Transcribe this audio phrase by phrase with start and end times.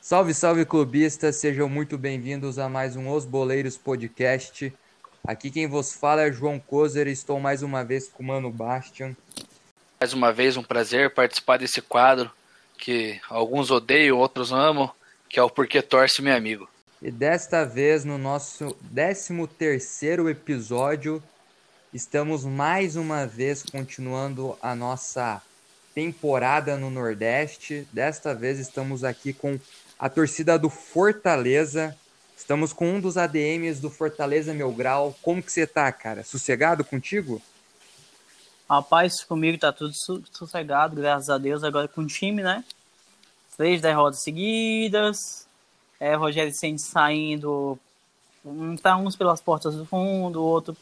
[0.00, 4.72] Salve, salve clubistas, sejam muito bem-vindos a mais um Os Boleiros Podcast.
[5.26, 8.50] Aqui quem vos fala é João Kozer e estou mais uma vez com o Mano
[8.50, 9.16] Bastian.
[10.00, 12.30] Mais uma vez um prazer participar desse quadro
[12.76, 14.90] que alguns odeiam, outros amam,
[15.28, 16.68] que é o Porquê Torce Meu Amigo.
[17.00, 21.22] E desta vez, no nosso 13 terceiro episódio,
[21.92, 25.42] estamos mais uma vez continuando a nossa
[25.94, 27.86] temporada no Nordeste.
[27.92, 29.58] Desta vez estamos aqui com
[29.98, 31.96] a torcida do Fortaleza.
[32.36, 35.16] Estamos com um dos ADMs do Fortaleza Meu Grau.
[35.20, 36.22] Como que você tá, cara?
[36.22, 37.42] Sossegado contigo?
[38.68, 39.92] Rapaz, comigo tá tudo
[40.32, 41.64] sossegado, graças a Deus.
[41.64, 42.64] Agora com o time, né?
[43.56, 45.44] Três derrotas seguidas.
[45.98, 47.76] É, Rogério Senna saindo.
[48.44, 50.74] Um tá uns pelas portas do fundo, o outro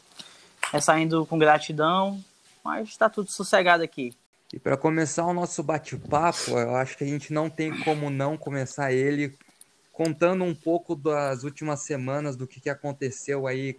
[0.73, 2.23] é saindo com gratidão.
[2.63, 4.13] Mas tá tudo sossegado aqui.
[4.51, 8.35] E para começar o nosso bate-papo, eu acho que a gente não tem como não
[8.35, 9.37] começar ele
[9.93, 13.77] contando um pouco das últimas semanas, do que, que aconteceu aí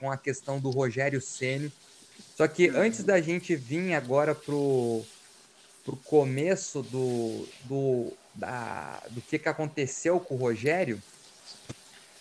[0.00, 1.72] com a questão do Rogério Ceni.
[2.36, 5.04] Só que antes da gente vir agora pro,
[5.84, 11.02] pro começo do, do, da, do que, que aconteceu com o Rogério,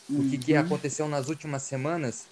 [0.10, 0.60] o que, que uhum.
[0.60, 2.28] aconteceu nas últimas semanas,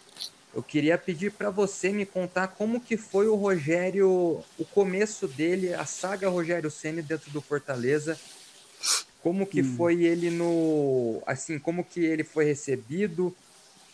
[0.56, 4.09] eu queria pedir para você me contar como que foi o Rogério,
[4.58, 8.17] o começo dele, a saga Rogério Ceni dentro do Fortaleza.
[9.22, 9.75] Como que hum.
[9.75, 13.36] foi ele no, assim, como que ele foi recebido,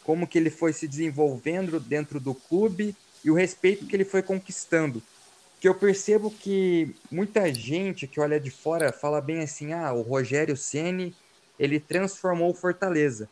[0.04, 4.22] como que ele foi se desenvolvendo dentro do clube e o respeito que ele foi
[4.22, 5.02] conquistando.
[5.60, 10.04] Que eu percebo que muita gente que olha de fora fala bem assim: "Ah, o
[10.04, 11.16] Rogério Ceni,
[11.58, 13.28] ele transformou o Fortaleza".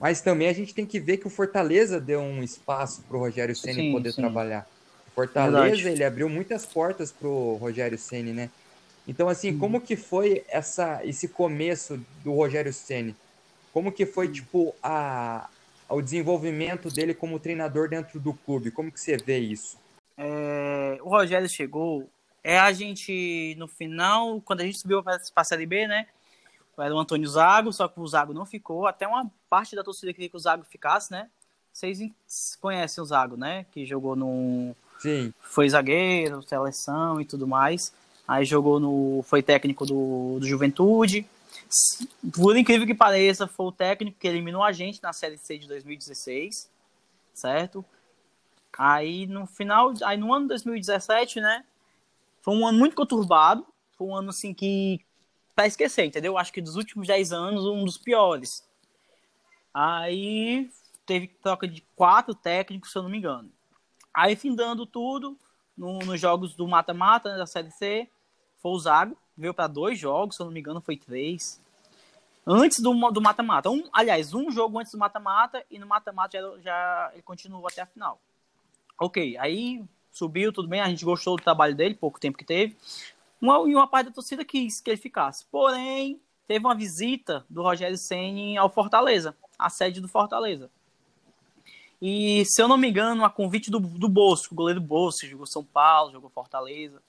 [0.00, 3.20] Mas também a gente tem que ver que o Fortaleza deu um espaço para o
[3.20, 4.22] Rogério Ceni poder sim.
[4.22, 4.66] trabalhar.
[5.08, 5.88] O Fortaleza Verdade.
[5.88, 8.48] ele abriu muitas portas para o Rogério Ceni, né?
[9.06, 9.58] Então assim, hum.
[9.58, 13.14] como que foi essa esse começo do Rogério Ceni?
[13.74, 15.48] Como que foi tipo a
[15.88, 18.70] o desenvolvimento dele como treinador dentro do clube?
[18.70, 19.76] Como que você vê isso?
[20.16, 22.08] É, o Rogério chegou,
[22.44, 26.06] é a gente no final, quando a gente subiu para a Série B, né?
[26.80, 28.86] Era o Antônio Zago, só que o Zago não ficou.
[28.86, 31.28] Até uma parte da torcida queria que o Zago ficasse, né?
[31.72, 31.98] Vocês
[32.60, 33.64] conhecem o Zago, né?
[33.72, 34.74] Que jogou no.
[34.98, 35.32] Sim.
[35.40, 37.92] Foi zagueiro, seleção e tudo mais.
[38.26, 39.22] Aí jogou no.
[39.24, 41.26] Foi técnico do, do Juventude.
[42.34, 45.68] Por incrível que pareça, foi o técnico que eliminou a gente na Série C de
[45.68, 46.68] 2016.
[47.32, 47.84] Certo?
[48.76, 49.92] Aí no final.
[50.04, 51.64] Aí no ano de 2017, né?
[52.42, 53.66] Foi um ano muito conturbado.
[53.96, 55.00] Foi um ano assim que
[55.60, 56.38] para esquecer, entendeu?
[56.38, 58.66] Acho que dos últimos 10 anos, um dos piores.
[59.74, 60.70] Aí
[61.04, 63.52] teve troca de quatro técnicos, se eu não me engano.
[64.12, 65.36] Aí, findando tudo,
[65.76, 68.08] no, nos jogos do mata-mata né, da Série C,
[68.56, 71.60] foi o Zago, veio para dois jogos, se eu não me engano, foi três.
[72.46, 73.68] Antes do mata-mata.
[73.68, 77.82] Um, aliás, um jogo antes do mata-mata, e no mata-mata já, já ele continuou até
[77.82, 78.18] a final.
[78.98, 82.78] Ok, aí subiu, tudo bem, a gente gostou do trabalho dele, pouco tempo que teve.
[83.40, 85.46] Uma, e uma parte da torcida quis que ele ficasse.
[85.50, 90.70] Porém, teve uma visita do Rogério Senni ao Fortaleza, a sede do Fortaleza.
[92.00, 95.46] E, se eu não me engano, a convite do, do Bosco, o goleiro Bosco, jogou
[95.46, 97.02] São Paulo, jogou Fortaleza.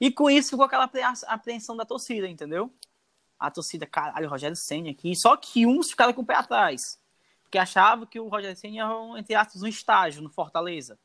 [0.00, 0.88] E com isso ficou aquela
[1.26, 2.72] apreensão da torcida, entendeu?
[3.38, 5.14] A torcida, caralho, o Rogério Senna aqui.
[5.16, 7.00] Só que uns ficaram com o pé atrás.
[7.42, 10.98] Porque achavam que o Rogério Senna era, entre aspas, um estágio no Fortaleza.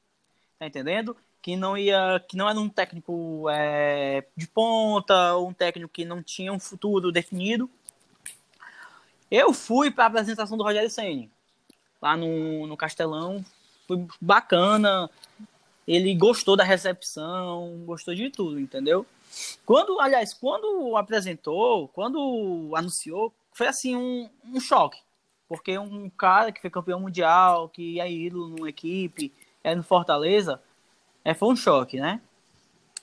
[0.60, 1.18] Tá entendendo?
[1.44, 6.06] Que não ia, que não era um técnico é, de ponta, ou um técnico que
[6.06, 7.70] não tinha um futuro definido.
[9.30, 11.30] Eu fui para a apresentação do Rogério Senni,
[12.02, 13.44] lá no, no Castelão,
[13.86, 15.09] foi bacana.
[15.86, 19.06] Ele gostou da recepção, gostou de tudo, entendeu?
[19.66, 25.02] Quando, aliás, quando apresentou, quando anunciou, foi assim um, um choque,
[25.50, 30.62] porque um cara que foi campeão mundial, que é ídolo numa equipe, é no Fortaleza,
[31.24, 32.22] é, foi um choque, né?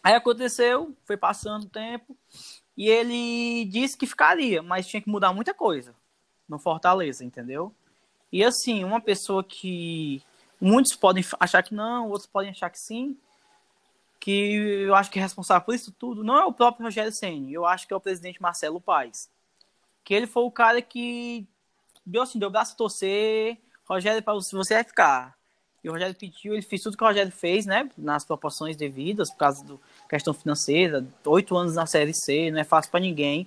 [0.03, 2.17] Aí aconteceu, foi passando o tempo,
[2.77, 5.95] e ele disse que ficaria, mas tinha que mudar muita coisa
[6.49, 7.75] no Fortaleza, entendeu?
[8.33, 10.23] E assim, uma pessoa que
[10.61, 13.17] muitos podem achar que não, outros podem achar que sim,
[14.19, 14.31] que
[14.87, 17.65] eu acho que é responsável por isso tudo não é o próprio Rogério Senni, eu
[17.65, 19.31] acho que é o presidente Marcelo Paes.
[20.05, 21.47] Que ele foi o cara que
[22.05, 23.59] deu assim, deu braço a torcer,
[23.89, 25.37] Rogério, se você vai ficar,
[25.83, 27.89] e o Rogério pediu, ele fez tudo que o Rogério fez, né?
[27.97, 29.77] Nas proporções devidas, por causa da
[30.09, 31.07] questão financeira.
[31.25, 33.47] Oito anos na Série C, não é fácil para ninguém.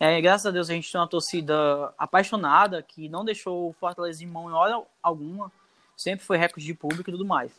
[0.00, 4.22] É, graças a Deus a gente tem uma torcida apaixonada, que não deixou o Fortaleza
[4.22, 5.52] em mão em hora alguma.
[5.96, 7.52] Sempre foi recorde de público e tudo mais.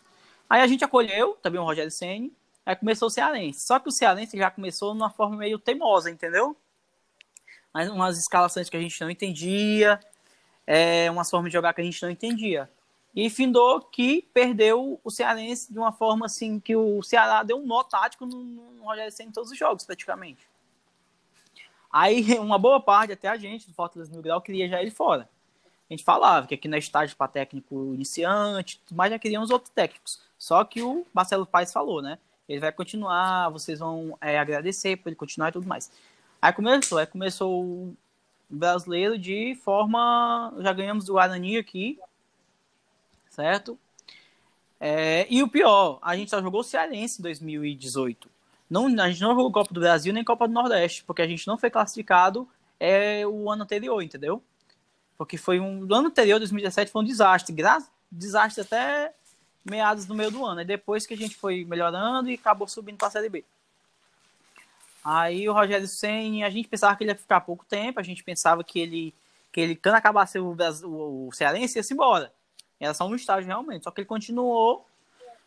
[0.50, 2.34] Aí a gente acolheu também o Rogério Senni,
[2.66, 3.68] aí começou o Cearense.
[3.68, 6.58] Só que o Cearense já começou de uma forma meio teimosa, entendeu?
[7.72, 10.00] Mas umas escalações que a gente não entendia,
[10.66, 12.68] é, umas formas de jogar que a gente não entendia.
[13.16, 17.66] E findou que perdeu o Cearense de uma forma assim que o Ceará deu um
[17.66, 20.48] nó tático no, no Rogério Senna em todos os jogos, praticamente.
[21.92, 25.28] Aí uma boa parte, até a gente do Fortaleza no Grau, queria já ele fora.
[25.90, 30.22] A gente falava que aqui na estágio para técnico iniciante, mas já queríamos outros técnicos.
[30.38, 32.20] Só que o Marcelo Paes falou, né?
[32.48, 35.92] Ele vai continuar, vocês vão é, agradecer por ele continuar e tudo mais.
[36.42, 37.98] Aí começou, aí começou o
[38.48, 40.54] brasileiro de forma.
[40.60, 42.00] Já ganhamos o Guarani aqui,
[43.30, 43.78] certo?
[44.80, 48.30] É, e o pior, a gente só jogou o Cearense em 2018.
[48.70, 51.48] Não, a gente não jogou Copa do Brasil nem Copa do Nordeste, porque a gente
[51.48, 52.48] não foi classificado
[52.80, 54.42] é, o ano anterior, entendeu?
[55.18, 55.86] Porque foi um.
[55.86, 57.54] O ano anterior, 2017, foi um desastre.
[57.54, 57.80] Gra
[58.12, 59.14] desastre até
[59.66, 60.62] meados do meio do ano.
[60.62, 63.44] E depois que a gente foi melhorando e acabou subindo para a Série B.
[65.04, 68.24] Aí o Rogério Senna, a gente pensava que ele ia ficar pouco tempo, a gente
[68.24, 69.14] pensava que ele,
[69.52, 72.32] que ele quando acabasse o, o, o Cearense, ia se embora.
[72.80, 73.84] Era só um estágio realmente.
[73.84, 74.88] Só que ele continuou,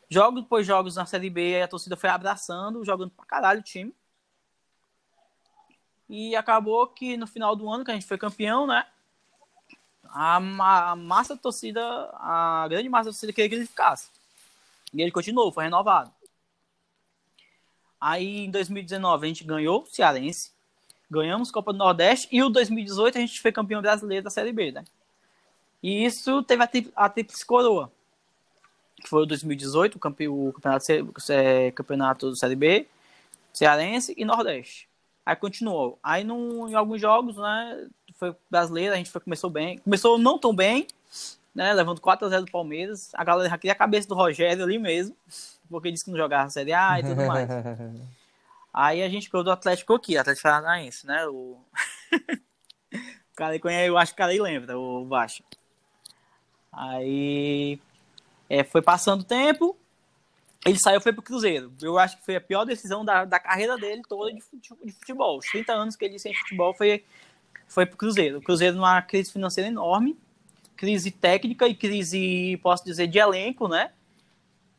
[0.09, 3.95] jogos depois jogos na Série B, a torcida foi abraçando, jogando pra caralho o time.
[6.09, 8.87] E acabou que no final do ano, que a gente foi campeão, né?
[10.05, 10.37] A,
[10.91, 11.83] a massa da torcida,
[12.15, 14.11] a grande massa da torcida queria que ele ficasse.
[14.93, 16.13] E ele continuou, foi renovado.
[17.99, 20.51] Aí em 2019 a gente ganhou o Cearense,
[21.09, 24.73] ganhamos Copa do Nordeste e o 2018 a gente foi campeão brasileiro da Série B,
[24.73, 24.85] né?
[25.83, 27.91] E isso teve a, a Tríplice Coroa,
[28.97, 30.85] que foi o 2018, o, campe, o campeonato,
[31.31, 32.87] é, campeonato da Série B,
[33.53, 34.89] Cearense e Nordeste.
[35.27, 35.99] Aí continuou.
[36.03, 39.79] Aí num, em alguns jogos, né, foi brasileiro, a gente foi, começou bem.
[39.79, 40.87] Começou não tão bem,
[41.55, 43.11] né, levando 4 a 0 do Palmeiras.
[43.15, 45.17] A galera queria a cabeça do Rogério ali mesmo
[45.73, 47.49] porque disse que não jogava Série A e tudo mais.
[48.73, 51.27] Aí a gente pegou do Atlético aqui, Atlético Paranaense, né?
[51.27, 51.59] O...
[52.93, 55.43] o cara conhece, eu acho que o cara aí lembra, o Baixo.
[56.73, 57.79] Aí
[58.49, 59.77] é, foi passando o tempo,
[60.65, 61.73] ele saiu foi pro Cruzeiro.
[61.83, 65.39] Eu acho que foi a pior decisão da, da carreira dele toda de futebol.
[65.39, 67.05] Os 30 anos que ele sem futebol foi,
[67.67, 68.39] foi pro Cruzeiro.
[68.39, 70.17] O Cruzeiro numa crise financeira enorme,
[70.77, 73.93] crise técnica e crise, posso dizer, de elenco, né?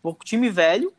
[0.03, 0.93] o time velho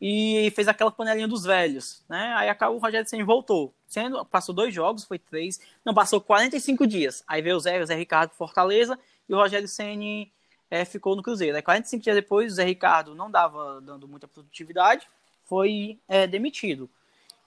[0.00, 2.34] e fez aquela panelinha dos velhos, né?
[2.36, 3.72] Aí acabou o Rogério Senna voltou.
[3.86, 7.24] Sendo, passou dois jogos, foi três, não, passou 45 dias.
[7.26, 8.98] Aí veio o Zé, o Zé Ricardo Fortaleza
[9.28, 10.26] e o Rogério Senna
[10.70, 11.56] é, ficou no Cruzeiro.
[11.56, 15.08] Aí 45 dias depois, o Zé Ricardo não dava dando muita produtividade,
[15.44, 16.88] foi é, demitido.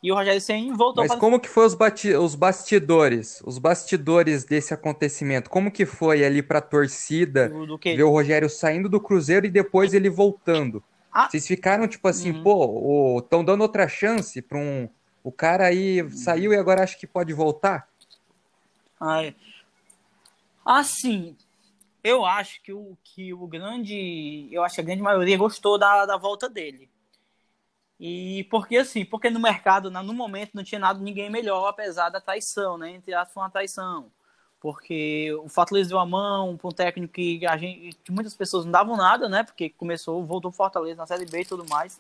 [0.04, 1.78] E o Rogério Senna voltou Mas como que foi os,
[2.20, 3.40] os bastidores?
[3.46, 5.48] Os bastidores desse acontecimento?
[5.48, 7.52] Como que foi ali para a torcida
[7.84, 10.84] ver o Rogério saindo do Cruzeiro e depois ele voltando?
[11.14, 11.30] Ah.
[11.30, 12.44] Vocês ficaram tipo assim, uhum.
[12.44, 14.90] pô, estão dando outra chance para um.
[15.24, 17.88] O cara aí saiu e agora acha que pode voltar?
[19.00, 19.36] Ai.
[20.66, 21.36] Assim,
[22.04, 24.48] eu acho que o, que o grande.
[24.52, 26.90] Eu acho que a grande maioria gostou da, da volta dele.
[28.00, 32.20] E porque assim, porque no mercado, no momento, não tinha nada, ninguém melhor, apesar da
[32.20, 32.92] traição, né?
[32.92, 34.12] Entre aspas, uma traição
[34.62, 38.72] porque o Fortaleza deu a mão para um técnico que, a gente, muitas pessoas não
[38.72, 39.44] davam nada, né?
[39.44, 42.00] Porque começou, voltou Fortaleza na Série B e tudo mais.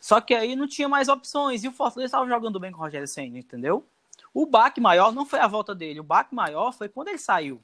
[0.00, 2.80] Só que aí não tinha mais opções e o Fortaleza estava jogando bem com o
[2.80, 3.84] Rogério Senna, entendeu?
[4.32, 7.60] O baque maior não foi a volta dele, o baque maior foi quando ele saiu.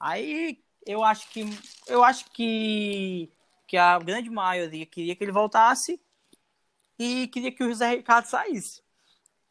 [0.00, 1.44] Aí eu acho que
[1.86, 3.30] eu acho que
[3.66, 6.00] que a grande maioria queria que ele voltasse
[6.98, 8.82] e queria que o José Ricardo saísse.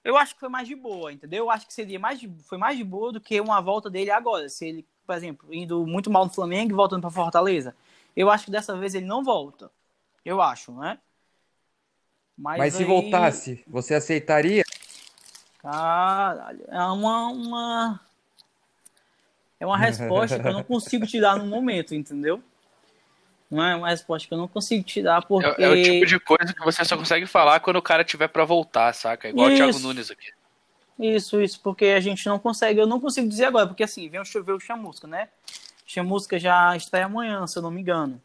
[0.03, 1.45] Eu acho que foi mais de boa, entendeu?
[1.45, 4.11] Eu acho que seria mais de, foi mais de boa do que uma volta dele
[4.11, 4.49] agora.
[4.49, 7.75] Se ele, por exemplo, indo muito mal no Flamengo e voltando para Fortaleza.
[8.15, 9.71] Eu acho que dessa vez ele não volta.
[10.25, 10.99] Eu acho, né?
[12.37, 14.63] Mas, Mas se voltasse, você aceitaria?
[15.59, 18.01] Caralho, é uma, uma...
[19.59, 22.41] É uma resposta que eu não consigo te dar no momento, entendeu?
[23.51, 25.61] Não é uma resposta que eu não consigo te dar porque...
[25.61, 28.27] É, é, o tipo de coisa que você só consegue falar quando o cara tiver
[28.27, 29.29] para voltar, saca?
[29.29, 30.31] Igual isso, o Thiago Nunes aqui.
[30.99, 34.23] Isso, isso, porque a gente não consegue, eu não consigo dizer agora, porque assim, vem
[34.23, 35.29] chover o Chamusca, né?
[35.85, 38.21] Chamusca já estreia amanhã, se eu não me engano.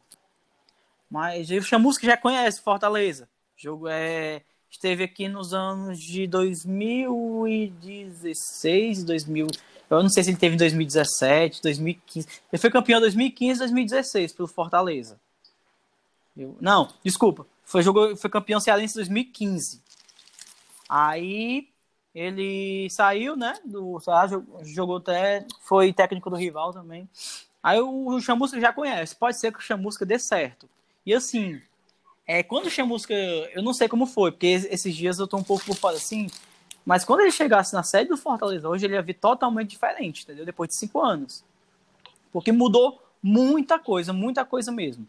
[1.10, 3.28] Mas o Chamusca já conhece Fortaleza.
[3.56, 9.46] O jogo é esteve aqui nos anos de 2016, 2000,
[9.90, 12.28] eu não sei se ele teve em 2017, 2015.
[12.52, 15.18] Ele foi campeão em 2015, 2016 pelo Fortaleza.
[16.36, 17.46] Eu, não, desculpa.
[17.64, 19.82] Foi, jogou, foi campeão cearense em 2015.
[20.88, 21.68] Aí
[22.14, 23.54] ele saiu, né?
[23.64, 24.28] Do Ceará,
[24.62, 25.46] jogou até.
[25.60, 27.08] Foi técnico do rival também.
[27.62, 29.16] Aí o, o Chamusca já conhece.
[29.16, 30.68] Pode ser que o Chamusca dê certo.
[31.06, 31.60] E assim,
[32.26, 35.42] é, quando o Chamusca, eu não sei como foi, porque esses dias eu tô um
[35.42, 36.28] pouco por fora assim,
[36.84, 40.44] mas quando ele chegasse na sede do Fortaleza hoje, ele ia vir totalmente diferente, entendeu?
[40.44, 41.44] Depois de cinco anos.
[42.32, 45.08] Porque mudou muita coisa, muita coisa mesmo.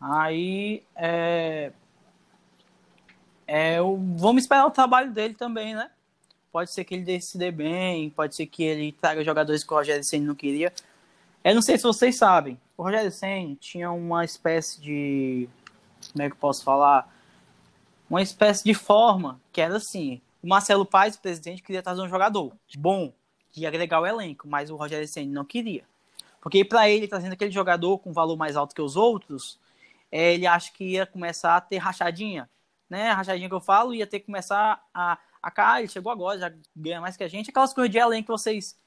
[0.00, 1.72] Aí, é,
[3.46, 3.78] é,
[4.16, 5.90] vamos esperar o trabalho dele também, né?
[6.50, 10.04] Pode ser que ele decida bem, pode ser que ele traga jogadores que o Rogério
[10.04, 10.72] Senna não queria.
[11.42, 15.48] Eu não sei se vocês sabem, o Rogério Senna tinha uma espécie de.
[16.12, 17.12] Como é que eu posso falar?
[18.08, 22.08] Uma espécie de forma que era assim: o Marcelo Paes, o presidente, queria trazer um
[22.08, 23.12] jogador bom,
[23.50, 25.84] que ia agregar o elenco, mas o Rogério Senna não queria.
[26.40, 29.58] Porque para ele, trazendo aquele jogador com valor mais alto que os outros,
[30.12, 32.48] é, ele acha que ia começar a ter rachadinha.
[32.90, 33.08] Né?
[33.08, 36.38] A rachadinha que eu falo ia ter que começar a a cara, ele chegou agora,
[36.38, 37.50] já ganha mais que a gente.
[37.50, 38.78] Aquelas coisas de além que vocês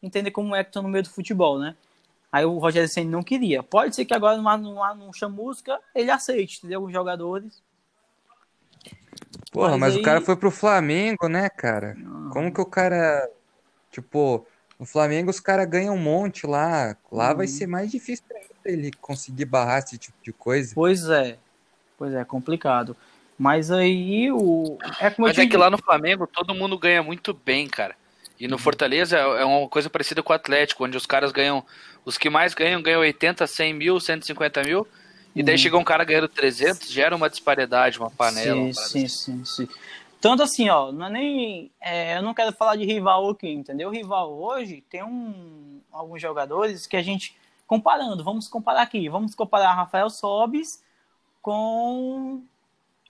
[0.00, 1.76] entendem como é que estão no meio do futebol, né?
[2.30, 3.64] Aí o Rogério Senna não queria.
[3.64, 6.84] Pode ser que agora numa, numa, num chamusca ele aceite, entendeu?
[6.84, 7.60] Os jogadores.
[9.50, 10.00] Porra, mas, mas aí...
[10.00, 11.96] o cara foi pro Flamengo, né, cara?
[11.98, 12.30] Ah.
[12.32, 13.28] Como que o cara.
[13.90, 14.46] Tipo,
[14.78, 16.96] no Flamengo os caras ganham um monte lá.
[17.10, 17.52] Lá vai uhum.
[17.52, 20.74] ser mais difícil pra ele conseguir barrar esse tipo de coisa.
[20.74, 21.38] Pois é.
[21.96, 22.96] Pois é, complicado.
[23.38, 24.78] Mas aí o.
[25.00, 27.94] É como Mas é que lá no Flamengo todo mundo ganha muito bem, cara.
[28.38, 31.64] E no Fortaleza é, é uma coisa parecida com o Atlético, onde os caras ganham.
[32.04, 34.86] Os que mais ganham, ganham 80, 100 mil, 150 mil.
[35.34, 35.58] E daí hum.
[35.58, 38.72] chega um cara ganhando 300, gera uma disparidade, uma panela.
[38.72, 39.44] Sim, sim, assim.
[39.44, 39.68] sim, sim.
[40.20, 41.70] Tanto assim, ó, não é nem.
[41.80, 43.90] É, eu não quero falar de rival aqui, entendeu?
[43.90, 47.36] O rival hoje tem um, alguns jogadores que a gente.
[47.66, 49.08] Comparando, vamos comparar aqui.
[49.08, 50.82] Vamos comparar Rafael Sobis
[51.42, 52.42] com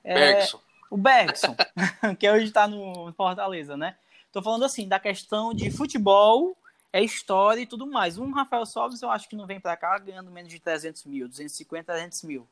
[0.02, 0.60] é, Bergson.
[0.90, 1.56] O Bergson,
[2.18, 3.96] que hoje está no Fortaleza, né?
[4.32, 6.56] Tô falando assim, da questão de futebol,
[6.94, 8.18] é história e tudo mais.
[8.18, 11.26] Um Rafael Sobres eu acho que não vem para cá ganhando menos de 300 mil,
[11.26, 12.46] 250, 300 mil.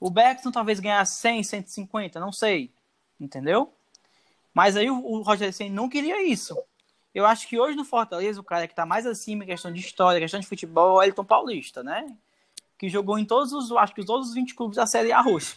[0.00, 2.70] O Bergson talvez ganhasse 100, 150, não sei.
[3.20, 3.70] Entendeu?
[4.54, 6.56] Mas aí o, o Roger Senna não queria isso.
[7.14, 9.80] Eu acho que hoje no Fortaleza, o cara que está mais acima em questão de
[9.80, 12.16] história, questão de futebol, é o Elton Paulista, né?
[12.78, 15.56] Que jogou em todos os, acho que todos os 20 clubes da Série A roxa.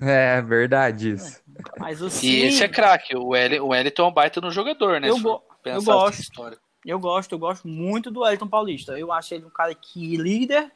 [0.00, 1.40] É, verdade isso.
[1.78, 5.00] Mas o E esse é craque, o, El, o Wellington é um baita no jogador,
[5.00, 5.08] né?
[5.08, 6.60] Eu, go eu gosto.
[6.84, 8.98] Eu gosto, eu gosto muito do Wellington Paulista.
[8.98, 10.72] Eu acho ele um cara que líder.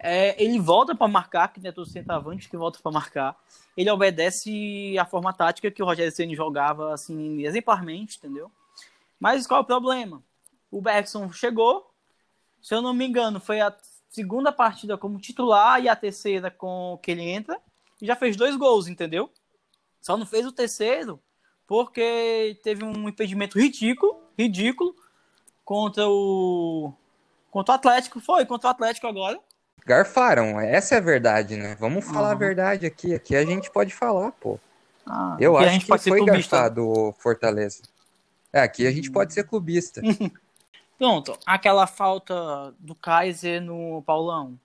[0.00, 3.36] É, ele volta para marcar, que não é todo centroavante que volta para marcar.
[3.76, 8.50] Ele obedece a forma tática que o Rogério Ceni jogava assim exemplarmente, entendeu?
[9.18, 10.22] Mas qual é o problema?
[10.70, 11.90] O Bergson chegou,
[12.62, 13.74] se eu não me engano, foi a
[14.08, 17.58] segunda partida como titular e a terceira com que ele entra
[18.00, 19.30] e já fez dois gols, entendeu?
[20.00, 21.20] Só não fez o terceiro
[21.68, 24.96] porque teve um impedimento ridículo, ridículo
[25.64, 26.92] contra o
[27.50, 29.38] contra o Atlético, foi contra o Atlético agora.
[29.86, 31.76] Garfaram, essa é a verdade, né?
[31.78, 32.34] Vamos falar uhum.
[32.34, 34.58] a verdade aqui, aqui a gente pode falar, pô.
[35.06, 37.82] Ah, Eu acho que foi garfado o Fortaleza.
[38.52, 40.00] É, aqui a gente pode ser clubista.
[40.98, 44.58] Pronto, aquela falta do Kaiser no Paulão.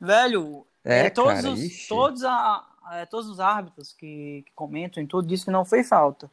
[0.00, 5.02] Velho, é, é todos, cara, os, todos, a, é, todos os árbitros que, que comentam
[5.02, 6.30] em tudo dizem que não foi falta.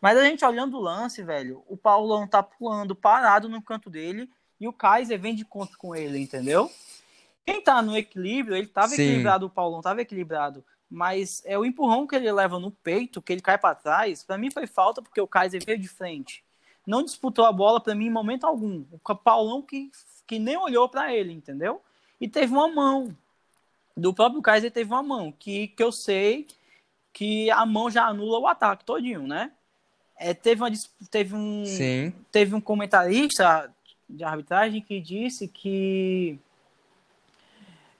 [0.00, 4.30] Mas a gente olhando o lance, velho, o Paulão tá pulando parado no canto dele
[4.60, 6.70] e o Kaiser vem de conta com ele, entendeu?
[7.44, 9.02] Quem tá no equilíbrio, ele tava Sim.
[9.02, 10.64] equilibrado, o Paulão tava equilibrado.
[10.90, 14.38] Mas é o empurrão que ele leva no peito, que ele cai para trás, para
[14.38, 16.42] mim foi falta porque o Kaiser veio de frente
[16.88, 18.82] não disputou a bola para mim em momento algum.
[18.90, 19.90] O Paulão que,
[20.26, 21.82] que nem olhou para ele, entendeu?
[22.18, 23.14] E teve uma mão.
[23.98, 26.46] Do próprio Kaiser teve uma mão, que, que eu sei
[27.12, 29.52] que a mão já anula o ataque todinho, né?
[30.16, 30.70] É, teve, uma,
[31.10, 32.12] teve, um, Sim.
[32.30, 33.74] teve um comentarista
[34.08, 36.38] de arbitragem que disse que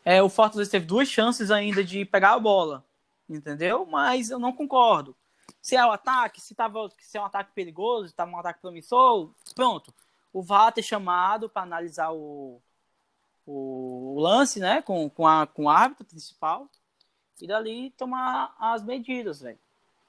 [0.05, 2.85] é, o Fortaleza teve duas chances ainda de pegar a bola,
[3.29, 3.87] entendeu?
[3.87, 5.15] Mas eu não concordo
[5.61, 8.61] se é o ataque, se, tava, se é um ataque perigoso, se estava um ataque
[8.61, 9.93] promissor, pronto.
[10.33, 12.61] O VAR ter chamado para analisar o,
[13.49, 16.69] o, o, lance, né, com, com, a, com o árbitro principal,
[17.41, 19.59] e dali tomar as medidas, velho.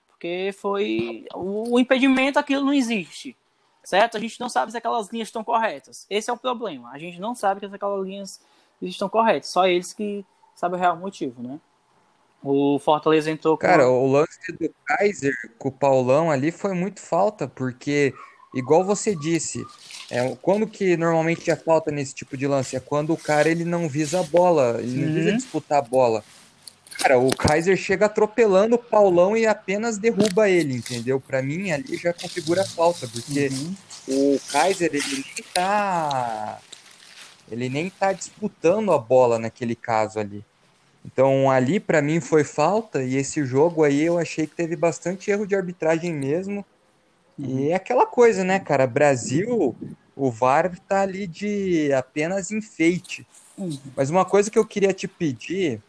[0.07, 1.25] Porque foi.
[1.33, 3.37] O, o impedimento, aquilo não existe.
[3.83, 4.17] Certo?
[4.17, 6.05] A gente não sabe se aquelas linhas estão corretas.
[6.09, 6.91] Esse é o problema.
[6.91, 8.41] A gente não sabe se aquelas linhas
[8.81, 9.49] estão corretas.
[9.49, 11.59] Só eles que sabem o real motivo, né?
[12.43, 13.61] O Fortaleza entrou com.
[13.61, 18.13] Cara, o lance do Kaiser com o Paulão ali foi muito falta, porque,
[18.53, 19.63] igual você disse,
[20.09, 22.75] é, quando que normalmente é falta nesse tipo de lance?
[22.75, 25.37] É quando o cara ele não visa a bola, ele não visa uhum.
[25.37, 26.23] disputar a bola.
[26.99, 31.19] Cara, o Kaiser chega atropelando o Paulão e apenas derruba ele, entendeu?
[31.19, 34.35] Para mim ali já configura falta, porque uhum.
[34.35, 36.59] o Kaiser ele nem tá
[37.49, 40.43] Ele nem tá disputando a bola naquele caso ali.
[41.05, 45.31] Então ali para mim foi falta e esse jogo aí eu achei que teve bastante
[45.31, 46.65] erro de arbitragem mesmo.
[47.47, 48.85] E é aquela coisa, né, cara?
[48.85, 49.75] Brasil,
[50.15, 53.25] o VAR tá ali de apenas enfeite.
[53.57, 53.77] Uhum.
[53.95, 55.81] Mas uma coisa que eu queria te pedir,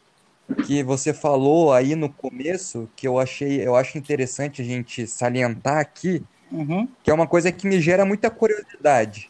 [0.66, 5.78] que você falou aí no começo, que eu achei, eu acho interessante a gente salientar
[5.78, 6.88] aqui, uhum.
[7.02, 9.28] que é uma coisa que me gera muita curiosidade.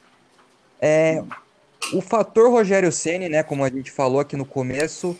[0.80, 1.22] É
[1.94, 5.16] o fator Rogério Ceni, né, como a gente falou aqui no começo,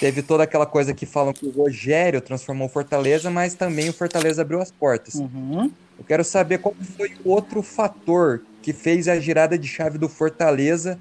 [0.00, 3.92] Teve toda aquela coisa que falam que o Rogério transformou o Fortaleza, mas também o
[3.92, 5.14] Fortaleza abriu as portas.
[5.14, 5.70] Uhum.
[6.02, 10.08] Eu quero saber qual foi o outro fator que fez a girada de chave do
[10.08, 10.98] Fortaleza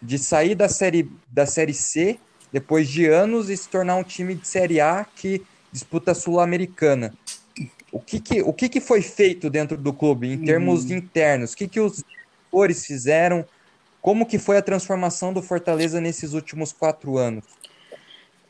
[0.00, 2.16] de sair da série, da série C
[2.52, 7.12] depois de anos e se tornar um time de Série A que disputa a Sul-Americana.
[7.90, 10.98] O, que, que, o que, que foi feito dentro do clube em termos uhum.
[10.98, 11.52] internos?
[11.52, 13.44] O que, que os diretores fizeram?
[14.00, 17.44] Como que foi a transformação do Fortaleza nesses últimos quatro anos?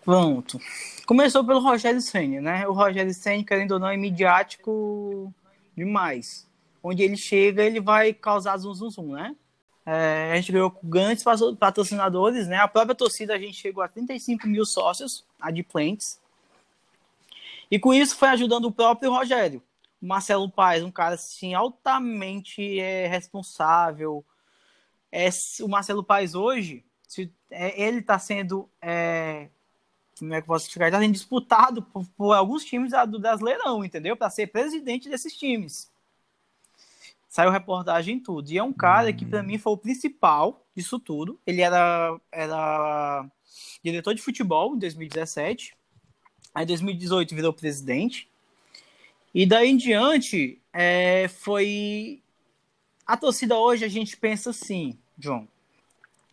[0.05, 0.61] Pronto.
[1.07, 2.69] Começou pelo Rogério Senna, né?
[2.69, 5.33] O Rogério Senna, querendo ou não, é midiático
[5.77, 6.49] demais.
[6.83, 9.37] Onde ele chega, ele vai causar zum zum zum, né?
[9.85, 11.25] É, a gente ganhou com grandes
[11.59, 12.57] patrocinadores, né?
[12.57, 16.21] A própria torcida, a gente chegou a 35 mil sócios, a de Plants.
[17.71, 19.63] E com isso foi ajudando o próprio Rogério.
[20.01, 24.25] O Marcelo Paes, um cara assim, altamente é, responsável.
[25.11, 25.29] É,
[25.61, 29.49] o Marcelo Paes hoje, se, é, ele está sendo é,
[30.19, 30.87] como é que posso explicar?
[30.87, 34.17] Está sendo disputado por, por, alguns times do Brasileirão, entendeu?
[34.17, 35.91] Para ser presidente desses times.
[37.29, 38.51] Saiu reportagem em tudo.
[38.51, 41.39] E é um cara que, para mim, foi o principal disso tudo.
[41.47, 43.27] Ele era, era
[43.85, 45.77] diretor de futebol em 2017.
[46.55, 48.27] Aí, em 2018, virou presidente.
[49.35, 52.23] E daí em diante, é, foi.
[53.07, 55.47] A torcida hoje, a gente pensa assim, John.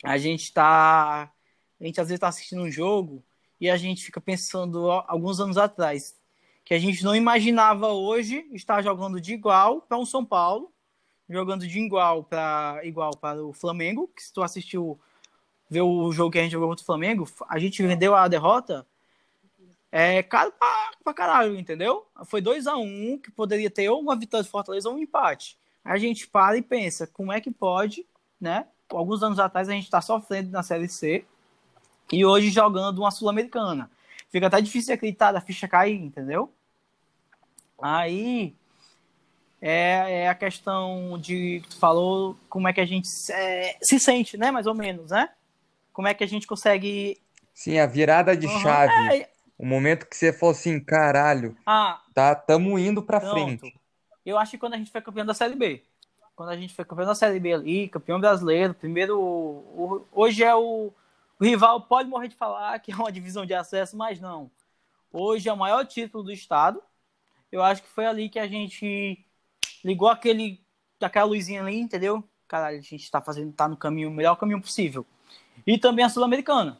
[0.01, 1.29] A gente está.
[1.81, 3.21] A gente às vezes está assistindo um jogo
[3.63, 6.19] e a gente fica pensando alguns anos atrás
[6.65, 10.69] que a gente não imaginava hoje estar jogando de igual para um São Paulo,
[11.29, 14.99] jogando de igual para igual para o Flamengo, que se tu assistiu
[15.69, 18.85] ver o jogo que a gente jogou contra o Flamengo, a gente vendeu a derrota
[19.89, 22.05] é caro pra, pra caralho, entendeu?
[22.25, 24.99] Foi 2 a 1 um, que poderia ter ou uma vitória de Fortaleza ou um
[24.99, 25.57] empate.
[25.85, 28.05] A gente para e pensa, como é que pode,
[28.41, 28.67] né?
[28.89, 31.25] Alguns anos atrás a gente está sofrendo na Série C,
[32.11, 33.89] e hoje jogando uma Sul-Americana.
[34.29, 36.51] Fica até difícil de acreditar da ficha cair, entendeu?
[37.81, 38.55] Aí
[39.61, 43.99] é, é a questão de que tu falou como é que a gente é, se
[43.99, 44.51] sente, né?
[44.51, 45.29] Mais ou menos, né?
[45.93, 47.21] Como é que a gente consegue.
[47.53, 48.59] Sim, a virada de uhum.
[48.59, 49.21] chave.
[49.21, 49.29] É...
[49.57, 53.59] O momento que você falou assim, caralho, ah, tá, tamo indo pra pronto.
[53.59, 53.79] frente.
[54.25, 55.83] Eu acho que quando a gente foi campeão da Série B.
[56.35, 59.19] Quando a gente foi campeão da Série B ali, campeão brasileiro, primeiro.
[59.19, 60.91] O, hoje é o
[61.43, 64.49] o rival pode morrer de falar que é uma divisão de acesso, mas não.
[65.11, 66.81] Hoje é o maior título do estado.
[67.51, 69.19] Eu acho que foi ali que a gente
[69.83, 70.61] ligou aquele,
[71.01, 72.23] aquela luzinha ali, entendeu?
[72.47, 75.05] Caralho, a gente está fazendo, tá no caminho, o melhor caminho possível.
[75.67, 76.79] E também a Sul-Americana,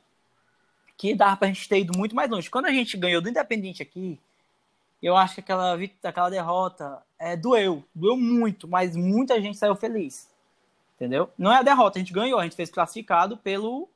[0.97, 2.49] que dava pra gente ter ido muito mais longe.
[2.49, 4.17] Quando a gente ganhou do Independente aqui,
[5.02, 10.32] eu acho que aquela, aquela derrota é, doeu, doeu muito, mas muita gente saiu feliz.
[10.95, 11.30] Entendeu?
[11.38, 13.89] Não é a derrota, a gente ganhou, a gente fez classificado pelo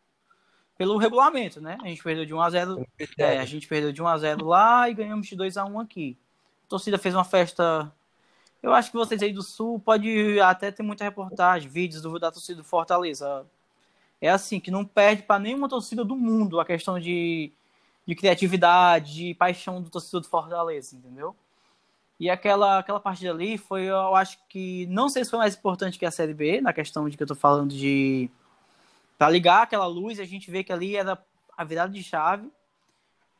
[0.78, 1.78] pelo regulamento, né?
[1.82, 2.88] A gente perdeu de 1 a 0,
[3.18, 5.80] é, a gente perdeu de 1 a 0 lá e ganhamos de 2 a 1
[5.80, 6.18] aqui.
[6.66, 7.92] A torcida fez uma festa.
[8.62, 12.32] Eu acho que vocês aí do Sul pode até ter muita reportagem, vídeos do, da
[12.32, 13.46] torcida do Fortaleza.
[14.22, 17.52] É assim, que não perde para nenhuma torcida do mundo a questão de,
[18.06, 21.36] de criatividade, de paixão do torcedor do Fortaleza, entendeu?
[22.20, 26.00] E aquela, aquela partida ali foi, eu acho que, não sei se foi mais importante
[26.00, 28.30] que a Série B, na questão de que eu tô falando de
[29.18, 31.18] para ligar aquela luz, a gente vê que ali era
[31.58, 32.52] a virada de chave,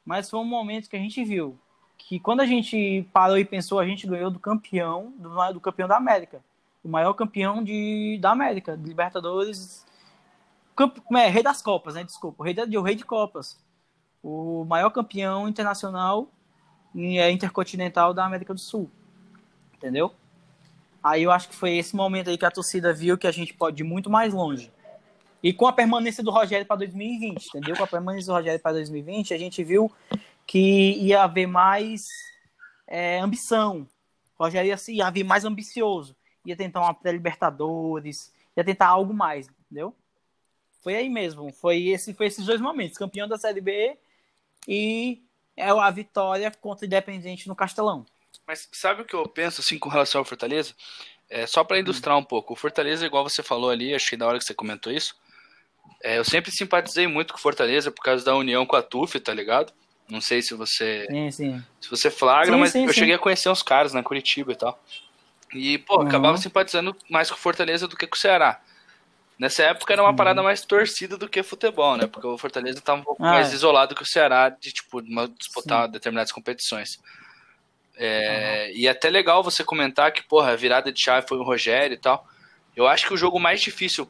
[0.04, 1.60] mas foi um momento que a gente viu
[1.98, 5.88] que quando a gente parou e pensou, a gente ganhou do campeão, do, do campeão
[5.88, 6.44] da América,
[6.84, 9.86] o maior campeão de, da América, de Libertadores,
[10.76, 12.04] camp, é, rei das Copas, né?
[12.04, 13.60] Desculpa, o rei, de, o rei de Copas,
[14.24, 16.30] o maior campeão internacional
[16.96, 18.90] é, intercontinental da América do Sul,
[19.74, 20.14] entendeu?
[21.04, 23.54] Aí eu acho que foi esse momento aí que a torcida viu que a gente
[23.54, 24.72] pode ir muito mais longe.
[25.42, 27.76] E com a permanência do Rogério para 2020, entendeu?
[27.76, 29.92] Com a permanência do Rogério para 2020, a gente viu
[30.46, 32.08] que ia haver mais
[32.88, 33.88] é, ambição.
[34.38, 36.16] O Rogério ia, ia haver mais ambicioso.
[36.46, 39.94] Ia tentar uma pré-Libertadores, ia tentar algo mais, entendeu?
[40.82, 41.52] Foi aí mesmo.
[41.52, 42.98] Foi, esse, foi esses dois momentos.
[42.98, 43.98] Campeão da Série B
[44.68, 45.22] e
[45.56, 48.06] é a vitória contra o Independente no Castelão.
[48.46, 50.74] Mas sabe o que eu penso assim com relação ao Fortaleza?
[51.30, 54.38] É, só para ilustrar um pouco, o Fortaleza, igual você falou ali, achei da hora
[54.38, 55.16] que você comentou isso,
[56.04, 59.34] É, eu sempre simpatizei muito com Fortaleza por causa da união com a TUF, tá
[59.34, 59.74] ligado?
[60.10, 61.06] Não sei se você.
[61.10, 61.64] Sim, sim.
[61.82, 63.00] Se você flagra, Sim, mas sim, eu sim.
[63.02, 64.82] cheguei a conhecer uns caras na Curitiba e tal.
[65.54, 66.08] E, pô, Uhum.
[66.08, 68.62] acabava simpatizando mais com Fortaleza do que com o Ceará.
[69.40, 72.08] Nessa época era uma parada mais torcida do que futebol, né?
[72.08, 73.54] Porque o Fortaleza tava um pouco Ah, mais é.
[73.56, 75.02] isolado que o Ceará de, tipo,
[75.38, 77.00] disputar determinadas competições.
[77.96, 81.44] É, E é até legal você comentar que, porra, a virada de chave foi o
[81.44, 82.28] Rogério e tal.
[82.76, 84.10] Eu acho que o jogo mais difícil,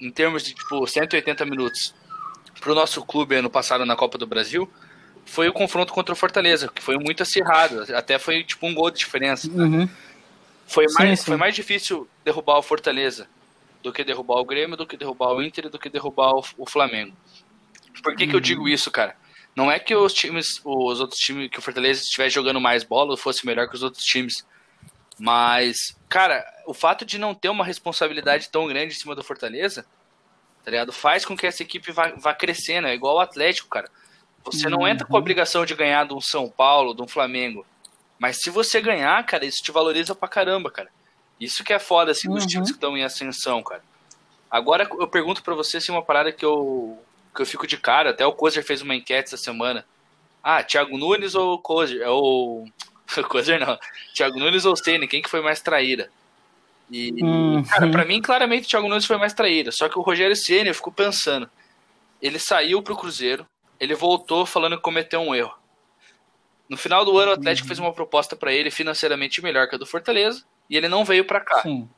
[0.00, 1.94] em termos de, tipo, 180 minutos,
[2.60, 4.70] pro nosso clube ano passado na Copa do Brasil,
[5.24, 7.84] foi o confronto contra o Fortaleza, que foi muito acirrado.
[7.94, 9.48] Até foi, tipo, um gol de diferença.
[9.50, 9.88] Uhum.
[10.66, 11.26] Foi Sim, mais, sim.
[11.26, 13.28] foi mais difícil derrubar o Fortaleza
[13.82, 16.44] do que derrubar o Grêmio, do que derrubar o Inter e do que derrubar o,
[16.58, 17.16] o Flamengo.
[18.02, 19.16] Por que, que eu digo isso, cara?
[19.54, 23.10] Não é que os times, os outros times, que o Fortaleza estivesse jogando mais bola
[23.10, 24.46] ou fosse melhor que os outros times.
[25.18, 25.76] Mas,
[26.08, 29.84] cara, o fato de não ter uma responsabilidade tão grande em cima do Fortaleza,
[30.64, 30.92] tá ligado?
[30.92, 32.86] Faz com que essa equipe vá, vá crescendo.
[32.86, 33.90] É igual o Atlético, cara.
[34.44, 37.66] Você não entra com a obrigação de ganhar de um São Paulo, de um Flamengo.
[38.18, 40.88] Mas se você ganhar, cara, isso te valoriza pra caramba, cara.
[41.40, 42.48] Isso que é foda, assim, dos Uhum.
[42.48, 43.82] times que estão em ascensão, cara.
[44.50, 46.98] Agora eu pergunto pra você, assim, uma parada que eu,
[47.34, 48.10] que eu fico de cara.
[48.10, 49.84] Até o Kozer fez uma enquete essa semana.
[50.42, 52.00] Ah, Thiago Nunes ou Kozer?
[52.00, 52.08] É
[53.16, 53.24] o...
[53.24, 53.78] Kozer não.
[54.14, 55.06] Thiago Nunes ou Senna?
[55.06, 56.10] Quem que foi mais traíra?
[56.90, 57.62] E, Uhum.
[57.64, 59.70] cara, pra mim, claramente, o Thiago Nunes foi mais traíra.
[59.72, 61.48] Só que o Rogério Senna, eu fico pensando.
[62.20, 63.46] Ele saiu pro Cruzeiro,
[63.78, 65.54] ele voltou falando que cometeu um erro.
[66.68, 69.78] No final do ano, o Atlético fez uma proposta pra ele financeiramente melhor que a
[69.78, 71.88] do Fortaleza, e ele não veio pra cá, Sim.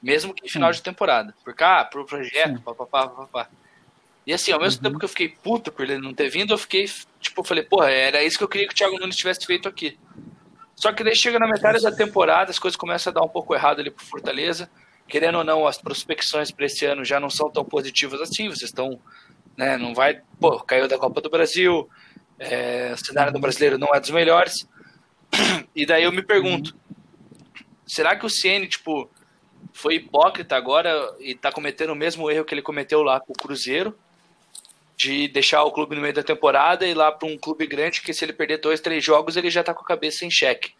[0.00, 1.34] mesmo que em final de temporada.
[1.44, 2.62] Porque, ah, pro projeto, Sim.
[2.62, 3.48] papapá, papapá.
[4.26, 6.58] E assim, ao mesmo tempo que eu fiquei puto por ele não ter vindo, eu
[6.58, 6.84] fiquei,
[7.20, 9.68] tipo, eu falei, porra, era isso que eu queria que o Thiago Nunes tivesse feito
[9.68, 9.98] aqui.
[10.80, 13.54] Só que daí chega na metade da temporada, as coisas começam a dar um pouco
[13.54, 14.70] errado ali pro Fortaleza.
[15.06, 18.48] Querendo ou não, as prospecções para esse ano já não são tão positivas assim.
[18.48, 18.98] Vocês estão,
[19.58, 21.86] né, não vai, pô, caiu da Copa do Brasil,
[22.38, 24.66] é, o cenário do brasileiro não é dos melhores.
[25.76, 26.74] E daí eu me pergunto,
[27.86, 29.08] será que o Ceni, tipo,
[29.72, 33.36] foi hipócrita agora e tá cometendo o mesmo erro que ele cometeu lá com o
[33.36, 33.96] Cruzeiro?
[35.00, 38.02] De deixar o clube no meio da temporada e ir lá para um clube grande
[38.02, 40.74] que se ele perder dois, três jogos, ele já tá com a cabeça em xeque.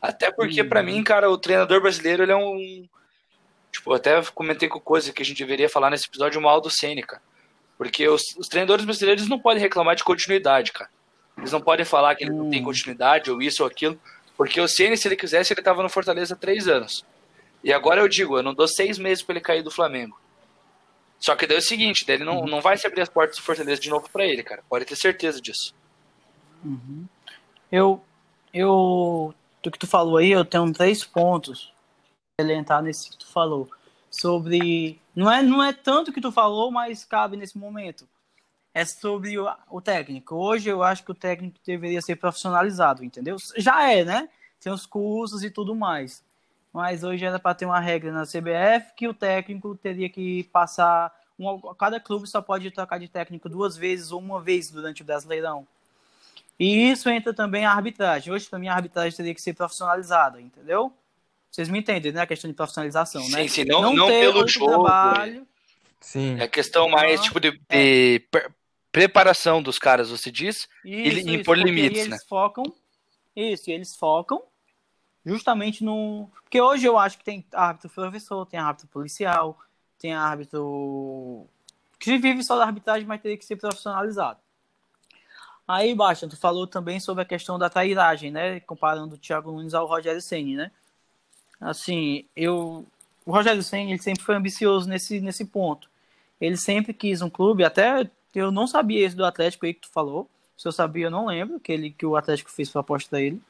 [0.00, 2.86] Até porque, pra mim, cara, o treinador brasileiro, ele é um.
[3.72, 6.70] Tipo, eu até comentei com coisa que a gente deveria falar nesse episódio mal do
[7.04, 7.20] cara.
[7.76, 10.88] Porque os, os treinadores brasileiros não podem reclamar de continuidade, cara.
[11.36, 14.00] Eles não podem falar que ele não tem continuidade, ou isso ou aquilo.
[14.36, 17.04] Porque o Ceni, se ele quisesse, ele tava no Fortaleza há três anos.
[17.64, 20.18] E agora eu digo, eu não dou seis meses pra ele cair do Flamengo.
[21.18, 23.42] Só que daí é o seguinte, ele não, não vai se abrir as portas do
[23.42, 24.62] Fortaleza de novo pra ele, cara.
[24.68, 25.74] Pode ter certeza disso.
[27.70, 28.02] Eu,
[28.52, 31.72] eu, do que tu falou aí, eu tenho três pontos
[32.36, 33.68] pra ele entrar nesse que tu falou.
[34.10, 38.06] Sobre, não é, não é tanto que tu falou, mas cabe nesse momento.
[38.72, 40.34] É sobre o, o técnico.
[40.34, 43.36] Hoje eu acho que o técnico deveria ser profissionalizado, entendeu?
[43.56, 44.28] Já é, né?
[44.60, 46.22] Tem os cursos e tudo mais.
[46.76, 51.10] Mas hoje era para ter uma regra na CBF que o técnico teria que passar.
[51.38, 55.04] Um, cada clube só pode trocar de técnico duas vezes ou uma vez durante o
[55.06, 55.66] Brasileirão.
[56.60, 58.30] E isso entra também a arbitragem.
[58.30, 60.92] Hoje, para mim, a arbitragem teria que ser profissionalizada, entendeu?
[61.50, 62.20] Vocês me entendem, né?
[62.20, 63.44] A questão de profissionalização, né?
[63.44, 65.46] Sim, sim, não- não ter pelo jogo, trabalho.
[65.98, 66.38] Sim.
[66.38, 68.50] É questão mais, tipo, de, de pre-
[68.92, 70.68] preparação dos caras, você diz?
[70.84, 72.18] Isso, Ele- isso, impor porque limites, eles né?
[72.28, 72.64] focam.
[73.34, 74.42] Isso, e eles focam
[75.26, 76.30] justamente no.
[76.44, 79.58] Porque hoje eu acho que tem árbitro professor, tem árbitro policial,
[79.98, 81.46] tem árbitro
[81.98, 84.38] que vive só da arbitragem, mas teria que ser profissionalizado.
[85.66, 88.60] Aí, Baixa, tu falou também sobre a questão da trairagem, né?
[88.60, 90.70] Comparando o Thiago Nunes ao Rogério Senni, né?
[91.60, 92.86] Assim, eu.
[93.24, 95.90] O Rogério Senni ele sempre foi ambicioso nesse, nesse ponto.
[96.40, 99.88] Ele sempre quis um clube, até eu não sabia esse do Atlético aí que tu
[99.90, 100.28] falou.
[100.56, 103.42] Se eu sabia, eu não lembro que, ele, que o Atlético fez proposta a ele.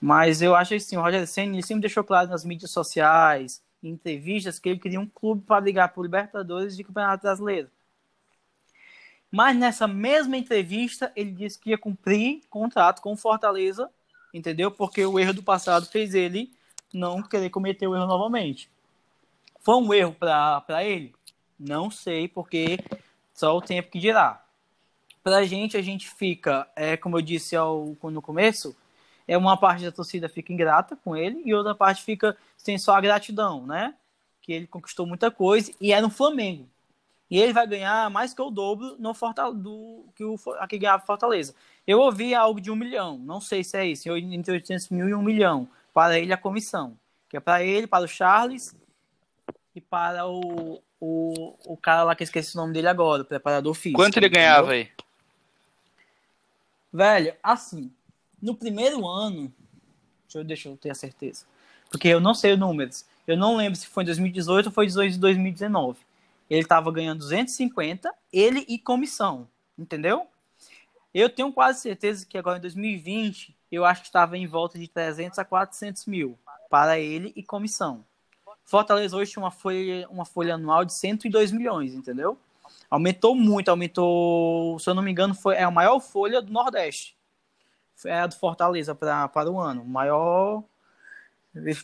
[0.00, 4.58] Mas eu acho assim, o Rogério Senna sempre deixou claro nas mídias sociais, em entrevistas,
[4.58, 7.70] que ele queria um clube para brigar por Libertadores e Campeonato Brasileiro.
[9.30, 13.90] Mas nessa mesma entrevista, ele disse que ia cumprir contrato com o Fortaleza,
[14.32, 14.70] entendeu?
[14.70, 16.52] Porque o erro do passado fez ele
[16.92, 18.70] não querer cometer o erro novamente.
[19.60, 21.14] Foi um erro para ele?
[21.58, 22.78] Não sei, porque
[23.32, 24.44] só o tempo que dirá.
[25.22, 28.76] Pra gente, a gente fica, é, como eu disse ao, no começo,
[29.26, 32.94] é uma parte da torcida fica ingrata com ele e outra parte fica sem só
[32.94, 33.94] a gratidão, né?
[34.42, 36.68] Que ele conquistou muita coisa e é no Flamengo.
[37.30, 41.06] E ele vai ganhar mais que o dobro no Fortaleza, do que o aqui ganhava
[41.06, 41.54] Fortaleza.
[41.86, 45.14] Eu ouvi algo de um milhão, não sei se é isso, entre 800 mil e
[45.14, 46.96] um milhão para ele a comissão,
[47.28, 48.76] que é para ele, para o Charles
[49.74, 53.74] e para o, o, o cara lá que esqueci o nome dele agora, o preparador
[53.74, 54.00] físico.
[54.00, 54.42] Quanto ele entendeu?
[54.42, 54.90] ganhava aí?
[56.92, 57.90] Velho, assim,
[58.44, 59.52] no primeiro ano,
[60.22, 61.46] deixa eu, deixa eu ter a certeza,
[61.90, 63.06] porque eu não sei os números.
[63.26, 65.98] Eu não lembro se foi em 2018 ou foi em 2019.
[66.50, 70.26] Ele tava ganhando 250, ele e comissão, entendeu?
[71.12, 74.88] Eu tenho quase certeza que agora em 2020, eu acho que estava em volta de
[74.88, 78.04] 300 a 400 mil para ele e comissão.
[78.62, 82.36] Fortaleza hoje tinha uma folha, uma folha anual de 102 milhões, entendeu?
[82.90, 87.13] Aumentou muito, aumentou, se eu não me engano, foi é a maior folha do Nordeste.
[88.04, 89.84] É a do Fortaleza pra, para o ano.
[89.84, 90.64] Maior.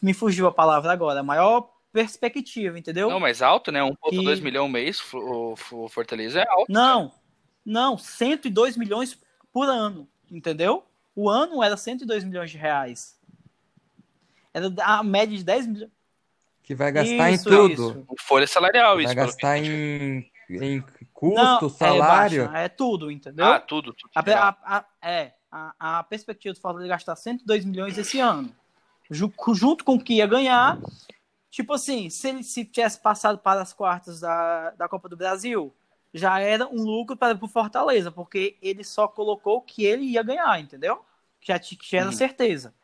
[0.03, 1.23] Me fugiu a palavra agora.
[1.23, 3.09] Maior perspectiva, entendeu?
[3.11, 3.81] Não, mas alto, né?
[3.81, 6.71] 1,2 Que- milhão mês, o, o Fortaleza é alto.
[6.71, 7.13] Não,
[7.65, 9.19] não, 102 milhões
[9.53, 10.85] por ano, entendeu?
[11.15, 13.19] O ano era 102 milhões de reais.
[14.53, 15.91] Era a média de 10 milhões.
[16.63, 17.73] Que vai gastar Isso, em tudo.
[17.73, 18.07] isso.
[18.21, 19.15] Folha salarial, Vai isso.
[19.15, 22.43] pelo gastar em, em custo, Não, salário.
[22.43, 23.45] É, baixa, é tudo, entendeu?
[23.47, 23.93] Ah, tudo.
[23.93, 28.55] tudo A, a- a- é, a, a perspectiva do Fortaleza gastar 102 milhões esse ano,
[29.11, 30.79] ju- junto com o que ia ganhar,
[31.51, 35.75] tipo assim, se ele se tivesse passado para as quartas da, da Copa do Brasil,
[36.13, 40.61] já era um lucro para o Fortaleza, porque ele só colocou que ele ia ganhar,
[40.61, 41.05] entendeu?
[41.41, 42.13] Já, ti- que já era Uhum.
[42.13, 42.75] certeza.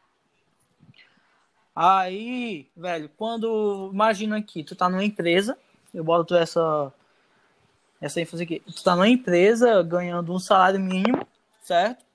[1.74, 5.58] Aí, velho, quando imagina aqui, tu tá numa empresa,
[5.92, 6.92] eu boto essa
[8.00, 11.26] essa ênfase aqui, tu tá numa empresa ganhando um salário mínimo,
[11.62, 12.05] certo?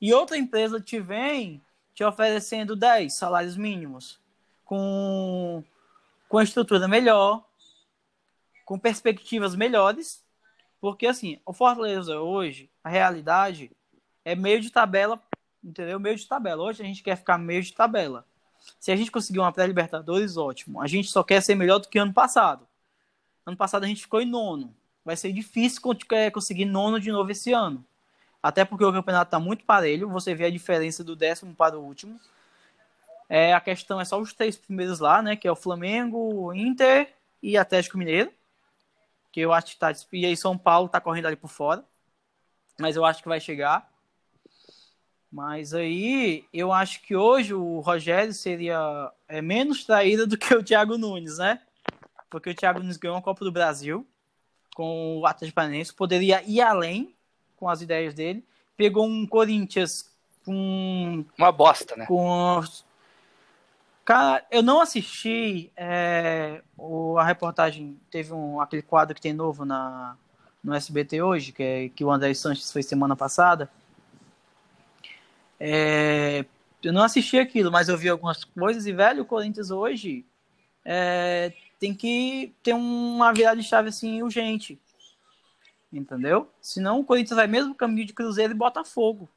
[0.00, 1.62] E outra empresa te vem
[1.94, 4.20] te oferecendo 10 salários mínimos,
[4.64, 5.64] com,
[6.28, 7.42] com estrutura melhor,
[8.66, 10.22] com perspectivas melhores,
[10.78, 13.70] porque assim, o Fortaleza hoje, a realidade
[14.24, 15.22] é meio de tabela,
[15.64, 15.98] entendeu?
[15.98, 16.62] Meio de tabela.
[16.62, 18.26] Hoje a gente quer ficar meio de tabela.
[18.78, 20.82] Se a gente conseguir uma pré-libertadores, ótimo.
[20.82, 22.66] A gente só quer ser melhor do que ano passado.
[23.46, 24.74] Ano passado a gente ficou em nono.
[25.04, 25.80] Vai ser difícil
[26.10, 27.84] é, conseguir nono de novo esse ano.
[28.46, 30.08] Até porque o campeonato está muito parelho.
[30.10, 32.20] Você vê a diferença do décimo para o último.
[33.28, 35.34] É, a questão é só os três primeiros lá, né?
[35.34, 38.32] Que é o Flamengo, o Inter e Atlético Mineiro.
[39.32, 39.92] Que eu acho que tá.
[40.12, 41.84] E aí São Paulo tá correndo ali por fora.
[42.78, 43.90] Mas eu acho que vai chegar.
[45.28, 50.62] Mas aí eu acho que hoje o Rogério seria é, menos traído do que o
[50.62, 51.60] Thiago Nunes, né?
[52.30, 54.06] Porque o Thiago Nunes ganhou a Copa do Brasil
[54.72, 57.15] com o Atlético Paranaense, poderia ir além
[57.56, 58.44] com as ideias dele.
[58.76, 60.10] Pegou um Corinthians
[60.44, 62.06] com Uma bosta, né?
[62.06, 62.62] com
[64.06, 67.98] Cara, eu não assisti é, o, a reportagem.
[68.08, 70.16] Teve um, aquele quadro que tem novo na,
[70.62, 73.68] no SBT hoje, que, é, que o André Sanches fez semana passada.
[75.58, 76.44] É,
[76.84, 78.86] eu não assisti aquilo, mas eu vi algumas coisas.
[78.86, 80.24] E, velho, o Corinthians hoje
[80.84, 84.78] é, tem que ter uma virada de chave assim urgente.
[85.96, 86.48] Entendeu?
[86.60, 89.28] Senão o Corinthians vai mesmo caminho de Cruzeiro e Botafogo.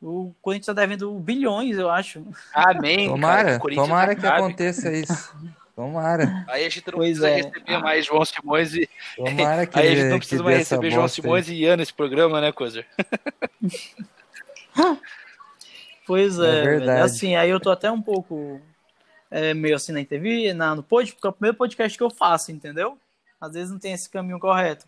[0.00, 2.26] O Corinthians tá devendo bilhões, eu acho.
[2.52, 3.08] Amém.
[3.20, 4.42] cara, Tomara, tomara que acabe.
[4.42, 5.36] aconteça isso.
[5.76, 7.36] Tomara, Aí a gente não Pois precisa é.
[7.36, 8.88] receber mais João Simões e.
[9.16, 11.22] tomara que Aí a gente não precisa mais receber João bosta aí.
[11.22, 12.86] Simões e Ian nesse programa, né, Cozer?
[16.06, 16.78] Pois é, É velho.
[16.78, 17.00] verdade.
[17.02, 18.60] assim, aí eu tô até um pouco
[19.30, 22.10] é, meio assim na entrevista, na, no pod, porque é o primeiro podcast que eu
[22.10, 22.98] faço, entendeu?
[23.40, 24.84] Às vezes não tem esse caminho correto.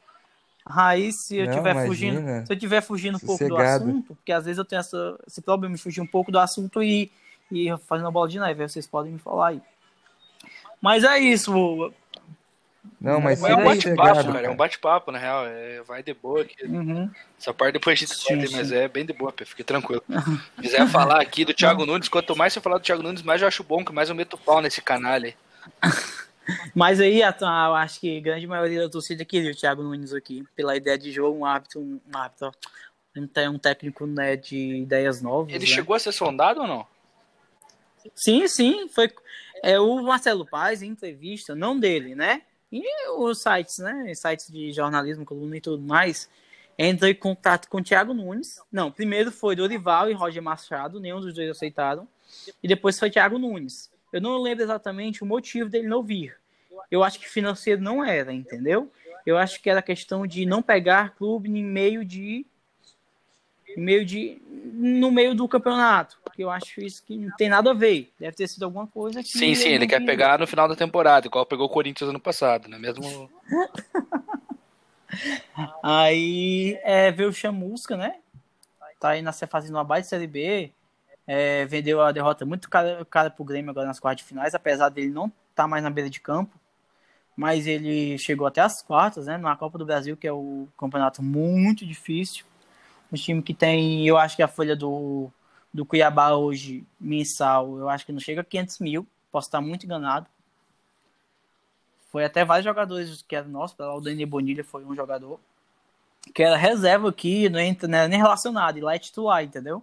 [0.66, 4.46] Aí, se eu estiver fugindo, se eu estiver fugindo um pouco do assunto, porque às
[4.46, 7.12] vezes eu tenho essa, esse problema de fugir um pouco do assunto e,
[7.52, 9.60] e fazendo a bola de neve, aí vocês podem me falar aí.
[10.80, 11.52] Mas é isso,
[12.98, 14.46] Não, mas Mas é um bate-papo, cara.
[14.46, 15.46] É um bate-papo, na real.
[15.46, 16.64] É, vai de boa aqui.
[16.64, 17.10] Uhum.
[17.38, 20.02] Essa parte depois a gente Sim, mas é bem de boa, Pê, fique tranquilo.
[20.08, 23.42] Se quiser falar aqui do Thiago Nunes, quanto mais você falar do Thiago Nunes, mais
[23.42, 25.34] eu acho bom, que mais eu meto pau nesse canalha aí.
[26.74, 29.82] Mas aí, a- a- eu acho que a grande maioria da torcida queria o Thiago
[29.82, 32.52] Nunes aqui, pela ideia de jogo, um árbitro, um árbitro, ó,
[33.16, 35.52] um um técnico né, de ideias novas.
[35.54, 35.70] Ele né?
[35.70, 36.86] chegou a ser sondado ou não?
[38.14, 39.10] Sim, sim, foi
[39.62, 42.42] é, o Marcelo Paz, em entrevista, não dele, né?
[42.70, 42.82] E
[43.16, 44.12] os sites, né?
[44.14, 46.28] Sites de jornalismo, coluna e tudo mais,
[46.76, 48.60] entrou em contato com o Thiago Nunes.
[48.70, 52.06] Não, primeiro foi Dorival e Roger Machado, nenhum dos dois aceitaram.
[52.62, 53.90] E depois foi Thiago Nunes.
[54.14, 56.36] Eu não lembro exatamente o motivo dele não vir.
[56.88, 58.88] Eu acho que financeiro não era, entendeu?
[59.26, 62.46] Eu acho que era questão de não pegar clube em meio de
[63.76, 64.40] em meio de
[64.72, 68.12] no meio do campeonato, porque eu acho isso que não tem nada a ver.
[68.16, 71.26] Deve ter sido alguma coisa que Sim, sim, ele quer pegar no final da temporada,
[71.26, 72.78] igual pegou o Corinthians ano passado, né?
[72.78, 73.28] Mesmo.
[75.82, 78.14] Aí é, veio o Chamusca, né?
[79.00, 80.72] Tá aí na fazendo uma baita série B.
[81.26, 84.90] É, vendeu a derrota muito cara, cara pro Grêmio agora nas quartas de finais, apesar
[84.90, 86.58] dele não estar tá mais na beira de campo.
[87.36, 89.36] mas ele chegou até as quartas, né?
[89.38, 92.44] Na Copa do Brasil, que é o campeonato muito difícil.
[93.12, 95.30] Um time que tem, eu acho que a folha do,
[95.72, 99.06] do Cuiabá hoje, mensal, eu acho que não chega a 500 mil.
[99.32, 100.26] Posso estar muito enganado.
[102.10, 105.40] Foi até vários jogadores que eram nossos, o Dani Bonilha foi um jogador
[106.32, 109.82] que era reserva aqui, não, entra, era nem relacionado, e lá é titular, entendeu?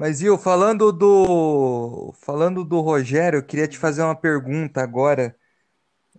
[0.00, 5.36] Mas, viu, falando do falando do Rogério, eu queria te fazer uma pergunta agora.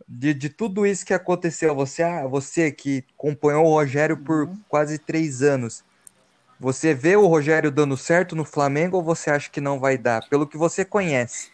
[0.08, 4.64] De, de tudo isso que aconteceu, você, ah, você que acompanhou o Rogério por Uhum.
[4.68, 5.84] quase três anos,
[6.60, 10.30] você vê o Rogério dando certo no Flamengo ou você acha que não vai dar?
[10.30, 11.50] Pelo que você conhece.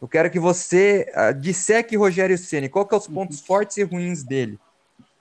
[0.00, 2.68] Eu quero que você ah, disseque Rogério Ceni.
[2.68, 4.58] Qual que é os pontos fortes e ruins dele?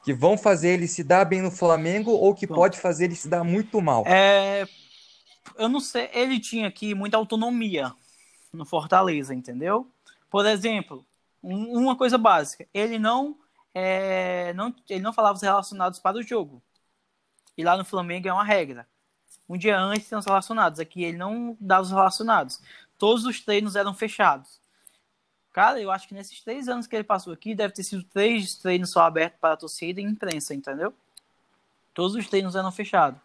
[0.04, 2.56] Que vão fazer ele se dar bem no Flamengo ou que Bom.
[2.56, 4.06] pode fazer ele se dar muito mal?
[4.06, 4.66] É,
[5.56, 7.94] eu não sei, ele tinha aqui muita autonomia
[8.52, 9.90] no Fortaleza, entendeu?
[10.30, 11.06] Por exemplo,
[11.44, 13.38] um- uma coisa básica, ele não,
[13.74, 16.62] é, não, ele não falava os relacionados para o jogo.
[17.58, 18.88] E lá no Flamengo é uma regra.
[19.48, 22.62] Um dia antes tem os relacionados, aqui ele não dava os relacionados.
[22.98, 24.62] Todos os treinos eram fechados.
[25.52, 28.56] Cara, eu acho que nesses três anos que ele passou aqui, deve ter sido três
[28.56, 30.94] treinos só abertos para a torcida e imprensa, entendeu?
[31.94, 33.20] Todos os treinos eram fechados.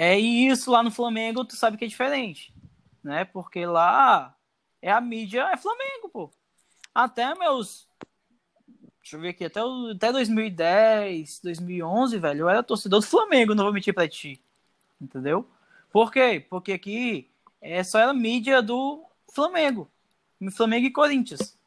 [0.00, 2.54] É isso lá no Flamengo, tu sabe que é diferente,
[3.02, 3.24] né?
[3.24, 4.32] Porque lá
[4.80, 6.30] é a mídia, é Flamengo, pô.
[6.94, 7.88] Até meus
[9.02, 13.54] Deixa eu ver aqui, até, o- até 2010, 2011, velho, eu era torcedor do Flamengo,
[13.56, 14.40] não vou mentir pra ti.
[15.00, 15.48] Entendeu?
[15.90, 16.44] Por quê?
[16.48, 17.28] Porque aqui
[17.60, 19.02] é só era mídia do
[19.34, 19.90] Flamengo.
[20.52, 21.58] Flamengo e Corinthians.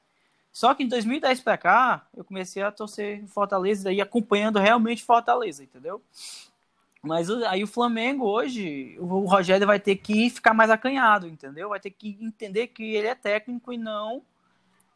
[0.53, 5.63] Só que em 2010 pra cá, eu comecei a torcer Fortaleza e acompanhando realmente Fortaleza,
[5.63, 6.01] entendeu?
[7.01, 11.69] Mas aí o Flamengo hoje, o Rogério vai ter que ficar mais acanhado, entendeu?
[11.69, 14.23] Vai ter que entender que ele é técnico e não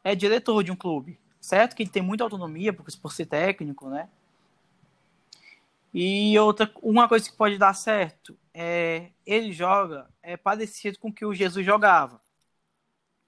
[0.04, 1.20] é diretor de um clube.
[1.42, 4.08] Certo que ele tem muita autonomia por, por ser técnico, né?
[5.92, 11.14] E outra, uma coisa que pode dar certo é ele joga é parecido com o
[11.14, 12.22] que o Jesus jogava.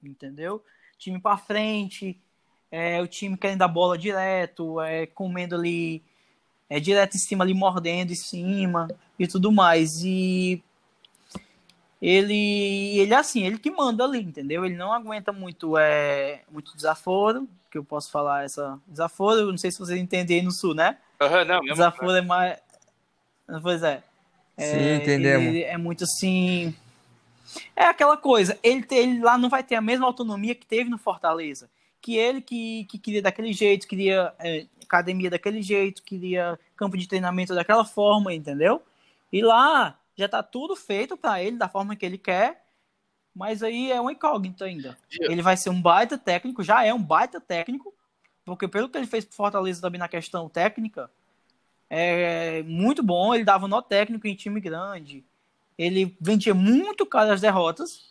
[0.04, 0.64] Entendeu?
[0.98, 2.22] Time para frente,
[2.70, 6.04] é, o time querendo a bola direto, é, comendo ali
[6.70, 10.04] é, direto em cima ali, mordendo em cima e tudo mais.
[10.04, 10.62] E
[12.02, 14.66] ele, ele é assim, ele que manda ali, entendeu?
[14.66, 19.58] Ele não aguenta muito, é, muito desaforo, que eu posso falar essa desaforo, eu não
[19.58, 20.98] sei se vocês entendem aí no sul, né?
[21.20, 21.76] Aham, não, mesmo.
[21.76, 22.60] Desaforo é mais.
[23.62, 24.04] Pois é.
[24.58, 25.48] Sim, entendemos.
[25.48, 26.76] Ele é muito assim.
[27.76, 30.98] É aquela coisa, ele, ele lá não vai ter a mesma autonomia que teve no
[30.98, 31.70] Fortaleza.
[32.02, 37.08] Que ele que, que queria daquele jeito, queria é, academia daquele jeito, queria campo de
[37.08, 38.82] treinamento daquela forma, entendeu?
[39.32, 42.66] E lá já tá tudo feito para ele da forma que ele quer,
[43.36, 44.98] mas aí é um incógnito ainda.
[45.12, 47.94] Ele vai ser um baita técnico, já é um baita técnico,
[48.44, 51.12] porque pelo que ele fez pro Fortaleza também na questão técnica,
[51.90, 53.34] é muito bom.
[53.34, 55.24] Ele dava nó técnico em time grande.
[55.78, 58.08] Ele vendia muito caro as derrotas.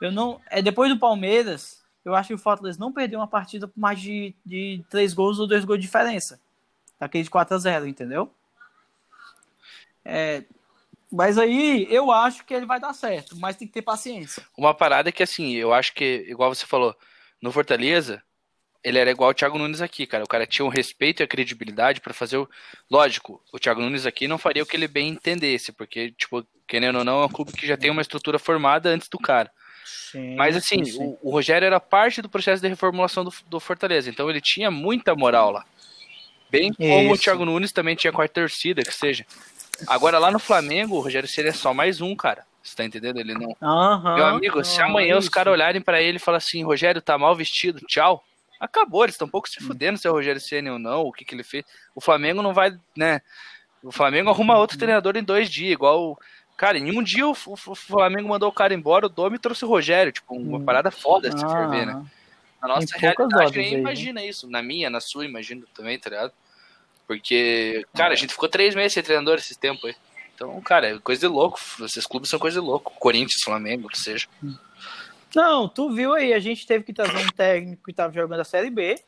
[0.00, 3.68] Eu não, é depois do Palmeiras, eu acho que o Fortaleza não perdeu uma partida
[3.68, 6.40] por mais de, de três gols ou dois gols de diferença.
[6.98, 8.32] Daquele de 4 a 0 entendeu?
[10.04, 10.42] É,
[11.10, 14.44] mas aí eu acho que ele vai dar certo, mas tem que ter paciência.
[14.56, 16.94] Uma parada que, assim, eu acho que, igual você falou,
[17.40, 18.22] no Fortaleza,
[18.82, 20.24] ele era igual o Thiago Nunes aqui, cara.
[20.24, 22.48] O cara tinha o respeito e a credibilidade pra fazer o.
[22.90, 26.98] Lógico, o Thiago Nunes aqui não faria o que ele bem entendesse, porque, tipo, querendo
[26.98, 29.50] ou não, é um clube que já tem uma estrutura formada antes do cara.
[30.10, 31.16] Sim, Mas, assim, sim, sim.
[31.22, 34.70] o, o Rogério era parte do processo de reformulação do, do Fortaleza, então ele tinha
[34.70, 35.64] muita moral lá.
[36.50, 37.24] Bem como o Isso.
[37.24, 39.24] Thiago Nunes também tinha com a torcida, que seja.
[39.86, 42.44] Agora, lá no Flamengo, o Rogério seria só mais um, cara.
[42.62, 43.18] Você tá entendendo?
[43.18, 43.56] Ele não.
[43.62, 45.30] Aham, Meu amigo, se amanhã os isso.
[45.30, 48.22] caras olharem pra ele e falar assim, Rogério tá mal vestido, tchau.
[48.60, 51.12] Acabou, eles estão um pouco se fudendo se é o Rogério Ceni ou não, o
[51.12, 51.64] que que ele fez.
[51.94, 53.20] O Flamengo não vai, né?
[53.82, 56.18] O Flamengo arruma outro treinador em dois dias, igual.
[56.58, 60.10] Cara, em um dia o, Flamengo mandou o cara embora, o Domi trouxe o Rogério.
[60.10, 60.64] Tipo, uma Hum.
[60.64, 62.04] parada foda se Ah, for ver, né?
[62.60, 63.78] Na nossa realidade, nem aí, né?
[63.78, 64.50] imagina isso.
[64.50, 66.32] Na minha, na sua, imagino também, tá ligado?
[67.06, 69.94] Porque, cara, a gente ficou três meses sem treinador esses tempos aí.
[70.34, 71.60] Então, cara, é coisa de louco.
[71.84, 72.92] Esses clubes são coisa de louco.
[72.98, 74.26] Corinthians, Flamengo, o que seja.
[75.36, 78.44] Não, tu viu aí, a gente teve que trazer um técnico que estava jogando a
[78.44, 79.00] Série B,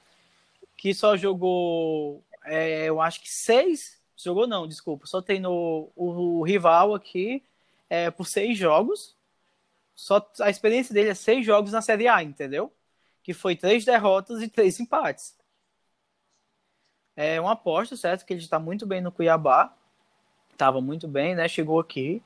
[0.76, 6.42] que só jogou, é, eu acho que seis, jogou não, desculpa, só treinou o, o
[6.42, 7.42] rival aqui
[7.88, 9.16] é, por seis jogos,
[9.94, 12.72] só a experiência dele é seis jogos na Série A, entendeu?
[13.22, 15.36] Que foi três derrotas e três empates.
[17.16, 18.24] É uma aposta, certo?
[18.24, 19.76] Que ele está muito bem no Cuiabá,
[20.52, 21.48] estava muito bem, né?
[21.48, 22.22] Chegou aqui,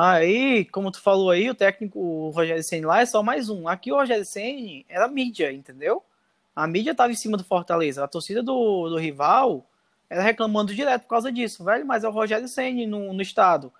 [0.00, 3.66] Aí, como tu falou aí, o técnico, o Rogério Senna lá é só mais um.
[3.66, 6.04] Aqui o Rogério Senna era mídia, entendeu?
[6.54, 8.04] A mídia tava em cima do Fortaleza.
[8.04, 9.67] A torcida do, do rival
[10.08, 11.86] era reclamando direto por causa disso, velho.
[11.86, 13.72] Mas é o Rogério Senni no, no estado.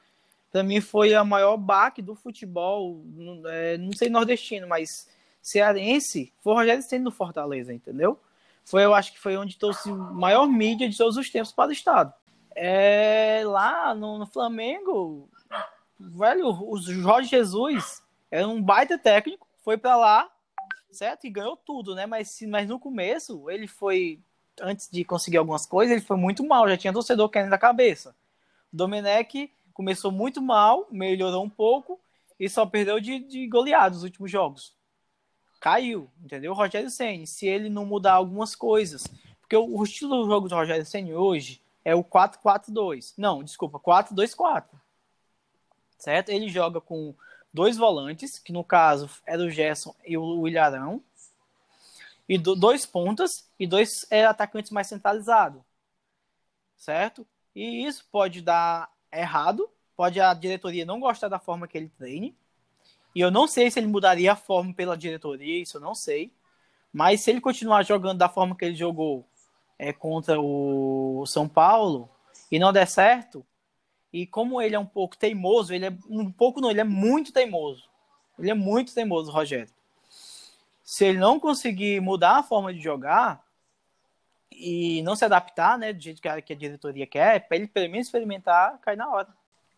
[0.50, 3.02] Pra mim foi a maior baque do futebol,
[3.46, 5.08] é, não sei nordestino, mas
[5.42, 8.18] cearense, foi o Rogério Senni no Fortaleza, entendeu?
[8.64, 11.72] Foi, eu acho que foi onde trouxe maior mídia de todos os tempos para o
[11.72, 12.12] estado.
[12.54, 15.28] É, lá no, no Flamengo,
[15.98, 20.30] velho, o Jorge Jesus era um baita técnico, foi para lá,
[20.90, 21.26] certo?
[21.26, 22.04] E ganhou tudo, né?
[22.06, 24.20] Mas, mas no começo, ele foi,
[24.60, 28.14] antes de conseguir algumas coisas, ele foi muito mal, já tinha torcedor querendo da cabeça.
[28.72, 32.00] Domenech começou muito mal, melhorou um pouco
[32.38, 34.74] e só perdeu de, de goleado nos últimos jogos.
[35.60, 36.54] Caiu, entendeu?
[36.54, 39.06] Rogério Senni, se ele não mudar algumas coisas,
[39.40, 43.14] porque o, o estilo do jogo do Rogério Senni hoje é o 4-4-2.
[43.16, 44.64] Não, desculpa, 4-2-4
[45.98, 46.30] certo?
[46.30, 47.14] Ele joga com
[47.52, 51.02] dois volantes, que no caso era o Gerson e o Ilharão,
[52.28, 55.62] e do, dois pontas e dois é, atacantes mais centralizados,
[56.76, 57.26] certo?
[57.54, 62.36] E isso pode dar errado, pode a diretoria não gostar da forma que ele treine,
[63.14, 66.32] e eu não sei se ele mudaria a forma pela diretoria, isso eu não sei,
[66.92, 69.26] mas se ele continuar jogando da forma que ele jogou
[69.78, 72.08] é, contra o São Paulo
[72.50, 73.44] e não der certo,
[74.12, 77.32] e como ele é um pouco teimoso, ele é um pouco não, ele é muito
[77.32, 77.88] teimoso.
[78.38, 79.72] Ele é muito teimoso, Rogério.
[80.88, 83.44] Se ele não conseguir mudar a forma de jogar
[84.50, 87.66] e não se adaptar, né, do jeito que a, que a diretoria quer, para ele
[87.66, 89.28] pelo menos experimentar, cai na hora.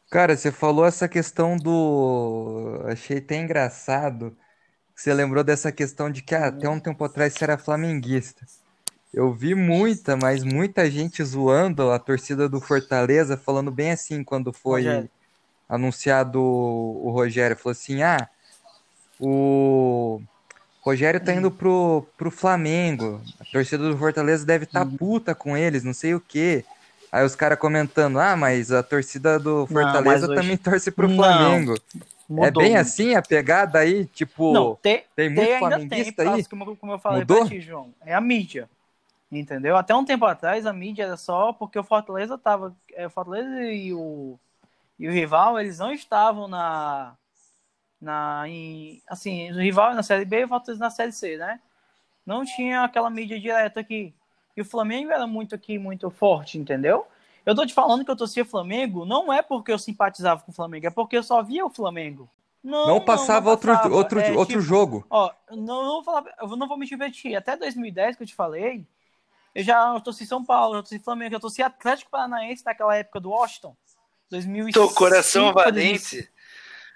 [0.09, 2.81] Cara, você falou essa questão do.
[2.85, 4.37] Achei até engraçado.
[4.95, 8.47] Você lembrou dessa questão de que ah, até um tempo atrás você era flamenguista.
[9.13, 14.53] Eu vi muita, mas muita gente zoando a torcida do Fortaleza, falando bem assim quando
[14.53, 15.11] foi Rogério.
[15.69, 17.57] anunciado o Rogério.
[17.57, 18.29] Falou assim: ah,
[19.19, 20.23] o
[20.81, 23.21] Rogério tá indo pro, pro Flamengo.
[23.39, 24.97] A torcida do Fortaleza deve estar tá uhum.
[24.97, 26.65] puta com eles, não sei o quê.
[27.13, 31.75] Aí os caras comentando: ah, mas a torcida do Fortaleza não, também torce pro Flamengo.
[32.29, 32.45] Mudou.
[32.47, 34.07] É bem assim a pegada aí?
[34.07, 36.45] Tipo, não, tem, tem muito tem, flamenguista tem, aí?
[36.45, 37.41] Como, como eu falei Mudou?
[37.41, 37.93] pra ti, João.
[38.07, 38.71] É a mídia.
[39.33, 39.77] Entendeu?
[39.77, 42.75] Até um tempo atrás a mídia era só porque o Fortaleza tava.
[42.95, 44.39] É, o Fortaleza e o,
[44.99, 47.15] e o rival, eles não estavam na.
[48.01, 51.61] Na em, assim, o rival na Série B e o Fortaleza na Série C, né?
[52.25, 54.15] Não tinha aquela mídia direta aqui.
[54.57, 57.07] E o Flamengo era muito aqui, muito forte, entendeu?
[57.45, 60.55] Eu tô te falando que eu torcia Flamengo, não é porque eu simpatizava com o
[60.55, 62.29] Flamengo, é porque eu só via o Flamengo.
[62.63, 63.95] Não, não passava, não, não passava.
[63.95, 65.07] outro, outro, é, outro tipo, jogo.
[65.09, 67.35] Ó, não, não vou falar, eu não vou me divertir.
[67.35, 68.87] Até 2010 que eu te falei,
[69.55, 73.31] eu já torci São Paulo, já torci Flamengo, já torci Atlético Paranaense naquela época do
[73.31, 73.75] Washington.
[74.31, 74.79] 2005.
[74.79, 76.31] Tô coração valente.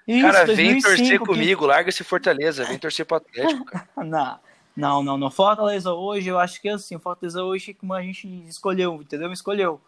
[0.06, 1.26] Isso, cara, 2005, vem torcer que...
[1.26, 3.88] comigo, larga esse Fortaleza, vem torcer pro Atlético, cara.
[4.04, 4.40] não,
[4.76, 5.30] não, não, não.
[5.30, 9.32] Fortaleza hoje, eu acho que é assim, Fortaleza hoje, como a gente escolheu, entendeu?
[9.32, 9.80] Escolheu.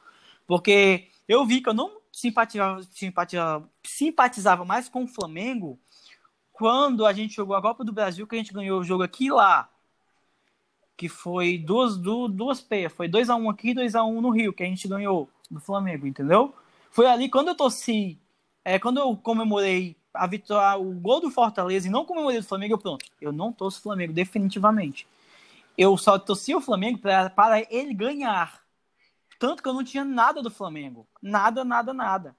[0.47, 5.79] Porque eu vi que eu não simpatizava, simpatizava, simpatizava mais com o Flamengo
[6.53, 9.27] quando a gente jogou a Copa do Brasil, que a gente ganhou o jogo aqui
[9.27, 9.69] e lá
[10.97, 12.93] que foi duas, duas, duas peias.
[12.93, 16.07] Foi 2x1 um aqui e 2x1 um no Rio, que a gente ganhou do Flamengo,
[16.07, 16.55] entendeu?
[16.91, 18.19] Foi ali quando eu torci,
[18.65, 22.75] é, quando eu comemorei a vitória, o gol do Fortaleza e não comemorei do Flamengo,
[22.75, 25.07] eu pronto, eu não torço o Flamengo, definitivamente.
[25.77, 28.63] Eu só torci o Flamengo para ele ganhar.
[29.39, 31.07] Tanto que eu não tinha nada do Flamengo.
[31.21, 32.35] Nada, nada, nada.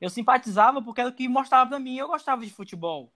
[0.00, 1.96] Eu simpatizava porque era o que mostrava para mim.
[1.96, 3.10] Eu gostava de futebol.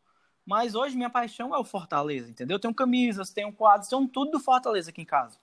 [0.44, 2.56] Mas hoje minha paixão é o Fortaleza, entendeu?
[2.56, 5.38] Eu tenho camisas, tenho quadros, tenho tudo do Fortaleza aqui em casa.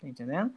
[0.00, 0.54] Tá entendendo?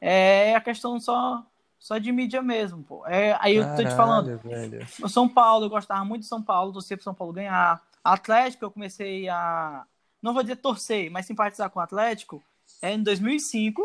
[0.00, 1.46] É a questão só
[1.82, 3.04] só de mídia mesmo, pô.
[3.08, 4.38] É, aí eu tô te falando.
[4.38, 4.86] Velho.
[5.02, 7.82] O São Paulo, eu gostava muito de São Paulo, torcia pro São Paulo ganhar.
[8.04, 9.84] Atlético, eu comecei a.
[10.22, 12.40] Não vou dizer torcer, mas simpatizar com o Atlético.
[12.80, 13.82] É em 2005,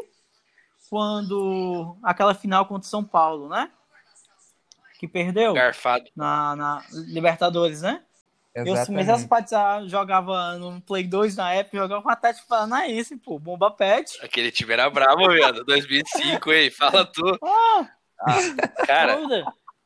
[0.91, 1.97] quando.
[2.03, 3.71] Aquela final contra o São Paulo, né?
[4.99, 5.55] Que perdeu.
[5.55, 6.05] Garfado.
[6.15, 8.03] Na, na Libertadores, né?
[8.61, 8.89] Exatamente.
[8.89, 9.51] Eu, mas essa parte
[9.87, 14.17] jogava no Play 2 na época, jogava com o Atlético Paranaense, pô, Bomba Pet.
[14.23, 17.39] Aquele time era bravo, velho, 2005, hein, fala tu.
[17.43, 17.87] Ah,
[18.85, 19.19] cara,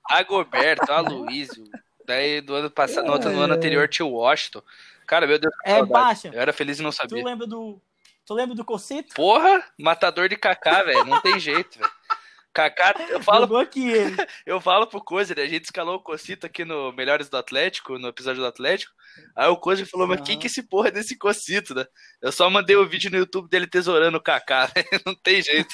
[0.10, 1.66] Agoberto, Aloysio,
[2.06, 4.62] daí do ano passado, no, no ano anterior tinha o Washington.
[5.06, 6.30] Cara, meu Deus, é baixa.
[6.30, 7.22] Eu era feliz e não sabia.
[7.22, 7.82] Tu lembra do,
[8.26, 9.14] tu lembra do Cocito?
[9.14, 11.92] Porra, matador de Kaká, velho, não tem jeito, velho.
[12.54, 13.58] Kaká, eu falo.
[13.58, 14.16] Aqui, ele.
[14.46, 18.10] eu falo pro Cozer, a gente escalou o Cocito aqui no Melhores do Atlético, no
[18.10, 18.94] episódio do Atlético.
[19.36, 21.86] Aí o Cozer falou, mas quem que é esse porra é desse Cocito, né?
[22.22, 24.84] Eu só mandei o um vídeo no YouTube dele tesourando o Kaká, né?
[25.06, 25.74] não tem jeito.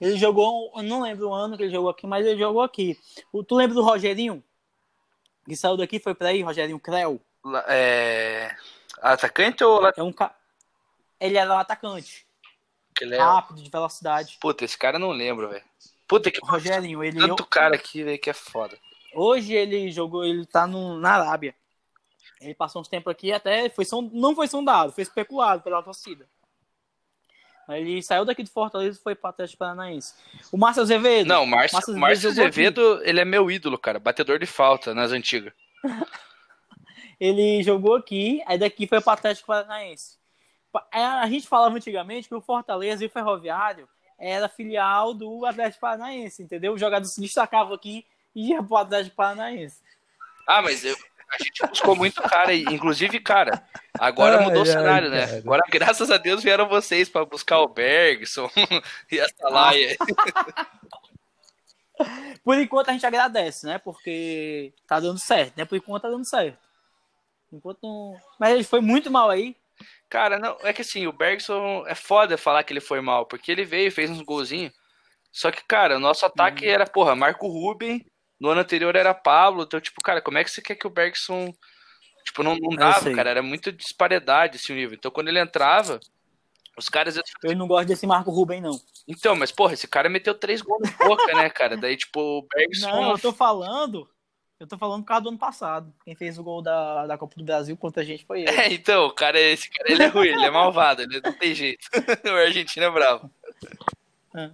[0.00, 2.98] Ele jogou, eu não lembro o ano que ele jogou aqui, mas ele jogou aqui.
[3.46, 4.44] Tu lembra do Rogerinho?
[5.46, 7.20] Que saiu daqui, foi pra aí, Rogerinho Creu?
[7.68, 8.54] É.
[9.00, 9.86] Atacante ou.
[9.96, 10.34] É um ca...
[11.20, 12.25] ele era um atacante.
[13.02, 13.18] É...
[13.18, 14.38] Rápido, de velocidade.
[14.40, 15.64] Puta, esse cara eu não lembro, velho.
[16.06, 16.38] Puta que.
[16.42, 17.18] Rogerinho, ele.
[17.18, 18.78] Tanto cara aqui, velho, que é foda.
[19.14, 21.54] Hoje ele jogou, ele tá no, na Arábia.
[22.40, 24.10] Ele passou uns tempos aqui, até foi sond...
[24.12, 26.26] não foi sondado, foi especulado pela torcida.
[27.68, 30.14] Ele saiu daqui de Fortaleza e foi para o Atlético Paranaense.
[30.52, 31.26] O Márcio Azevedo.
[31.26, 33.98] Não, o Márcio, Márcio, Márcio Azevedo, ele é meu ídolo, cara.
[33.98, 35.52] Batedor de falta nas antigas.
[37.18, 40.16] ele jogou aqui, aí daqui foi para o Atlético Paranaense.
[40.92, 45.80] É, a gente falava antigamente que o Fortaleza e o Ferroviário era filial do Atlético
[45.80, 46.72] Paranaense, entendeu?
[46.72, 49.82] O jogador se destacava aqui e ia para o Atlético Paranaense.
[50.46, 50.96] Ah, mas eu,
[51.28, 53.62] a gente buscou muito cara, inclusive, cara,
[53.98, 55.38] agora ai, mudou o cenário, ai, né?
[55.38, 58.48] Agora, graças a Deus, vieram vocês para buscar o Bergson
[59.10, 59.96] e a Salaia.
[62.44, 63.78] Por enquanto a gente agradece, né?
[63.78, 65.64] Porque tá dando certo, né?
[65.64, 66.58] Por enquanto tá dando certo.
[67.52, 68.20] Enquanto não...
[68.38, 69.56] Mas ele foi muito mal aí.
[70.08, 73.50] Cara, não, é que assim, o Bergson é foda falar que ele foi mal, porque
[73.50, 74.72] ele veio, fez uns golzinhos.
[75.32, 76.72] Só que, cara, o nosso ataque uhum.
[76.72, 78.04] era, porra, Marco Ruben,
[78.40, 80.90] no ano anterior era Pablo, então, tipo, cara, como é que você quer que o
[80.90, 81.52] Bergson.
[82.24, 84.96] Tipo, não, não dava, cara, era muita disparidade esse nível.
[84.96, 86.00] Então, quando ele entrava,
[86.76, 87.18] os caras.
[87.42, 88.78] Eu não gosto desse Marco Ruben, não.
[89.06, 91.76] Então, mas, porra, esse cara meteu três gols na boca, né, cara?
[91.76, 92.90] Daí, tipo, o Bergson.
[92.90, 94.08] Não, eu tô falando.
[94.58, 95.92] Eu tô falando por causa do ano passado.
[96.04, 98.50] Quem fez o gol da, da Copa do Brasil contra a gente foi ele.
[98.50, 101.54] É, então, o cara, esse cara ele é ruim, ele é malvado, ele não tem
[101.54, 101.86] jeito.
[102.24, 103.30] o argentino é bravo.
[104.34, 104.50] É.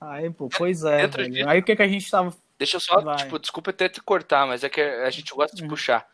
[0.00, 1.08] Aí, pô, pois é.
[1.46, 3.16] Aí o que, que a gente tava Deixa eu só, Vai.
[3.16, 5.68] tipo, desculpa até te cortar, mas é que a gente gosta de uhum.
[5.68, 6.06] puxar.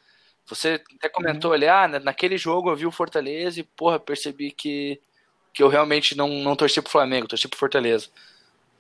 [0.47, 1.55] Você até comentou uhum.
[1.55, 5.01] ali, ah, naquele jogo eu vi o Fortaleza e, porra, percebi que,
[5.53, 8.09] que eu realmente não, não torci pro Flamengo, torci pro Fortaleza.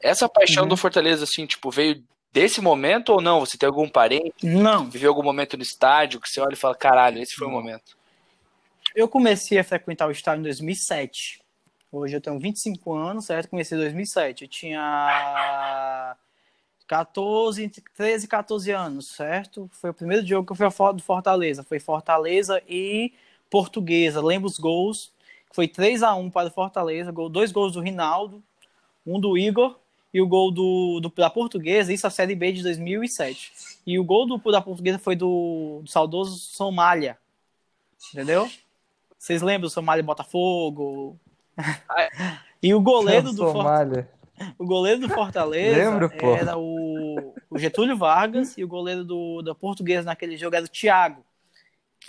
[0.00, 0.70] Essa paixão uhum.
[0.70, 2.02] do Fortaleza, assim, tipo, veio
[2.32, 3.40] desse momento ou não?
[3.40, 4.34] Você tem algum parente?
[4.42, 4.88] Não.
[4.88, 7.96] Viveu algum momento no estádio que você olha e fala, caralho, esse foi o momento?
[8.94, 11.40] Eu comecei a frequentar o estádio em 2007.
[11.92, 13.48] Hoje eu tenho 25 anos, certo?
[13.48, 14.42] Comecei em 2007.
[14.42, 16.16] Eu tinha
[16.86, 19.68] 14, entre 13 e 14 anos, certo?
[19.72, 21.64] Foi o primeiro jogo que eu fui do Fortaleza.
[21.64, 23.12] Foi Fortaleza e
[23.48, 24.22] Portuguesa.
[24.22, 25.12] Lembro os gols.
[25.52, 27.12] Foi 3 a 1 para o Fortaleza.
[27.12, 28.42] Dois gols do Rinaldo,
[29.04, 29.76] um do Igor
[30.12, 31.92] e o gol do, do, da Portuguesa.
[31.92, 33.52] Isso a Série B de 2007.
[33.86, 37.18] E o gol do, da Portuguesa foi do, do saudoso Somália.
[38.12, 38.50] Entendeu?
[39.18, 41.18] Vocês lembram do Somália Botafogo?
[42.62, 44.08] e o goleiro do Fortaleza
[44.58, 49.54] o goleiro do Fortaleza Lembro, era o, o, Getúlio Vargas e o goleiro do, da
[49.54, 51.24] Portuguesa naquele jogo era o Thiago,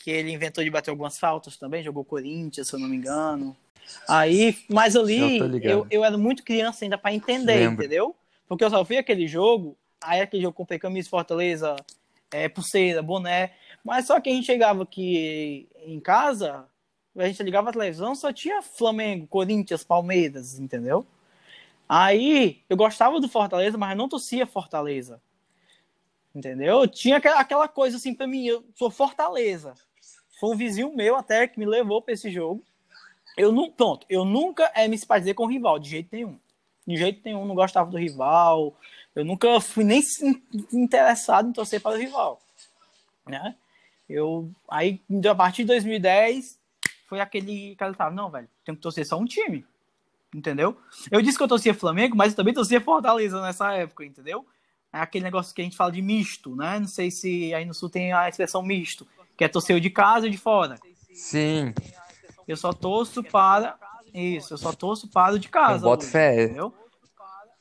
[0.03, 3.55] que ele inventou de bater algumas faltas também, jogou Corinthians, se eu não me engano.
[4.07, 7.83] Aí, mas ali eu, eu, eu era muito criança ainda para entender, Lembro.
[7.83, 8.15] entendeu?
[8.47, 11.75] Porque eu só vi aquele jogo, aí aquele jogo comprei camisa Fortaleza,
[12.31, 13.53] é, pulseira, boné,
[13.83, 16.65] mas só que a gente chegava aqui em casa,
[17.17, 21.05] a gente ligava a televisão, só tinha Flamengo, Corinthians, Palmeiras, entendeu?
[21.87, 25.21] Aí eu gostava do Fortaleza, mas eu não torcia Fortaleza.
[26.33, 26.87] Entendeu?
[26.87, 29.73] Tinha aquela coisa assim para mim, eu sou Fortaleza.
[30.39, 32.63] Foi um vizinho meu até que me levou para esse jogo.
[33.37, 36.37] Eu não, pronto, eu nunca é me simpatizei com o rival, de jeito nenhum.
[36.85, 38.75] De jeito nenhum, não gostava do rival.
[39.15, 40.01] Eu nunca fui nem
[40.73, 42.41] interessado em torcer para o rival.
[43.25, 43.55] Né?
[44.09, 46.59] Eu, aí, a partir de 2010,
[47.07, 49.65] foi aquele cara que tava, não, velho, tem que torcer só um time
[50.33, 50.77] entendeu?
[51.09, 54.45] Eu disse que eu torcia Flamengo, mas eu também torcia Fortaleza nessa época, entendeu?
[54.91, 56.79] É aquele negócio que a gente fala de misto, né?
[56.79, 59.07] Não sei se aí no Sul tem a expressão misto,
[59.37, 60.77] que é torcer de casa e de fora.
[61.13, 61.73] Sim.
[62.51, 63.77] Eu só torço para.
[64.13, 65.87] Isso, eu só torço para o de casa.
[65.87, 66.43] Hoje, fé.
[66.43, 66.73] Entendeu?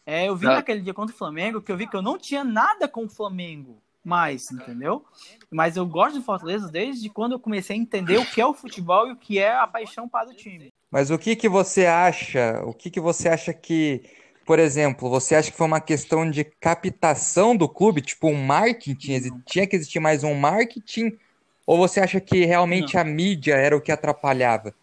[0.04, 2.42] É, eu vi naquele dia contra o Flamengo que eu vi que eu não tinha
[2.42, 5.04] nada com o Flamengo mais, entendeu?
[5.50, 8.54] Mas eu gosto de Fortaleza desde quando eu comecei a entender o que é o
[8.54, 10.72] futebol e o que é a paixão para o time.
[10.90, 12.60] Mas o que que você acha?
[12.64, 14.02] O que que você acha que,
[14.44, 19.40] por exemplo, você acha que foi uma questão de captação do clube, tipo um marketing?
[19.46, 21.16] Tinha que existir mais um marketing?
[21.66, 23.02] Ou você acha que realmente não.
[23.02, 24.74] a mídia era o que atrapalhava?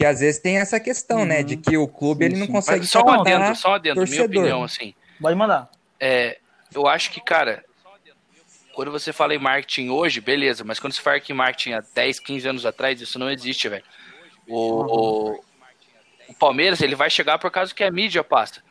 [0.00, 1.26] Que às vezes tem essa questão, uhum.
[1.26, 1.60] né, de uhum.
[1.60, 2.52] que o clube sim, ele não sim.
[2.52, 4.94] consegue só um adendo, só um adendo, minha opinião assim.
[5.20, 5.70] Pode mandar.
[6.00, 6.38] É,
[6.74, 7.62] eu acho que, cara,
[8.72, 12.18] quando você fala em marketing hoje, beleza, mas quando você fala em marketing há 10,
[12.18, 13.84] 15 anos atrás, isso não existe, velho.
[14.48, 15.34] O,
[16.30, 18.62] o, Palmeiras ele vai chegar por causa que a mídia passa.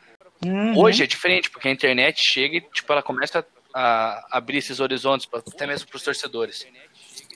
[0.44, 0.76] Uhum.
[0.76, 5.28] Hoje é diferente, porque a internet chega e tipo, ela começa a abrir esses horizontes,
[5.32, 6.66] até mesmo para os torcedores.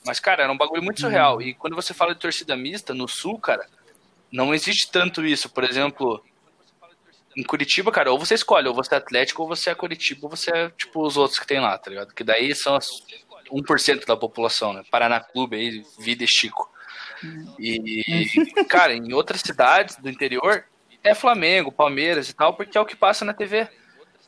[0.05, 1.37] Mas, cara, era um bagulho muito surreal.
[1.37, 1.43] Uhum.
[1.43, 3.65] E quando você fala de torcida mista, no Sul, cara,
[4.35, 5.49] não existe tanto isso.
[5.49, 6.20] Por exemplo,
[7.37, 10.30] em Curitiba, cara, ou você escolhe, ou você é Atlético, ou você é Curitiba, ou
[10.30, 12.12] você é, tipo, os outros que tem lá, tá ligado?
[12.12, 12.89] Que daí são as
[13.49, 14.82] 1% da população, né?
[14.91, 16.68] Paraná Clube aí, Vida e Chico.
[17.59, 18.03] E,
[18.68, 20.64] cara, em outras cidades do interior
[21.03, 23.68] é Flamengo, Palmeiras e tal, porque é o que passa na TV.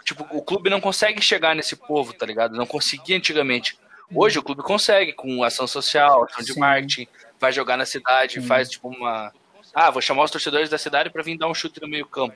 [0.05, 2.57] Tipo, o clube não consegue chegar nesse povo, tá ligado?
[2.57, 3.77] Não conseguia antigamente.
[4.15, 6.61] Hoje o clube consegue, com ação social, ação de Sim.
[6.61, 7.09] marketing,
[7.41, 8.47] vai jogar na cidade, Sim.
[8.47, 9.33] faz tipo uma.
[9.79, 12.35] Ah, vou chamar os torcedores da cidade para vir dar um chute no meio-campo.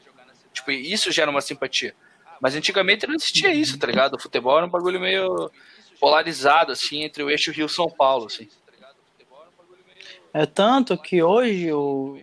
[0.53, 1.95] Tipo, isso gera uma simpatia.
[2.39, 4.13] Mas antigamente não existia isso, tá ligado?
[4.13, 5.51] O futebol era um bagulho meio
[5.99, 8.47] polarizado, assim, entre o eixo Rio-São Paulo, assim.
[10.35, 12.21] É tanto que hoje o,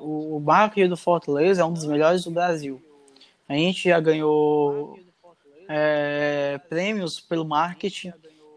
[0.00, 2.82] o marketing do Fortaleza é um dos melhores do Brasil.
[3.48, 4.98] A gente já ganhou
[5.68, 8.12] é, prêmios pelo marketing,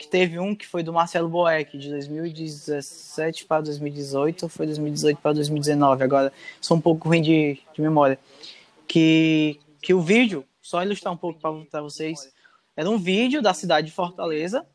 [0.05, 5.17] que teve um que foi do Marcelo Boeck, de 2017 para 2018, ou foi 2018
[5.19, 6.31] para 2019, agora
[6.61, 8.19] sou um pouco ruim de, de memória.
[8.87, 12.31] Que, que o vídeo, só ilustrar um pouco para vocês,
[12.77, 14.65] era um vídeo da cidade de Fortaleza,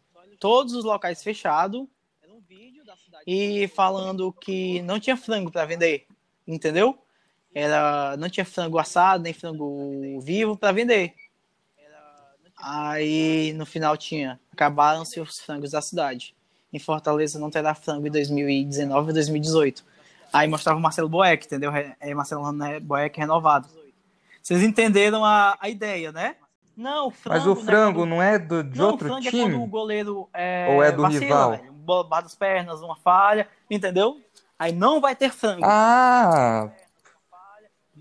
[0.40, 1.86] todos os locais fechados,
[3.26, 6.06] e falando que não tinha frango para vender,
[6.46, 6.98] entendeu?
[7.54, 11.14] Era, não tinha frango assado, nem frango vivo para vender.
[12.56, 16.34] Aí no final tinha, acabaram-se os frangos da cidade.
[16.72, 19.84] Em Fortaleza não terá frango em 2019 e 2018.
[20.32, 21.72] Aí mostrava o Marcelo Boeck, entendeu?
[21.74, 22.44] É Marcelo
[22.82, 23.68] Boeck renovado.
[24.42, 26.36] Vocês entenderam a, a ideia, né?
[26.76, 29.26] Não, frango, Mas o né, frango não é do, de não, outro time?
[29.26, 31.50] É quando o goleiro é, Ou é do vacila, rival?
[31.50, 31.70] Velho
[32.22, 34.20] das pernas, uma falha, entendeu?
[34.58, 35.64] Aí não vai ter frango.
[35.64, 36.70] Ah!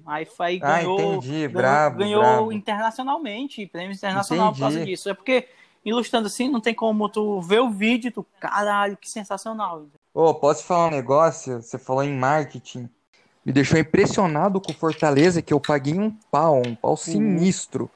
[0.05, 1.29] Aí foi, ah, ganhou, entendi.
[1.29, 2.51] ganhou, bravo, ganhou bravo.
[2.51, 4.59] internacionalmente, prêmio internacional entendi.
[4.59, 5.09] por causa disso.
[5.09, 5.47] É porque,
[5.83, 9.85] ilustrando assim, não tem como tu ver o vídeo tu, caralho, que sensacional.
[10.13, 11.61] Ô, oh, posso falar um negócio?
[11.61, 12.89] Você falou em marketing.
[13.45, 17.89] Me deixou impressionado com Fortaleza, que eu paguei um pau, um pau sinistro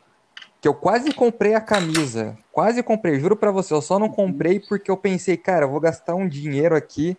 [0.63, 2.38] que eu quase comprei a camisa.
[2.49, 3.73] Quase comprei, juro para você.
[3.73, 7.17] Eu só não comprei porque eu pensei, cara, eu vou gastar um dinheiro aqui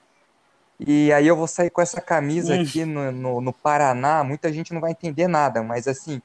[0.80, 4.24] e aí eu vou sair com essa camisa aqui no, no, no Paraná.
[4.24, 6.22] Muita gente não vai entender nada, mas assim,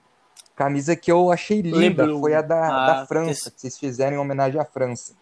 [0.59, 4.19] camisa que eu achei linda foi a da, ah, da França, que vocês fizeram em
[4.19, 5.15] homenagem à França.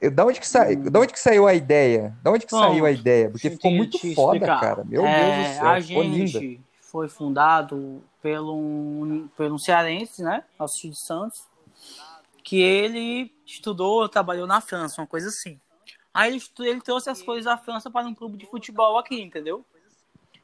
[0.00, 0.64] Eu, da, onde que sa...
[0.74, 2.18] Da onde que saiu a ideia?
[2.20, 3.30] Da onde que Bom, saiu a ideia?
[3.30, 4.60] Porque ficou muito foda, explicar.
[4.60, 4.84] cara.
[4.84, 6.62] Meu é, Deus do céu, a ficou gente linda.
[6.80, 10.42] foi fundado pelo um, pelo um cearense, né?
[10.58, 11.44] Alcide Santos,
[12.42, 15.60] que ele estudou, trabalhou na França, uma coisa assim.
[16.12, 19.64] Aí ele, ele trouxe as coisas da França para um clube de futebol aqui, entendeu?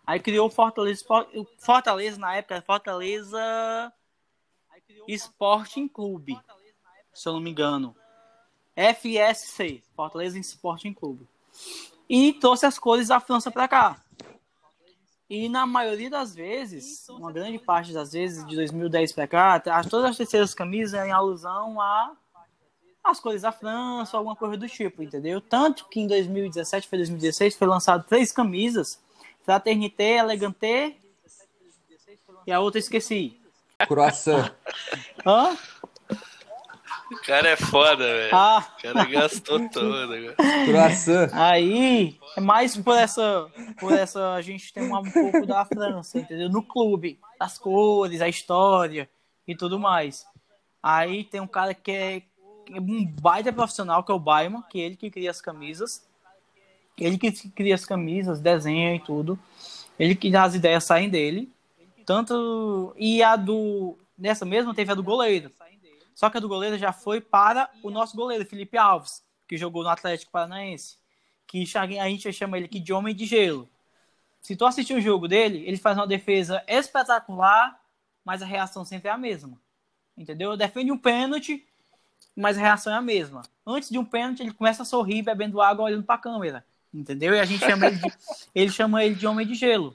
[0.07, 1.05] Aí criou o Fortaleza,
[1.59, 3.93] Fortaleza na época, Fortaleza
[5.09, 6.39] Sporting Clube,
[7.13, 7.95] se eu não me engano.
[8.77, 11.27] FSC, Fortaleza Sporting Clube.
[12.09, 14.01] E trouxe as cores da França para cá.
[15.29, 20.11] E na maioria das vezes, uma grande parte das vezes, de 2010 para cá, todas
[20.11, 22.13] as terceiras camisas em alusão a
[23.03, 25.41] as cores da França, alguma coisa do tipo, entendeu?
[25.41, 29.01] Tanto que em 2017 foi 2016 foi lançado três camisas,
[29.47, 30.97] Fraternité, Elegante
[32.45, 33.41] e a outra esqueci.
[33.87, 34.53] Croissant.
[35.25, 35.57] Hã?
[37.13, 38.35] O cara é foda, velho.
[38.35, 38.67] Ah.
[38.77, 40.35] O cara gastou todo.
[40.67, 41.31] Croissant.
[41.33, 46.19] Aí, é mais por essa, por essa a gente tem um, um pouco da França,
[46.19, 46.49] entendeu?
[46.49, 49.09] No clube, as cores, a história
[49.47, 50.27] e tudo mais.
[50.83, 52.23] Aí tem um cara que é,
[52.73, 56.05] um baita profissional, que é o Baiman, que é ele que cria as camisas.
[56.99, 59.39] Ele que cria as camisas, desenha e tudo.
[59.99, 61.51] Ele que as ideias saem dele.
[62.05, 62.95] Tanto.
[62.97, 63.97] E a do.
[64.17, 65.51] Nessa mesma teve a do goleiro.
[66.15, 69.83] Só que a do goleiro já foi para o nosso goleiro, Felipe Alves, que jogou
[69.83, 70.97] no Atlético Paranaense.
[71.47, 73.69] Que a gente chama ele aqui de homem de gelo.
[74.41, 77.79] Se tu assistir o jogo dele, ele faz uma defesa espetacular,
[78.25, 79.61] mas a reação sempre é a mesma.
[80.17, 80.57] Entendeu?
[80.57, 81.67] Defende um pênalti,
[82.35, 83.43] mas a reação é a mesma.
[83.67, 86.65] Antes de um pênalti, ele começa a sorrir, bebendo água, olhando para a câmera.
[86.97, 87.35] Entendeu?
[87.35, 88.13] E a gente chama ele de,
[88.55, 89.95] ele chama ele de homem de gelo.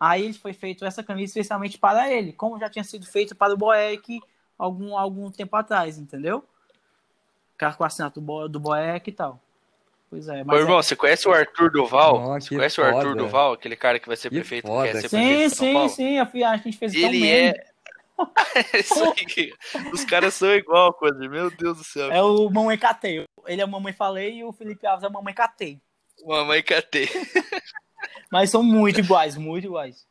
[0.00, 3.56] Aí foi feito essa camisa especialmente para ele, como já tinha sido feito para o
[3.56, 4.20] Boeck
[4.56, 6.44] algum, algum tempo atrás, entendeu?
[7.56, 9.40] Cara com o assinato do, do Boeck e tal.
[10.08, 10.44] Pois é.
[10.44, 10.82] Mas Ô, irmão, é...
[10.82, 12.14] você conhece o Arthur Duval?
[12.14, 12.94] Oh, você conhece foda.
[12.94, 14.68] o Arthur Duval, aquele cara que vai ser que prefeito?
[14.68, 14.92] Foda.
[14.92, 16.44] Que ser sim, prefeito sim, sim.
[16.44, 17.66] A gente fez Ele é.
[19.92, 21.18] Os caras são igual, coisa.
[21.28, 22.10] Meu Deus do céu.
[22.10, 23.24] É o Mamãe Catei.
[23.46, 25.80] Ele é o Mamãe Falei e o Felipe Alves é o Mamãe Catei.
[26.24, 27.08] Mamãe Catei.
[28.30, 30.06] Mas são muito iguais, muito iguais.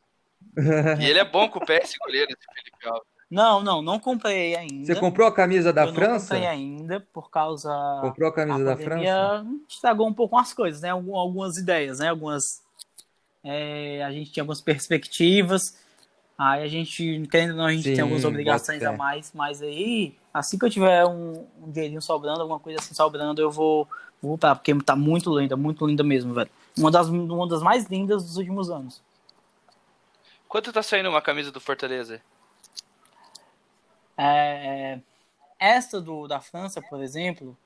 [1.00, 3.18] E ele é bom com o pé esse goleiro, esse Felipe Alves.
[3.30, 4.86] Não, não, não comprei ainda.
[4.86, 6.34] Você comprou a camisa da eu França?
[6.34, 7.70] Não comprei ainda, por causa.
[8.00, 9.46] Comprou a camisa a da França?
[9.68, 10.90] Estragou um pouco as coisas, né?
[10.90, 12.08] Algumas ideias, né?
[12.08, 12.62] Algumas.
[13.44, 15.76] É, a gente tinha algumas perspectivas.
[16.38, 19.60] Aí a gente, querendo ou não, a gente Sim, tem algumas obrigações a mais, mas
[19.60, 23.88] aí, assim que eu tiver um, um dinheirinho sobrando, alguma coisa assim sobrando, eu vou
[24.20, 26.50] vou voltar, porque tá muito linda, muito linda mesmo, velho.
[26.76, 29.02] Uma das, uma das mais lindas dos últimos anos.
[30.48, 32.20] Quanto tá saindo uma camisa do Fortaleza?
[34.16, 34.98] É,
[35.58, 37.56] esta do, da França, por exemplo,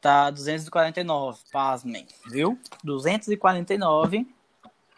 [0.00, 2.58] tá 249, pasmem, viu?
[2.84, 4.26] 249.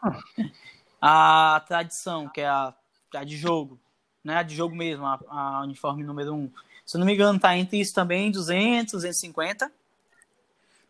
[1.07, 2.75] A tradição, que é a,
[3.15, 3.79] a de jogo,
[4.25, 4.37] né?
[4.37, 6.51] A de jogo mesmo, a, a uniforme número 1.
[6.87, 9.71] Se eu não me engano, tá entre isso também 200, 250.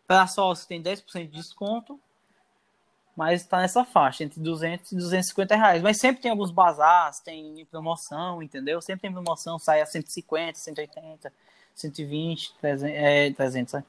[0.06, 1.98] Para sócio tem 10% de desconto.
[3.16, 5.82] Mas tá nessa faixa, entre 200 e 250 reais.
[5.82, 8.80] Mas sempre tem alguns bazares, tem promoção, entendeu?
[8.80, 11.32] Sempre tem promoção, sai a 150, 180,
[11.74, 13.84] 120, 300, é, 300, é,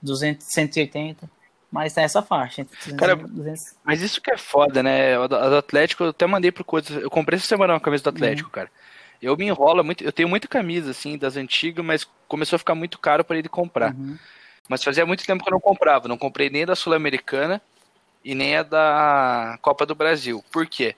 [0.00, 1.39] 200, 180.
[1.70, 3.74] Mas tá nessa faixa, entre 200 Cara, 200.
[3.84, 5.16] Mas isso que é foda, né?
[5.16, 6.98] A do a Atlético, eu até mandei pro coisa.
[6.98, 8.70] Eu comprei essa semana uma camisa do Atlético, cara.
[9.22, 10.02] Eu me enrolo muito.
[10.02, 13.48] Eu tenho muita camisa, assim, das antigas, mas começou a ficar muito caro para ele
[13.48, 13.94] comprar.
[13.94, 14.18] Uhum.
[14.68, 16.08] Mas fazia muito tempo que eu não comprava.
[16.08, 17.60] Não comprei nem da Sul-Americana
[18.24, 20.44] e nem a da Copa do Brasil.
[20.50, 20.96] Por quê?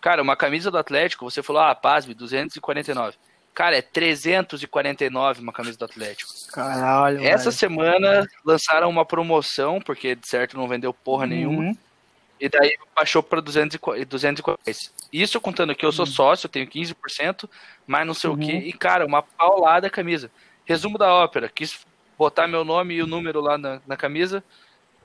[0.00, 3.16] Cara, uma camisa do Atlético, você falou, ah, pasme, 249.
[3.54, 6.32] Cara, é 349 uma camisa do Atlético.
[6.52, 7.52] Caralho, Essa velho.
[7.52, 11.62] semana lançaram uma promoção, porque de certo não vendeu porra nenhuma.
[11.62, 11.76] Uhum.
[12.40, 14.04] E daí baixou para 240.
[14.04, 14.62] 240.
[15.12, 17.48] Isso contando que eu sou sócio, eu tenho 15%,
[17.86, 18.38] mas não sei o Uhum.
[18.40, 18.52] quê.
[18.52, 20.30] E, cara, uma paulada a camisa.
[20.64, 21.48] Resumo da ópera.
[21.48, 21.80] Quis
[22.18, 24.42] botar meu nome e o número lá na, na camisa.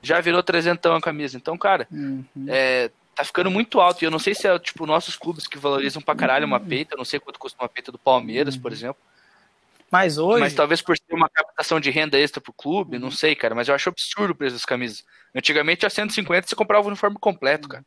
[0.02, 1.36] Já virou trezentão a camisa.
[1.36, 2.24] Então, cara, Uhum.
[2.48, 4.02] é, tá ficando muito alto.
[4.02, 6.94] E eu não sei se é, tipo, nossos clubes que valorizam pra caralho uma peita.
[6.94, 9.00] Eu não sei quanto custa uma peita do Palmeiras, por exemplo.
[9.90, 13.34] Mas hoje, Mas talvez por ser uma captação de renda extra pro clube, não sei,
[13.34, 13.54] cara.
[13.54, 15.04] Mas eu acho absurdo o preço das camisas.
[15.34, 17.84] Antigamente, a 150 você comprava o uniforme completo, cara.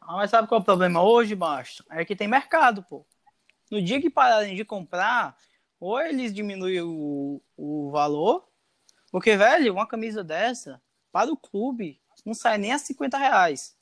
[0.00, 1.84] Ah, mas sabe qual é o problema hoje, baixo?
[1.90, 3.04] É que tem mercado, pô.
[3.70, 5.36] No dia que pararem de comprar,
[5.80, 8.46] ou eles diminuem o, o valor,
[9.10, 10.80] porque, velho, uma camisa dessa,
[11.10, 13.76] para o clube, não sai nem a 50 reais.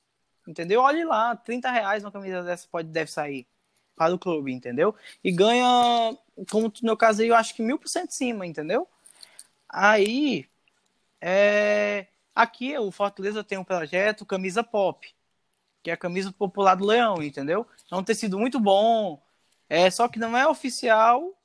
[0.47, 0.81] Entendeu?
[0.81, 3.47] Olhe lá, 30 reais uma camisa dessa pode, deve sair
[4.01, 4.95] para o clube, entendeu?
[5.23, 6.17] E ganha,
[6.51, 8.89] como no meu caso aí, eu acho que mil por cento de cima, entendeu?
[9.69, 10.47] Aí,
[11.21, 15.07] é, aqui o Fortaleza tem um projeto Camisa Pop,
[15.83, 17.67] que é a camisa popular do Leão, entendeu?
[17.93, 19.23] É um tecido muito bom,
[19.69, 21.37] é só que não é oficial.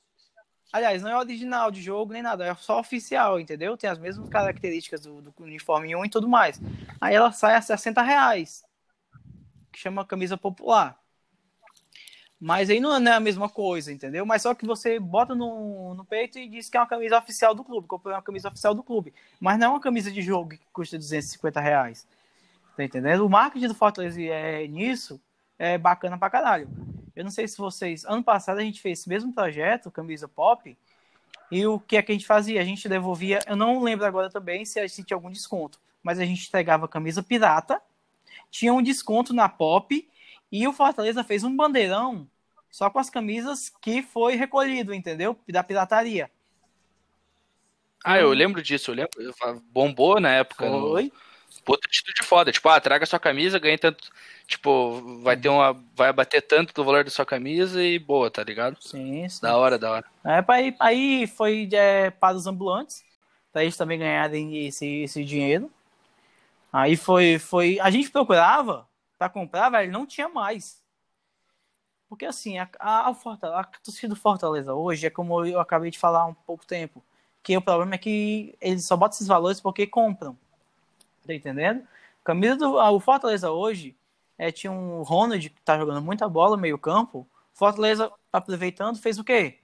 [0.71, 3.75] Aliás, não é original de jogo nem nada, é só oficial, entendeu?
[3.75, 6.61] Tem as mesmas características do, do uniforme 1 e tudo mais.
[7.01, 8.63] Aí ela sai a 60 reais,
[9.73, 11.04] que chama camisa popular.
[12.45, 14.23] Mas aí não é a mesma coisa, entendeu?
[14.23, 17.55] Mas só que você bota no, no peito e diz que é uma camisa oficial
[17.55, 19.11] do clube, comprei uma camisa oficial do clube.
[19.39, 22.07] Mas não é uma camisa de jogo que custa 250 reais.
[22.77, 23.25] Tá entendendo?
[23.25, 25.19] O marketing do Fortaleza é nisso
[25.57, 26.69] é bacana pra caralho.
[27.15, 28.05] Eu não sei se vocês.
[28.05, 30.77] Ano passado a gente fez esse mesmo projeto, camisa pop.
[31.49, 32.61] E o que é que a gente fazia?
[32.61, 33.39] A gente devolvia.
[33.47, 35.79] Eu não lembro agora também se a gente tinha algum desconto.
[36.03, 37.81] Mas a gente entregava camisa pirata.
[38.51, 40.07] Tinha um desconto na pop.
[40.51, 42.27] E o Fortaleza fez um bandeirão
[42.75, 45.39] só com as camisas que foi recolhido, entendeu?
[45.47, 46.29] Da pirataria.
[48.03, 49.33] Ah, eu lembro disso, eu lembro.
[49.71, 50.69] Bombou na época.
[50.69, 51.09] no- Foi.
[51.63, 52.51] Puta atitude foda.
[52.51, 54.11] Tipo, ah, traga sua camisa, ganha tanto.
[54.45, 55.71] Tipo, vai ter uma.
[55.95, 58.75] Vai bater tanto do valor da sua camisa e boa, tá ligado?
[58.81, 59.39] Sim, sim.
[59.41, 60.05] Da hora, da hora.
[60.25, 63.05] É, aí, aí foi é, para os ambulantes,
[63.53, 65.71] para eles também ganharem esse, esse dinheiro.
[66.73, 67.79] Aí foi, foi.
[67.79, 68.85] A gente procurava
[69.17, 70.83] para comprar, velho, não tinha mais.
[72.07, 75.99] Porque assim, a, a, a, a torcida do Fortaleza hoje é como eu acabei de
[75.99, 77.03] falar há um pouco tempo.
[77.41, 80.37] Que o problema é que eles só botam esses valores porque compram.
[81.25, 81.85] Tá entendendo?
[82.23, 83.95] Camisa do o Fortaleza hoje
[84.37, 87.27] é, tinha um Ronald que tá jogando muita bola, meio campo.
[87.53, 89.59] Fortaleza, aproveitando, fez o quê?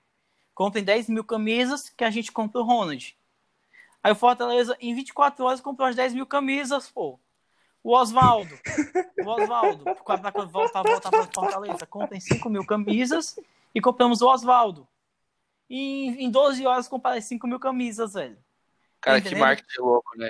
[0.54, 3.16] Comprem 10 mil camisas que a gente compra o Ronald.
[4.04, 7.20] Aí o Fortaleza, em 24 horas, comprou as 10 mil camisas, pô.
[7.84, 8.54] O Oswaldo.
[9.24, 9.84] O Oswaldo.
[10.06, 11.86] Para voltar, voltar para Fortaleza.
[11.88, 13.40] Comprem 5 mil camisas
[13.74, 14.88] e compramos o Oswaldo.
[15.70, 18.38] E em 12 horas comprei 5 mil camisas, velho.
[19.00, 20.30] Cara, Tá que marketing louco, né?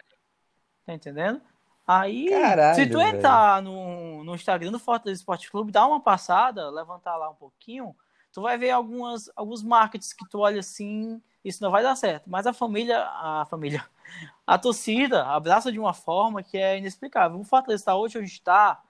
[0.85, 1.41] Tá entendendo?
[1.85, 3.17] Aí, Caralho, se tu velho.
[3.17, 7.93] entrar no, no Instagram do Fortaleza Esporte Clube, dá uma passada, levantar lá um pouquinho,
[8.31, 12.29] tu vai ver algumas, alguns markets que tu olha assim, isso não vai dar certo.
[12.29, 13.83] Mas a família, a família,
[14.51, 17.39] a torcida abraça de uma forma que é inexplicável.
[17.39, 18.83] O Fortaleza está hoje, onde está,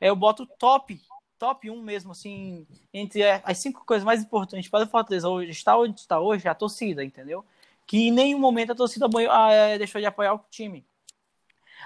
[0.00, 0.98] é, eu boto top,
[1.38, 5.76] top 1 mesmo, assim, entre as cinco coisas mais importantes para o Fortaleza hoje, está
[5.76, 7.44] onde está hoje, é a torcida, entendeu?
[7.86, 10.82] Que em nenhum momento a torcida ah, é, deixou de apoiar o time.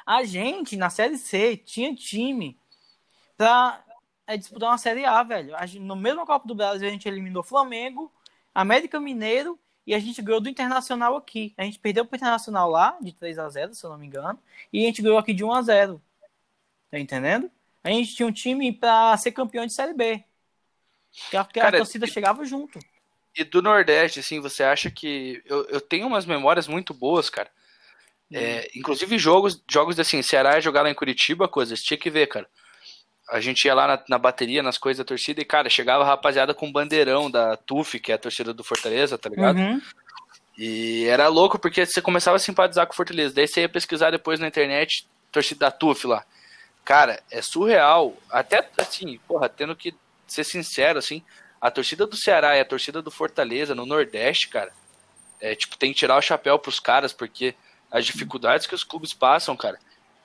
[0.06, 2.56] A gente, na Série C, tinha time
[3.36, 3.84] pra
[4.24, 5.56] é disputar uma Série A, velho.
[5.80, 8.12] No mesmo Copa do Brasil, a gente eliminou Flamengo,
[8.54, 11.54] América Mineiro e a gente ganhou do Internacional aqui.
[11.56, 14.38] A gente perdeu pro Internacional lá, de 3 a 0 se eu não me engano,
[14.72, 16.02] e a gente ganhou aqui de 1 a 0
[16.90, 17.50] Tá entendendo?
[17.84, 20.22] A gente tinha um time pra ser campeão de Série B.
[21.30, 22.78] Que a, que a Cara, torcida e- chegava junto.
[23.36, 25.40] E do Nordeste, assim, você acha que.
[25.46, 27.50] Eu, eu tenho umas memórias muito boas, cara.
[28.32, 32.28] É, inclusive jogos, jogos assim, Ceará ia jogar lá em Curitiba, coisas, tinha que ver,
[32.28, 32.48] cara.
[33.30, 36.06] A gente ia lá na, na bateria, nas coisas da torcida, e, cara, chegava a
[36.06, 39.58] rapaziada com bandeirão da TUF, que é a torcida do Fortaleza, tá ligado?
[39.58, 39.80] Uhum.
[40.58, 43.34] E era louco porque você começava a simpatizar com o Fortaleza.
[43.34, 46.24] Daí você ia pesquisar depois na internet, torcida da TUF lá.
[46.84, 48.16] Cara, é surreal.
[48.28, 49.94] Até assim, porra, tendo que
[50.26, 51.22] ser sincero, assim,
[51.60, 54.72] a torcida do Ceará e a torcida do Fortaleza no Nordeste, cara,
[55.40, 57.54] é tipo, tem que tirar o chapéu pros caras, porque
[57.90, 59.78] as dificuldades que os clubes passam, cara.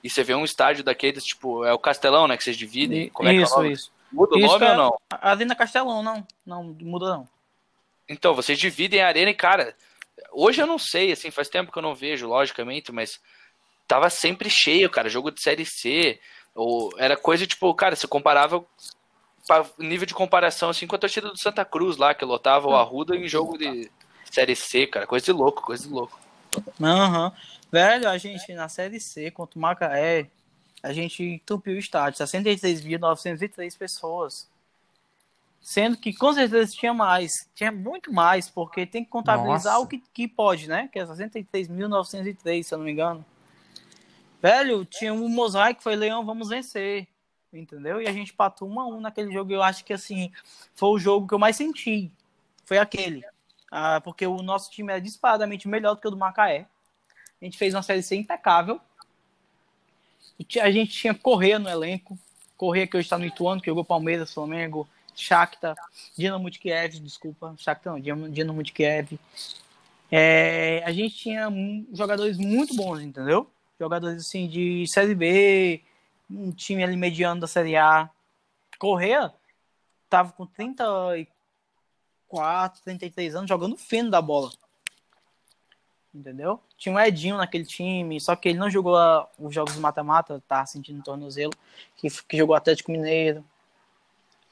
[0.04, 3.08] E você vê um estádio daqueles, tipo, é o Castelão, né, que vocês dividem.
[3.10, 3.72] Como é que é o isso, nome?
[3.72, 3.92] isso.
[4.12, 4.72] Muda o Isso, nome cara.
[4.72, 4.98] ou não?
[5.10, 6.26] A Arena Castelão, não.
[6.46, 7.28] Não muda, não.
[8.08, 9.74] Então, vocês dividem a arena e, cara,
[10.32, 13.20] hoje eu não sei, assim, faz tempo que eu não vejo, logicamente, mas
[13.88, 16.20] tava sempre cheio, cara, jogo de Série C,
[16.54, 18.64] ou era coisa, tipo, cara, você comparava,
[19.48, 22.76] pa- nível de comparação, assim, com a torcida do Santa Cruz lá, que lotava o
[22.76, 23.90] Arruda em jogo de
[24.30, 26.18] Série C, cara, coisa de louco, coisa de louco.
[26.80, 27.32] Aham.
[27.70, 30.28] Velho, a gente na Série C contra o Macaé,
[30.82, 34.48] a gente entupiu o estádio, 63.903 pessoas.
[35.60, 39.84] Sendo que com certeza tinha mais, tinha muito mais, porque tem que contabilizar Nossa.
[39.84, 40.88] o que, que pode, né?
[40.92, 43.24] Que é 63.903, se eu não me engano.
[44.40, 47.08] Velho, tinha um mosaico, foi Leão, vamos vencer.
[47.52, 48.00] Entendeu?
[48.00, 49.52] E a gente patou 1 a 1 naquele jogo.
[49.52, 50.30] Eu acho que assim,
[50.74, 52.12] foi o jogo que eu mais senti.
[52.64, 53.24] Foi aquele.
[53.70, 56.66] Ah, porque o nosso time era disparadamente melhor do que o do Macaé.
[57.40, 58.80] A gente fez uma série C impecável.
[60.38, 62.18] E A gente tinha Correia no elenco.
[62.56, 65.76] Correia que hoje está no Ituano, que jogou Palmeiras, Flamengo, Shakhtar,
[66.16, 67.54] Dinamo de Kiev, desculpa.
[67.58, 69.18] Shakhtar não, Dinamo de Kiev.
[70.10, 71.48] É, a gente tinha
[71.92, 73.50] jogadores muito bons, entendeu?
[73.78, 75.82] Jogadores assim de Série B,
[76.30, 78.08] um time ali mediano da Série A.
[78.78, 79.32] Correia
[80.08, 80.46] tava com
[82.28, 84.50] 34, 33 anos jogando feno da bola.
[86.14, 86.60] Entendeu?
[86.78, 88.96] Tinha um Edinho naquele time, só que ele não jogou
[89.38, 91.52] os jogos mata-mata, tá sentindo tornozelo,
[91.96, 93.44] que, que jogou Atlético Mineiro.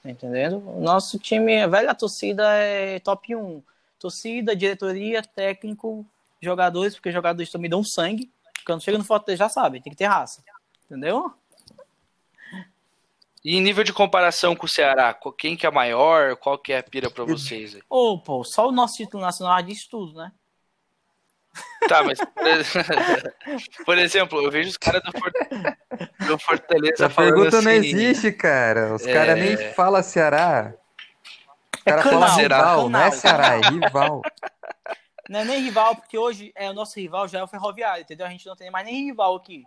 [0.02, 0.58] Tá entendendo?
[0.68, 3.62] O nosso time, a velha torcida é top 1.
[3.98, 6.04] Torcida, diretoria, técnico,
[6.42, 8.30] jogadores, porque jogadores também dão sangue.
[8.66, 10.44] Quando chega no Fortaleza já sabe, tem que ter raça.
[10.84, 11.32] Entendeu?
[13.44, 16.78] E em nível de comparação com o Ceará, quem que é maior, qual que é
[16.78, 17.82] a pira pra vocês aí?
[17.90, 20.32] Ô, pô, só o nosso título nacional diz tudo, né?
[21.86, 22.72] Tá, mas por, ex-
[23.84, 25.32] por exemplo, eu vejo os caras do, For-
[26.26, 28.94] do Fortaleza Essa falando pergunta não assim, existe, cara.
[28.94, 29.12] Os É.
[29.12, 30.74] caras nem falam Ceará.
[31.76, 33.10] Os É caras canal, falam rival, não é.
[33.10, 34.22] Ceará, é rival.
[35.28, 38.26] Não é nem rival, porque hoje é, o nosso rival já é o Ferroviário, entendeu?
[38.26, 39.62] A gente não tem mais nem rival aqui.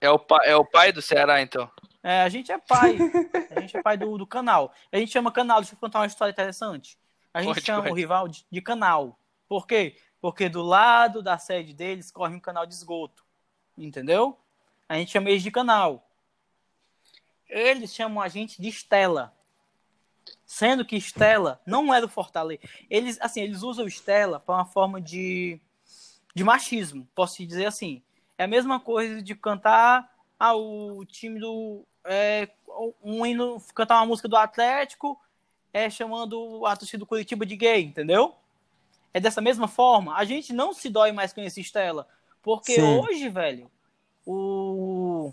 [0.00, 1.70] É o, pa- é o pai do Ceará, então.
[2.06, 2.98] É, a gente é pai.
[3.56, 4.74] A gente é pai do, do canal.
[4.92, 6.98] A gente chama canal, deixa eu contar uma história interessante.
[7.32, 7.92] A gente Conte, chama conte.
[7.92, 9.18] o rival de, de canal.
[9.48, 9.96] Por quê?
[10.20, 13.24] Porque do lado da sede deles corre um canal de esgoto.
[13.78, 14.38] Entendeu?
[14.86, 16.06] A gente chama eles de canal.
[17.48, 19.34] Eles chamam a gente de Estela.
[20.44, 22.60] Sendo que Estela não é do Fortaleza.
[22.90, 25.58] Eles, assim, eles usam Estela para uma forma de,
[26.34, 28.02] de machismo, posso te dizer assim.
[28.36, 31.86] É a mesma coisa de cantar ah, o time do.
[32.04, 32.48] É,
[33.02, 35.18] um hino, cantar uma música do Atlético
[35.72, 38.34] é chamando a torcida do Curitiba de gay, entendeu?
[39.12, 40.16] É dessa mesma forma.
[40.16, 42.06] A gente não se dói mais com esse Estela.
[42.42, 42.82] Porque Sim.
[42.82, 43.70] hoje, velho,
[44.26, 45.32] o.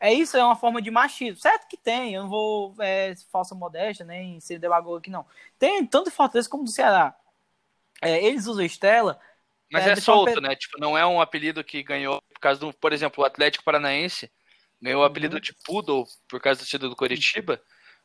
[0.00, 1.40] É isso, é uma forma de machismo.
[1.40, 5.24] Certo que tem, eu não vou é, falsa modéstia, nem ser demagogo aqui, não.
[5.58, 7.14] Tem tanto do Fortaleza como do Ceará.
[8.02, 9.18] É, eles usam Estela.
[9.70, 10.54] Mas É, é, solto, né?
[10.54, 14.30] Tipo, não é um apelido que ganhou por causa do, por exemplo, o Atlético Paranaense
[14.80, 15.10] ganhou o Uhum.
[15.10, 17.60] apelido de Poodle por causa do torcida do Coritiba,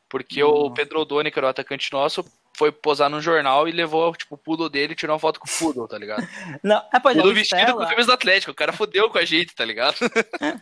[0.10, 0.66] porque Uhum.
[0.66, 2.24] o Pedro Odoni, que era o atacante nosso,
[2.58, 5.48] foi posar num jornal e levou, tipo, o Poodle dele e tirou uma foto com
[5.48, 6.22] o Poodle, tá ligado?
[6.64, 9.10] Não, é, pois é, Poodle o vestido com a camisa do Atlético, o cara fodeu
[9.10, 9.96] com a gente, tá ligado?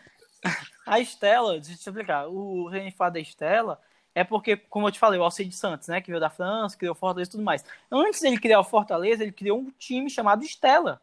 [0.86, 3.80] a Estela, deixa eu te explicar, o René fala da Estela
[4.16, 6.94] é porque, como eu te falei, o Alcide Santos, né, que veio da França, criou
[6.94, 7.64] o Fortaleza e tudo mais.
[7.92, 11.00] Antes dele criar o Fortaleza, ele criou um time chamado Estela,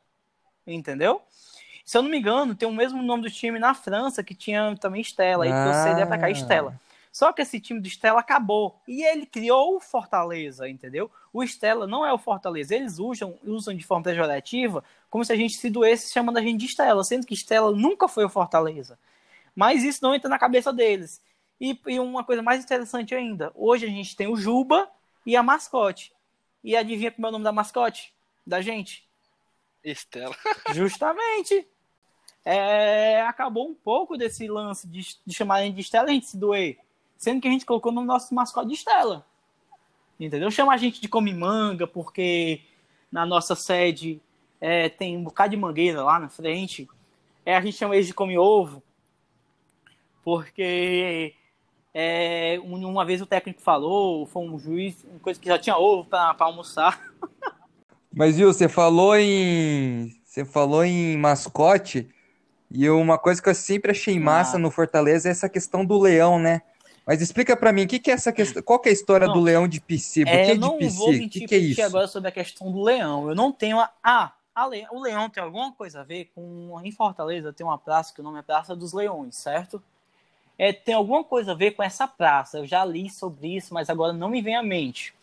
[0.67, 1.23] entendeu?
[1.87, 4.77] Se eu não me engano, tem o mesmo nome do time na França que tinha
[4.79, 6.31] também Estela, aí trouxe a ideia pra cá, Ah.
[6.31, 6.81] Estela.
[7.13, 8.79] Só que esse time do Estela acabou.
[8.89, 11.09] E ele criou o Fortaleza, entendeu?
[11.33, 12.75] O Estela não é o Fortaleza.
[12.75, 16.59] Eles usam, usam de forma pejorativa como se a gente se doesse chamando a gente
[16.59, 18.99] de Estela, sendo que Estela nunca foi o Fortaleza.
[19.55, 21.23] Mas isso não entra na cabeça deles.
[21.61, 24.87] E, e uma coisa mais interessante ainda, hoje a gente tem o Juba
[25.25, 26.13] e a mascote.
[26.65, 28.13] E adivinha como é o nome da mascote?
[28.45, 29.09] Da gente?
[29.85, 30.35] Estela.
[30.75, 31.67] Justamente.
[32.49, 36.39] É, acabou um pouco desse lance de, de chamarem de Estela e a gente se
[36.39, 36.79] doer.
[37.17, 39.27] Sendo que a gente colocou no nosso mascote de Estela.
[40.19, 40.49] Entendeu?
[40.49, 42.61] Chama a gente de come manga, porque
[43.11, 44.21] na nossa sede
[44.61, 46.89] é, tem um bocado de mangueira lá na frente.
[47.45, 48.81] É, a gente chama eles de come ovo,
[50.23, 51.35] porque
[51.93, 56.05] é, uma vez o técnico falou, foi um juiz, uma coisa que já tinha ovo
[56.05, 57.13] para almoçar.
[58.15, 62.09] Mas viu, você falou em você falou em mascote
[62.71, 64.59] e uma coisa que eu sempre achei massa ah.
[64.59, 66.63] no Fortaleza é essa questão do leão, né?
[67.07, 68.61] Mas explica para mim, o que, que é essa questão?
[68.63, 69.81] Qual que é a história não, do leão de?
[69.81, 71.11] Por é, que de PC?
[71.11, 71.83] O que, que é isso?
[71.83, 73.29] agora sobre a questão do leão.
[73.29, 73.93] Eu não tenho a.
[74.03, 74.87] Ah, a Le...
[74.91, 76.81] o leão tem alguma coisa a ver com.
[76.83, 79.81] Em Fortaleza tem uma praça que o nome é Praça dos Leões, certo?
[80.59, 82.59] É, tem alguma coisa a ver com essa praça.
[82.59, 85.15] Eu já li sobre isso, mas agora não me vem à mente.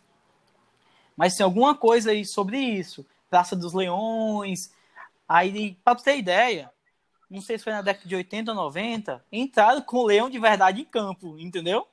[1.17, 3.05] Mas tem alguma coisa aí sobre isso.
[3.29, 4.71] Praça dos Leões.
[5.27, 6.71] Aí, pra ter ideia,
[7.33, 10.37] não sei se foi na década de 80 ou 90, entraram com o leão de
[10.37, 11.87] verdade em campo, entendeu?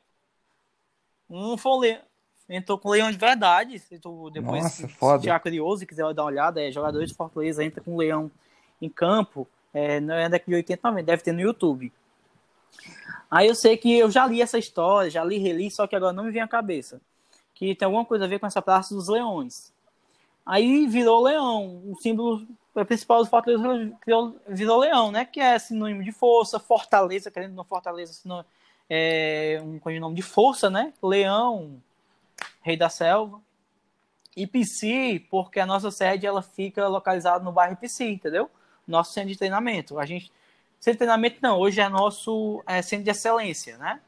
[1.30, 2.00] Um foi o leão,
[2.46, 3.78] entrou com o leão de verdade.
[3.78, 5.22] Se tu depois Nossa, se, foda.
[5.22, 8.30] se curioso e quiser dar uma olhada, é jogadores de Fortaleza entra com o leão
[8.82, 9.48] em campo.
[9.72, 11.90] É, não é na década de 80 90, deve ter no YouTube.
[13.30, 16.12] Aí eu sei que eu já li essa história, já li, reli, só que agora
[16.12, 17.00] não me vem à cabeça.
[17.54, 19.72] Que tem alguma coisa a ver com essa Praça dos Leões.
[20.44, 22.46] Aí virou leão, o símbolo
[22.84, 23.62] principal do Fortaleza
[24.04, 25.24] virou, leão, né?
[25.24, 28.46] Que é sinônimo de força, fortaleza, querendo não fortaleza, sinônimo,
[28.88, 30.92] é um codinome de força, né?
[31.02, 31.80] Leão,
[32.62, 33.40] rei da selva.
[34.36, 34.46] E
[35.30, 38.50] porque a nossa sede ela fica localizada no bairro Psi, entendeu?
[38.86, 39.98] Nosso centro de treinamento.
[39.98, 40.32] A gente
[40.80, 44.00] centro de treinamento não, hoje é nosso é, centro de excelência, né?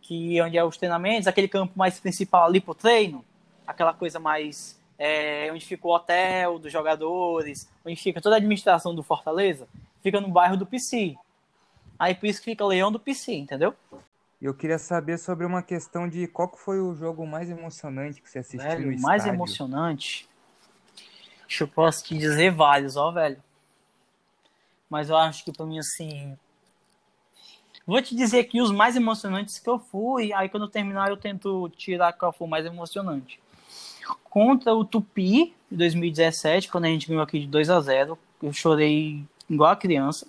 [0.00, 3.24] Que é onde é os treinamentos, aquele campo mais principal ali pro treino,
[3.66, 8.94] aquela coisa mais é, onde fica o hotel dos jogadores, onde fica toda a administração
[8.94, 9.68] do Fortaleza,
[10.02, 11.16] fica no bairro do PC.
[11.98, 13.74] Aí por isso que fica Leão do PC, entendeu?
[14.40, 18.40] Eu queria saber sobre uma questão de qual foi o jogo mais emocionante que você
[18.40, 20.28] assistiu velho, no mais emocionante?
[21.60, 23.42] Eu posso te dizer vários, ó, velho.
[24.90, 26.36] Mas eu acho que pra mim, assim...
[27.86, 31.16] Vou te dizer que os mais emocionantes que eu fui, aí quando eu terminar eu
[31.16, 33.38] tento tirar qual foi o mais emocionante
[34.24, 38.52] contra o Tupi, em 2017, quando a gente ganhou aqui de 2 a 0 Eu
[38.52, 40.26] chorei igual a criança.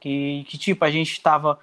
[0.00, 1.58] Que, que tipo, a gente estava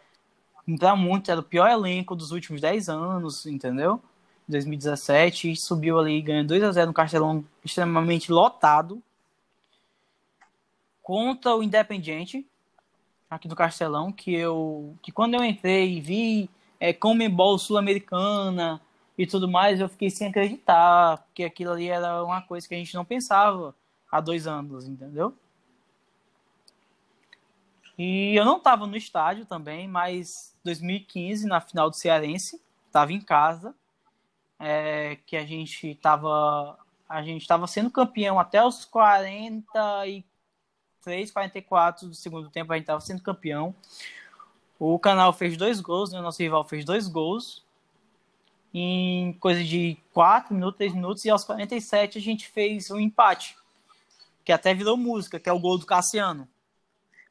[0.80, 4.02] para muito, era o pior elenco dos últimos 10 anos, entendeu?
[4.48, 9.02] 2017, e subiu ali ganhando 2 a 0 no Castelão extremamente lotado.
[11.02, 12.46] Contra o Independiente,
[13.30, 16.50] aqui do Castelão, que eu que quando eu entrei e vi
[16.80, 18.82] é, Comembol Sul-Americana,
[19.18, 22.78] e tudo mais, eu fiquei sem acreditar, porque aquilo ali era uma coisa que a
[22.78, 23.76] gente não pensava
[24.12, 25.36] há dois anos, entendeu?
[27.98, 33.22] E eu não estava no estádio também, mas 2015, na final do Cearense, estava em
[33.22, 33.76] casa,
[34.60, 40.24] é, que a gente estava a gente estava sendo campeão até os 43,
[41.32, 43.76] 44 do segundo tempo, a gente estava sendo campeão.
[44.80, 46.20] O canal fez dois gols, né?
[46.20, 47.64] o nosso rival fez dois gols
[48.74, 53.56] em coisa de 4 minutos, 3 minutos, e aos 47 a gente fez um empate,
[54.44, 56.48] que até virou música, que é o gol do Cassiano.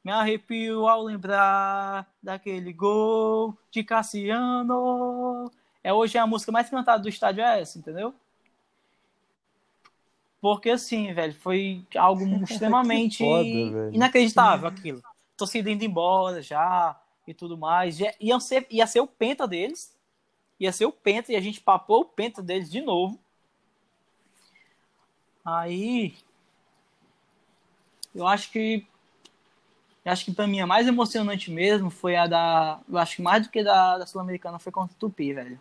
[0.04, 5.50] Me arrepio ao lembrar daquele gol de Cassiano.
[5.82, 8.14] É hoje a música mais cantada do estádio é essa, entendeu?
[10.40, 15.02] Porque assim, velho, foi algo extremamente foda, inacreditável aquilo.
[15.36, 17.98] Torcida indo embora já e tudo mais.
[18.00, 19.96] Ia ser, ia ser o penta deles,
[20.62, 23.18] ia ser o Penta e a gente papou o Penta deles de novo.
[25.44, 26.14] Aí
[28.14, 28.86] eu acho que
[30.04, 33.22] eu acho que para mim a mais emocionante mesmo foi a da, eu acho que
[33.22, 35.58] mais do que da, da Sul-Americana foi contra o Tupi, velho.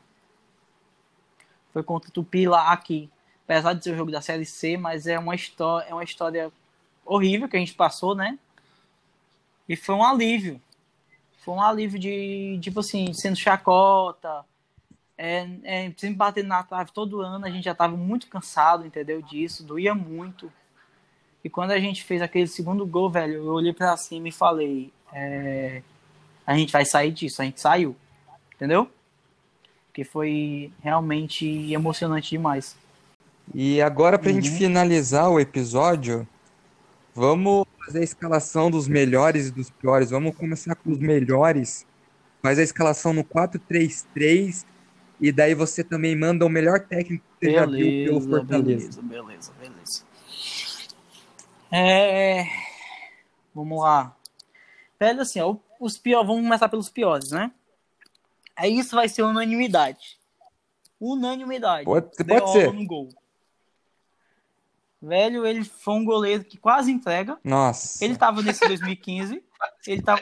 [1.73, 3.09] Foi contra o Tupi lá aqui.
[3.45, 6.51] Apesar de ser o jogo da série C, mas é uma história, é uma história
[7.05, 8.37] horrível que a gente passou, né?
[9.67, 10.61] E foi um alívio.
[11.37, 14.45] Foi um alívio de, tipo assim, sendo chacota,
[15.23, 19.21] é, é, sempre batendo na trave todo ano, a gente já estava muito cansado, entendeu?
[19.21, 20.51] Disso, doía muito.
[21.43, 24.91] E quando a gente fez aquele segundo gol, velho, eu olhei para cima e falei:
[25.13, 25.83] é,
[26.45, 27.95] a gente vai sair disso, a gente saiu,
[28.55, 28.89] entendeu?
[29.87, 32.75] Porque foi realmente emocionante demais.
[33.53, 34.41] E agora, pra uhum.
[34.41, 36.27] gente finalizar o episódio,
[37.13, 40.09] vamos fazer a escalação dos melhores e dos piores.
[40.09, 41.85] Vamos começar com os melhores
[42.41, 44.65] faz a escalação no 4-3-3
[45.21, 49.01] e daí você também manda o melhor técnico que você já viu pelo Fortaleza.
[49.01, 50.03] Beleza, beleza, beleza.
[51.71, 52.45] É...
[53.53, 54.15] Vamos lá.
[54.99, 57.51] Velho, assim, ó, os piores, vamos começar pelos piores, né?
[58.55, 60.19] Aí isso vai ser unanimidade.
[60.99, 61.85] Unanimidade.
[61.85, 62.73] Pode, pode ser.
[62.73, 63.09] No gol.
[65.01, 67.37] Velho, ele foi um goleiro que quase entrega.
[67.43, 68.03] Nossa.
[68.03, 69.43] Ele tava nesse 2015.
[69.87, 70.21] ele tava.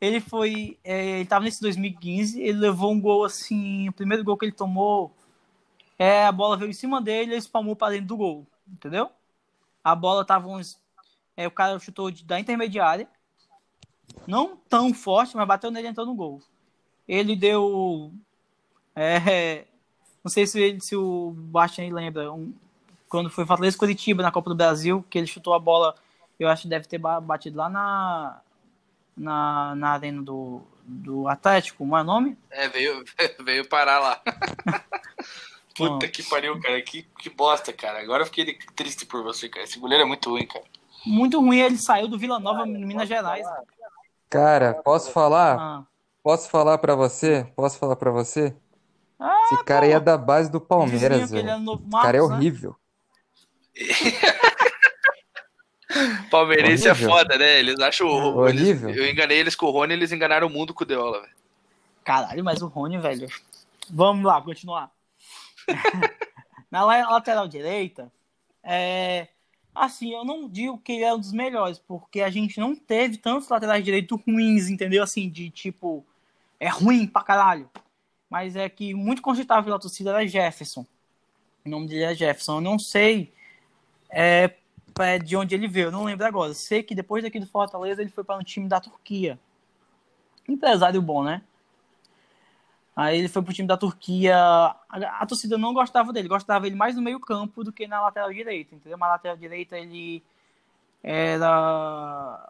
[0.00, 0.78] Ele foi.
[0.84, 2.40] É, ele tava nesse 2015.
[2.40, 3.88] Ele levou um gol assim.
[3.88, 5.14] O primeiro gol que ele tomou.
[5.98, 8.46] É, a bola veio em cima dele ele espalmou para dentro do gol.
[8.68, 9.10] Entendeu?
[9.82, 10.78] A bola tava uns.
[11.36, 13.08] É, o cara chutou de, da intermediária.
[14.26, 16.42] Não tão forte, mas bateu nele e entrou no gol.
[17.06, 18.12] Ele deu.
[18.94, 19.64] É,
[20.22, 22.32] não sei se, se o Bastian lembra.
[22.32, 22.52] Um,
[23.08, 25.94] quando foi Fortaleza Curitiba na Copa do Brasil, que ele chutou a bola,
[26.38, 28.40] eu acho que deve ter batido lá na,
[29.16, 32.36] na, na arena do, do Atlético, como é o nome?
[32.50, 33.04] É, veio,
[33.44, 34.22] veio parar lá.
[35.76, 36.80] Puta que pariu, cara.
[36.80, 38.00] Que, que bosta, cara.
[38.00, 39.64] Agora eu fiquei triste por você, cara.
[39.64, 40.64] Esse goleiro é muito ruim, cara.
[41.04, 43.46] Muito ruim, ele saiu do Vila Nova, em Minas Gerais.
[44.28, 45.58] Cara, posso falar?
[45.58, 45.84] Ah.
[46.22, 47.46] Posso falar para você?
[47.54, 48.56] Posso falar para você?
[49.18, 49.86] Ah, Esse cara pô.
[49.86, 51.48] aí é da base do Palmeiras, velho.
[51.48, 52.26] É Marcos, Esse cara é né?
[52.26, 52.76] horrível.
[53.76, 53.86] Né?
[56.30, 57.58] Palmeirense é foda, né?
[57.58, 58.48] Eles acham o.
[58.48, 61.34] Eles, eu enganei eles com o Rony, eles enganaram o mundo com o Deola, velho.
[62.04, 63.28] Caralho, mas o Rony, velho.
[63.90, 64.90] Vamos lá, continuar.
[66.70, 68.10] Na lateral direita,
[68.62, 69.28] é.
[69.74, 73.18] Assim, eu não digo que ele é um dos melhores, porque a gente não teve
[73.18, 75.02] tantos laterais direitos ruins, entendeu?
[75.02, 76.04] Assim, de tipo.
[76.58, 77.68] É ruim pra caralho.
[78.30, 80.86] Mas é que muito congitável pela torcida era Jefferson.
[81.64, 82.56] O nome dele é Jefferson.
[82.56, 83.32] Eu não sei
[84.10, 84.54] é,
[84.98, 86.54] é, de onde ele veio, não lembro agora.
[86.54, 89.38] Sei que depois daqui do Fortaleza ele foi para um time da Turquia.
[90.48, 91.42] Empresário bom, né?
[92.94, 94.34] Aí ele foi pro time da Turquia.
[94.36, 94.76] A,
[95.20, 98.74] a, torcida não gostava dele, gostava ele mais no meio-campo do que na lateral direita,
[98.74, 98.96] entendeu?
[98.96, 100.22] Na lateral direita ele
[101.02, 102.42] era.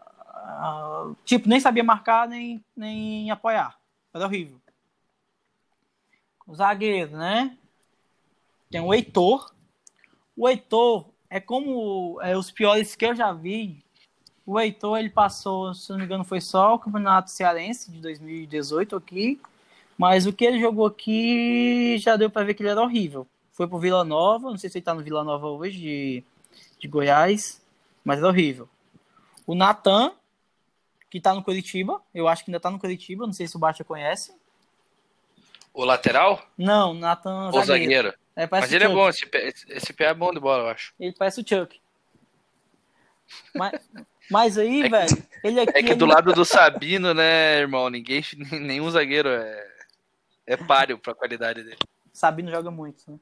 [1.25, 3.77] Tipo, nem sabia marcar nem, nem apoiar.
[4.15, 4.61] Era horrível.
[6.47, 7.59] O zagueiro, né?
[8.71, 9.53] Tem o Heitor.
[10.37, 13.85] O Heitor é como é, os piores que eu já vi.
[14.45, 18.95] O Heitor, ele passou, se não me engano, foi só o Campeonato Cearense de 2018
[18.95, 19.41] aqui.
[19.99, 23.27] Mas o que ele jogou aqui já deu para ver que ele era horrível.
[23.53, 26.25] Foi pro Vila Nova, não sei se ele tá no Vila Nova hoje, de,
[26.79, 27.63] de Goiás,
[28.05, 28.69] mas era horrível.
[29.47, 30.13] O Natan,
[31.09, 33.59] que tá no Curitiba, eu acho que ainda tá no Curitiba, não sei se o
[33.59, 34.35] Baixa conhece.
[35.73, 36.43] O lateral?
[36.57, 37.59] Não, Natan zagueiro.
[37.59, 38.15] O zagueiro.
[38.37, 40.93] É, Mas ele é bom, esse pé, esse pé é bom de bola, eu acho.
[41.01, 41.81] Ele parece o Chuck.
[43.55, 43.91] Mas,
[44.31, 45.71] mas aí, é velho, ele aqui.
[45.71, 45.95] É que ele...
[45.95, 47.89] do lado do Sabino, né, irmão?
[47.89, 48.23] Ninguém,
[48.61, 49.67] nenhum zagueiro é,
[50.47, 51.79] é páreo pra qualidade dele.
[52.13, 53.19] Sabino joga muito, né?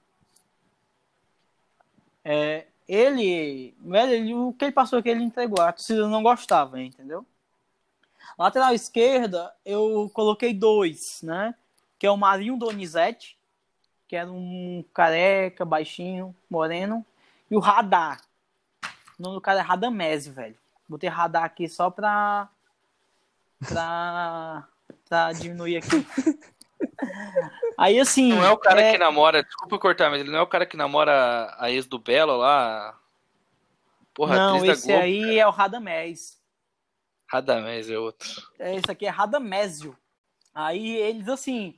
[2.25, 5.63] É, ele, velho, ele, o que ele passou aqui, ele entregou.
[5.63, 7.25] A torcida não gostava, entendeu?
[8.37, 11.55] Lateral esquerda, eu coloquei dois, né?
[12.01, 13.39] Que é o Marinho Donizete
[14.09, 17.05] que era um careca, baixinho, moreno,
[17.51, 18.21] e o Radar.
[19.19, 20.57] O nome do cara é Radamese, velho.
[20.89, 22.49] Botei Radar aqui só pra.
[23.67, 24.69] pra.
[25.09, 26.07] pra diminuir aqui.
[27.79, 28.33] Aí assim.
[28.33, 28.93] Não é o cara é...
[28.93, 29.43] que namora.
[29.43, 32.99] Desculpa cortar, mas ele não é o cara que namora a ex do Belo lá.
[34.13, 35.35] Porra, não, esse Globo, aí cara.
[35.35, 36.41] é o Radamés.
[37.27, 38.29] Radamés é outro.
[38.59, 39.97] É, esse aqui é Radamésio.
[40.55, 41.77] Aí eles assim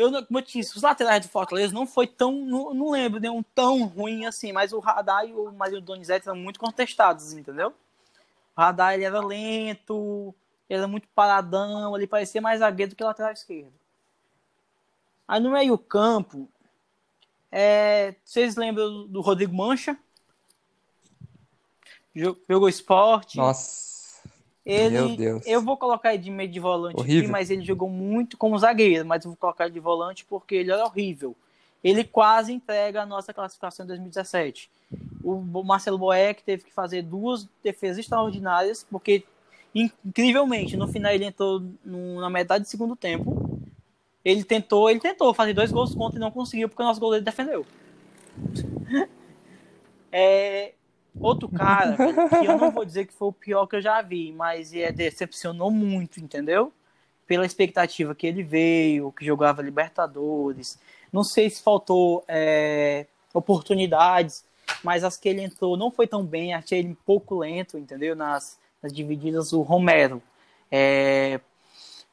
[0.00, 3.42] eu, como eu disse, os laterais do Fortaleza não foi tão, não, não lembro nenhum
[3.42, 7.74] tão ruim assim, mas o Radar e o Marinho Donizete eram muito contestados, entendeu?
[8.56, 10.34] O Radar ele era lento,
[10.68, 13.72] ele era muito paradão, ele parecia mais zagueiro do que lateral esquerdo.
[15.28, 16.48] Aí no meio campo,
[17.52, 19.98] é, vocês lembram do Rodrigo Mancha?
[22.48, 23.36] Jogou esporte.
[23.36, 23.99] Nossa.
[24.70, 25.42] Ele, Meu Deus.
[25.46, 27.22] Eu vou colocar ele de meio de volante horrível.
[27.22, 30.54] aqui, mas ele jogou muito como zagueiro, mas eu vou colocar ele de volante porque
[30.54, 31.34] ele era horrível.
[31.82, 34.70] Ele quase entrega a nossa classificação em 2017.
[35.24, 39.24] O Marcelo Boeck teve que fazer duas defesas extraordinárias, porque
[39.74, 43.60] incrivelmente, no final ele entrou no, na metade do segundo tempo.
[44.24, 47.24] Ele tentou, ele tentou fazer dois gols contra e não conseguiu porque o nosso goleiro
[47.24, 47.66] defendeu.
[50.12, 50.74] é,
[51.18, 54.32] Outro cara, que eu não vou dizer que foi o pior que eu já vi,
[54.32, 56.72] mas é, decepcionou muito, entendeu?
[57.26, 60.78] Pela expectativa que ele veio, que jogava Libertadores.
[61.12, 64.44] Não sei se faltou é, oportunidades,
[64.84, 68.14] mas as que ele entrou não foi tão bem, achei ele um pouco lento, entendeu?
[68.14, 70.22] Nas, nas divididas, o Romero.
[70.70, 71.40] É,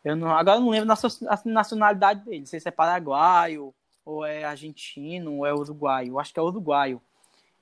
[0.03, 3.73] Eu não, agora eu não lembro a nacionalidade dele, não sei se é paraguaio,
[4.05, 6.13] ou é argentino, ou é uruguaio.
[6.13, 7.01] Eu acho que é uruguaio.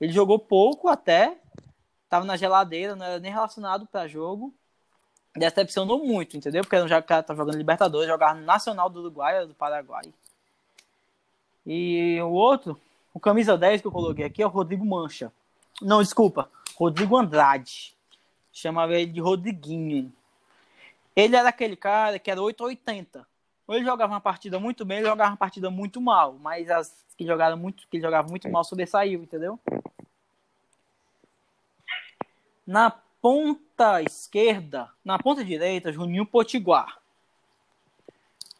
[0.00, 1.38] Ele jogou pouco até,
[2.08, 4.54] tava na geladeira, não era nem relacionado para jogo.
[5.34, 6.62] Decepcionou muito, entendeu?
[6.62, 10.12] Porque era um cara que tá jogando Libertadores, jogava no Nacional do Uruguai, do Paraguai.
[11.66, 12.80] E o outro,
[13.12, 15.32] o camisa 10 que eu coloquei aqui é o Rodrigo Mancha.
[15.82, 17.94] Não, desculpa, Rodrigo Andrade.
[18.52, 20.12] Chamava ele de Rodriguinho.
[21.14, 23.26] Ele era aquele cara que era 880.
[23.66, 26.34] Ou ele jogava uma partida muito bem, ele jogava uma partida muito mal.
[26.34, 29.58] Mas as que jogaram muito, que ele jogava muito mal sobressaiu, entendeu?
[32.66, 32.90] Na
[33.20, 36.98] ponta esquerda, na ponta direita, Juninho Potiguar.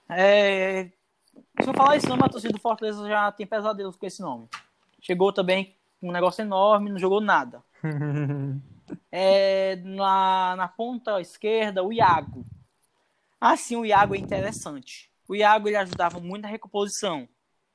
[0.08, 0.90] É,
[1.60, 4.48] se eu falar esse nome, a torcida do Fortaleza já tem pesadelos com esse nome.
[5.00, 7.62] Chegou também com um negócio enorme, não jogou nada.
[9.10, 12.44] é, na, na ponta esquerda, o Iago.
[13.40, 15.10] Assim, o Iago é interessante.
[15.28, 17.28] O Iago ele ajudava muito na recomposição,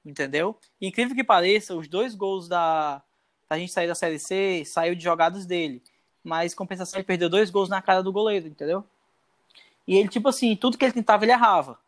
[0.05, 0.57] entendeu?
[0.79, 3.03] E, incrível que pareça, os dois gols da,
[3.49, 5.83] da gente sair da Série C saiu de jogadas dele
[6.23, 8.85] mas compensação ele perdeu dois gols na cara do goleiro, entendeu?
[9.87, 11.79] E ele, tipo assim, tudo que ele tentava, ele errava.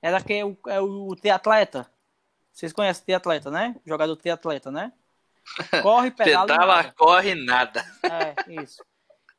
[0.00, 1.90] Era que é o, é o triatleta.
[2.52, 3.74] Vocês conhecem o triatleta, né?
[3.84, 4.92] O jogador triatleta, né?
[5.82, 7.84] Corre, pedala Pedala, corre, nada.
[8.04, 8.84] É, isso.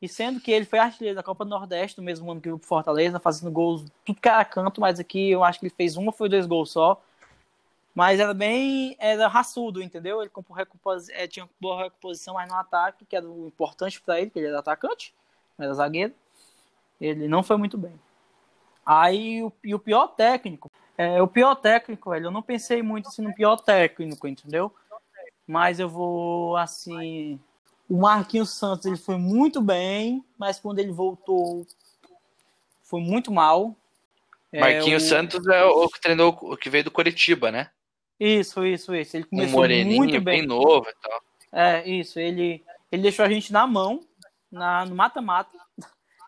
[0.03, 2.57] E sendo que ele foi artilheiro da Copa do Nordeste, no mesmo ano que o
[2.57, 6.05] Fortaleza, fazendo gols tudo que era canto, mas aqui eu acho que ele fez um
[6.05, 7.01] ou foi dois gols só.
[7.95, 8.97] Mas era bem.
[8.99, 10.21] Era raçudo, entendeu?
[10.21, 10.30] Ele
[11.11, 14.47] é, tinha boa recomposição, mas no ataque, que era o importante para ele, porque ele
[14.49, 15.15] era atacante,
[15.57, 16.13] era zagueiro.
[16.99, 17.97] Ele não foi muito bem.
[18.85, 20.69] Aí o, e o pior técnico.
[20.97, 24.69] É, o pior técnico, velho, eu não pensei muito assim no pior técnico, entendeu?
[25.47, 27.39] Mas eu vou assim.
[27.89, 31.65] O Marquinhos Santos ele foi muito bem, mas quando ele voltou
[32.84, 33.76] foi muito mal.
[34.53, 35.10] Marquinhos é, o...
[35.10, 37.72] Santos é o que treinou, o que veio do Coritiba, né?
[38.19, 39.18] Isso, isso, isso.
[39.18, 40.39] Ele começou um moreninho, muito bem.
[40.39, 41.22] bem novo e tal.
[41.51, 42.19] É, isso.
[42.19, 43.99] Ele, ele deixou a gente na mão,
[44.51, 45.57] na, no mata-mata,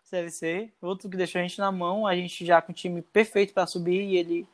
[0.04, 0.72] CLC.
[0.82, 3.66] Outro que deixou a gente na mão, a gente já com o time perfeito para
[3.66, 4.46] subir e ele,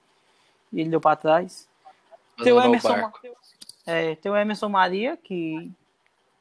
[0.72, 1.68] ele deu para trás.
[2.42, 3.10] Tem o Emerson,
[3.86, 5.70] é, tem o Emerson Maria, que,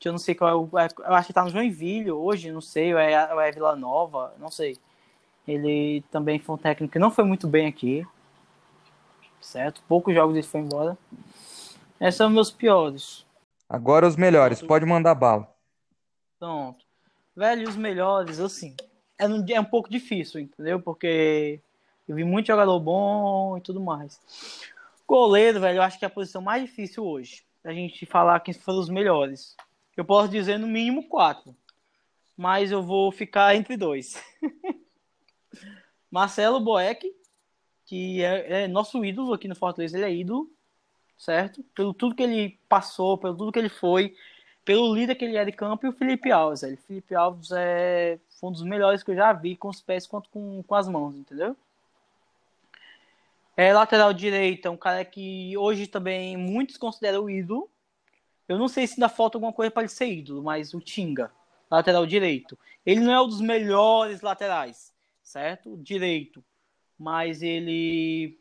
[0.01, 0.79] que eu não sei qual é o.
[0.79, 3.77] É, eu acho que tá no Joinville hoje, não sei, ou é, ou é Vila
[3.77, 4.77] Nova, não sei.
[5.47, 8.05] Ele também foi um técnico que não foi muito bem aqui
[9.41, 9.81] certo?
[9.87, 10.97] Poucos jogos ele foi embora.
[11.99, 13.25] Esses são meus piores.
[13.67, 14.69] Agora os melhores, Pronto.
[14.69, 15.53] pode mandar bala.
[16.39, 16.85] Pronto.
[17.35, 18.75] Velho, os melhores, assim,
[19.17, 20.81] é um, é um pouco difícil, entendeu?
[20.81, 21.59] Porque
[22.07, 24.19] eu vi muito jogador bom e tudo mais.
[25.07, 27.43] Goleiro, velho, eu acho que é a posição mais difícil hoje.
[27.63, 29.55] A gente falar quem foram os melhores.
[29.95, 31.55] Eu posso dizer no mínimo quatro.
[32.35, 34.21] Mas eu vou ficar entre dois.
[36.09, 37.09] Marcelo Boeck,
[37.85, 40.49] que é, é, nosso ídolo aqui no Fortaleza, ele é ídolo,
[41.17, 41.63] certo?
[41.75, 44.15] Pelo tudo que ele passou, pelo tudo que ele foi,
[44.65, 46.63] pelo líder que ele é de campo, e o Felipe Alves.
[46.63, 50.29] Ele, Felipe Alves é um dos melhores que eu já vi com os pés quanto
[50.29, 51.55] com, com as mãos, entendeu?
[53.55, 57.69] É lateral direito, é um cara que hoje também muitos consideram ídolo.
[58.51, 61.31] Eu não sei se ainda falta alguma coisa para ele ser ídolo, mas o Tinga,
[61.69, 62.57] lateral direito.
[62.85, 65.77] Ele não é um dos melhores laterais, certo?
[65.77, 66.43] Direito
[67.01, 68.37] mas ele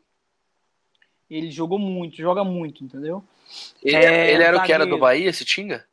[1.27, 3.23] ele jogou muito, joga muito, entendeu?
[3.81, 5.87] Ele, é, ele era o que era do Bahia, esse Tinga?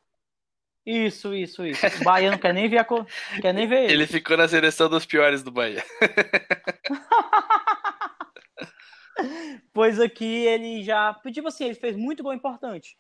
[0.85, 1.87] Isso, isso, isso.
[2.01, 3.07] O Bahia não quer nem ver, a co...
[3.41, 3.93] quer nem ver ele.
[3.95, 5.83] Ele ficou na seleção dos piores do Bahia.
[9.73, 11.15] pois aqui ele já.
[11.33, 12.97] Tipo assim, ele fez muito gol importante.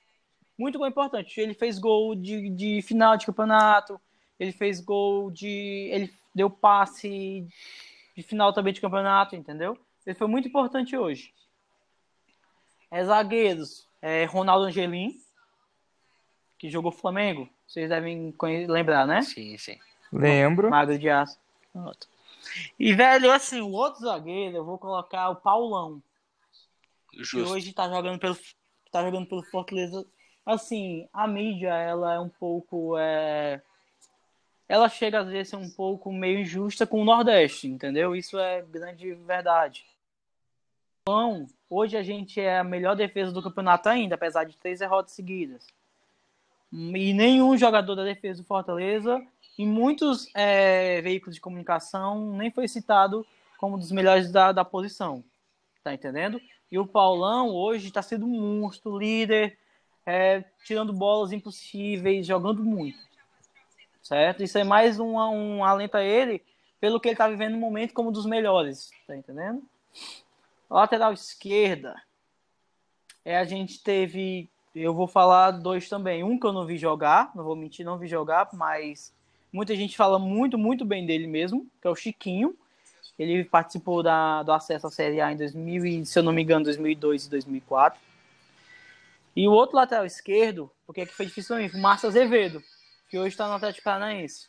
[0.58, 1.40] Muito gol importante.
[1.40, 4.00] Ele fez gol de, de final de campeonato.
[4.38, 5.88] Ele fez gol de.
[5.92, 7.46] Ele deu passe
[8.16, 9.78] de final também de campeonato, entendeu?
[10.04, 11.32] Ele foi muito importante hoje.
[12.90, 15.20] É, zagueiros, é, Ronaldo Angelim,
[16.58, 17.48] que jogou Flamengo.
[17.66, 18.34] Vocês devem
[18.66, 19.22] lembrar, né?
[19.22, 19.78] Sim, sim.
[20.12, 20.70] Lembro.
[20.70, 21.38] Magro de aço.
[21.72, 22.08] Pronto.
[22.78, 26.02] E, velho, assim, o outro zagueiro, eu vou colocar o Paulão.
[27.12, 27.36] Justo.
[27.36, 28.36] Que hoje tá jogando pelo,
[28.90, 30.06] tá jogando pelo Fortaleza.
[30.48, 32.96] Assim, a mídia, ela é um pouco.
[32.96, 33.60] É,
[34.66, 38.16] ela chega às vezes a ser um pouco meio injusta com o Nordeste, entendeu?
[38.16, 39.84] Isso é grande verdade.
[41.02, 45.12] Então, hoje a gente é a melhor defesa do campeonato ainda, apesar de três derrotas
[45.12, 45.66] seguidas.
[46.72, 49.22] E nenhum jogador da defesa do Fortaleza,
[49.58, 53.26] em muitos é, veículos de comunicação, nem foi citado
[53.58, 55.22] como um dos melhores da, da posição.
[55.84, 56.40] Tá entendendo?
[56.72, 59.58] E o Paulão hoje está sendo um monstro, líder,
[60.08, 63.08] é, tirando bolas impossíveis, jogando muito
[64.08, 64.42] certo?
[64.42, 66.42] Isso é mais um, um alento a ele
[66.80, 69.62] pelo que ele tá vivendo no momento como um dos melhores, tá entendendo?
[70.70, 71.94] Lateral esquerda,
[73.24, 76.24] é, a gente teve, eu vou falar dois também.
[76.24, 79.12] Um que eu não vi jogar, não vou mentir, não vi jogar, mas
[79.52, 82.56] muita gente fala muito, muito bem dele mesmo, que é o Chiquinho.
[83.18, 86.64] Ele participou da, do acesso à Série A em 2000, se eu não me engano,
[86.64, 88.07] 2002 e 2004.
[89.38, 92.60] E o outro lateral esquerdo, porque aqui foi difícil também, o Márcio Azevedo,
[93.08, 94.48] que hoje está no Atlético Paranaense.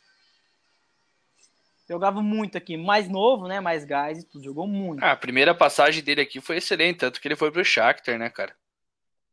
[1.88, 3.60] Jogava muito aqui, mais novo, né?
[3.60, 5.00] Mais gás e tudo, jogou muito.
[5.00, 8.28] Ah, a primeira passagem dele aqui foi excelente, tanto que ele foi pro Shakhtar, né,
[8.30, 8.52] cara?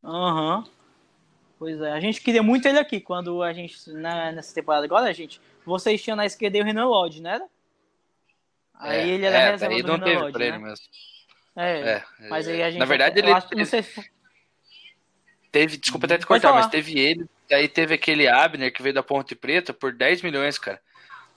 [0.03, 0.57] Aham.
[0.57, 0.63] Uhum.
[1.57, 5.09] Pois é, a gente queria muito ele aqui quando a gente, na, nessa temporada agora,
[5.09, 7.41] a gente, vocês tinham na esquerda o Renan Lodge, né?
[8.75, 10.47] Aí é, ele era é, reserva aí do não Renan teve Lodge, pra né?
[10.49, 10.85] ele mesmo.
[11.55, 12.79] É, é, mas aí a gente...
[12.79, 13.31] Na verdade, ele...
[13.31, 14.16] Acho, sei se...
[15.51, 19.03] Teve, desculpa até te cortar, mas teve ele, aí teve aquele Abner que veio da
[19.03, 20.79] Ponte Preta por 10 milhões, cara.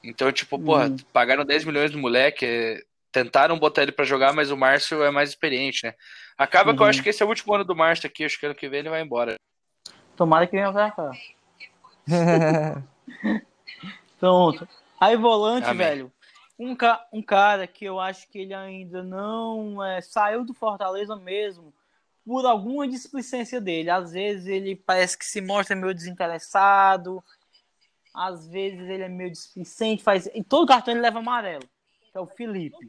[0.02, 0.96] Então, tipo, porra, uhum.
[1.12, 2.82] pagaram 10 milhões do moleque, é,
[3.12, 5.94] tentaram botar ele para jogar, mas o Márcio é mais experiente, né?
[6.36, 6.76] Acaba uhum.
[6.76, 6.90] que eu uhum.
[6.90, 8.80] acho que esse é o último ano do Márcio aqui, acho que ano que vem
[8.80, 9.36] ele vai embora.
[10.16, 11.10] Tomara que venha pra cá.
[14.18, 14.68] Pronto.
[15.00, 15.86] Aí volante, Amém.
[15.86, 16.12] velho.
[16.58, 21.16] Um, ca um cara que eu acho que ele ainda não é, saiu do Fortaleza
[21.16, 21.72] mesmo
[22.24, 23.90] por alguma displicência dele.
[23.90, 27.22] Às vezes ele parece que se mostra meio desinteressado,
[28.14, 30.28] às vezes ele é meio displicente, faz.
[30.34, 31.68] Em todo cartão ele leva amarelo,
[32.10, 32.88] que é o Felipe.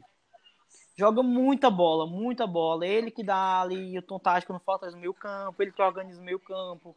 [0.94, 2.86] Joga muita bola, muita bola.
[2.86, 6.20] Ele que dá ali o tom tático no Fortaleza no meio campo, ele que organiza
[6.20, 6.96] o meio campo.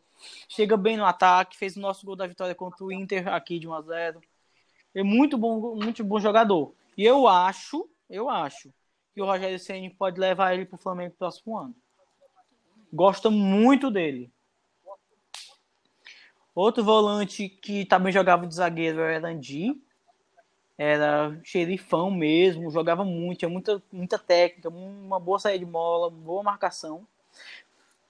[0.49, 3.68] Chega bem no ataque, fez o nosso gol da vitória contra o Inter aqui de
[3.68, 4.22] 1 a 0.
[4.94, 6.74] É muito bom, muito bom jogador.
[6.98, 8.74] E eu acho, eu acho
[9.14, 11.76] que o Rogério Ceni pode levar ele para o Flamengo no próximo ano.
[12.95, 14.31] Gosta muito dele.
[16.55, 19.81] Outro volante que também jogava de zagueiro era Andi.
[20.77, 26.41] Era xerifão mesmo, jogava muito, tinha muita, muita técnica, uma boa saída de bola, boa
[26.41, 27.05] marcação.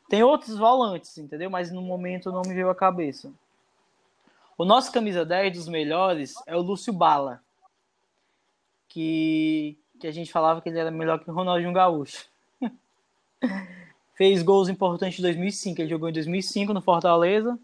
[0.08, 1.50] Tem outros volantes, entendeu?
[1.50, 3.34] Mas no momento não me veio a cabeça.
[4.56, 7.42] O nosso camisa 10 dos melhores é o Lúcio Bala.
[8.88, 12.28] Que, que a gente falava que ele era melhor que o Ronaldinho Gaúcho.
[14.16, 15.82] Fez gols importantes em 2005.
[15.82, 17.60] Ele jogou em 2005 no Fortaleza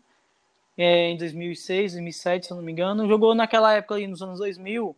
[0.77, 3.07] é, em 2006, 2007, se eu não me engano.
[3.07, 4.95] Jogou naquela época ali, nos anos 2000.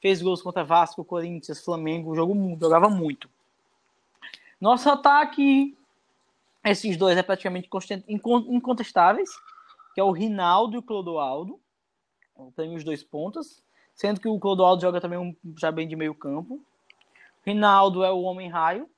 [0.00, 2.14] Fez gols contra Vasco, Corinthians, Flamengo.
[2.14, 3.28] Jogou, jogava muito.
[4.60, 5.76] Nosso ataque,
[6.64, 7.68] esses dois é praticamente
[8.08, 9.30] incontestáveis,
[9.94, 11.60] que é o Rinaldo e o Clodoaldo.
[12.56, 13.62] Tem os dois pontas.
[13.94, 16.60] Sendo que o Clodoaldo joga também um, já bem de meio campo.
[17.44, 18.88] Rinaldo é o homem raio.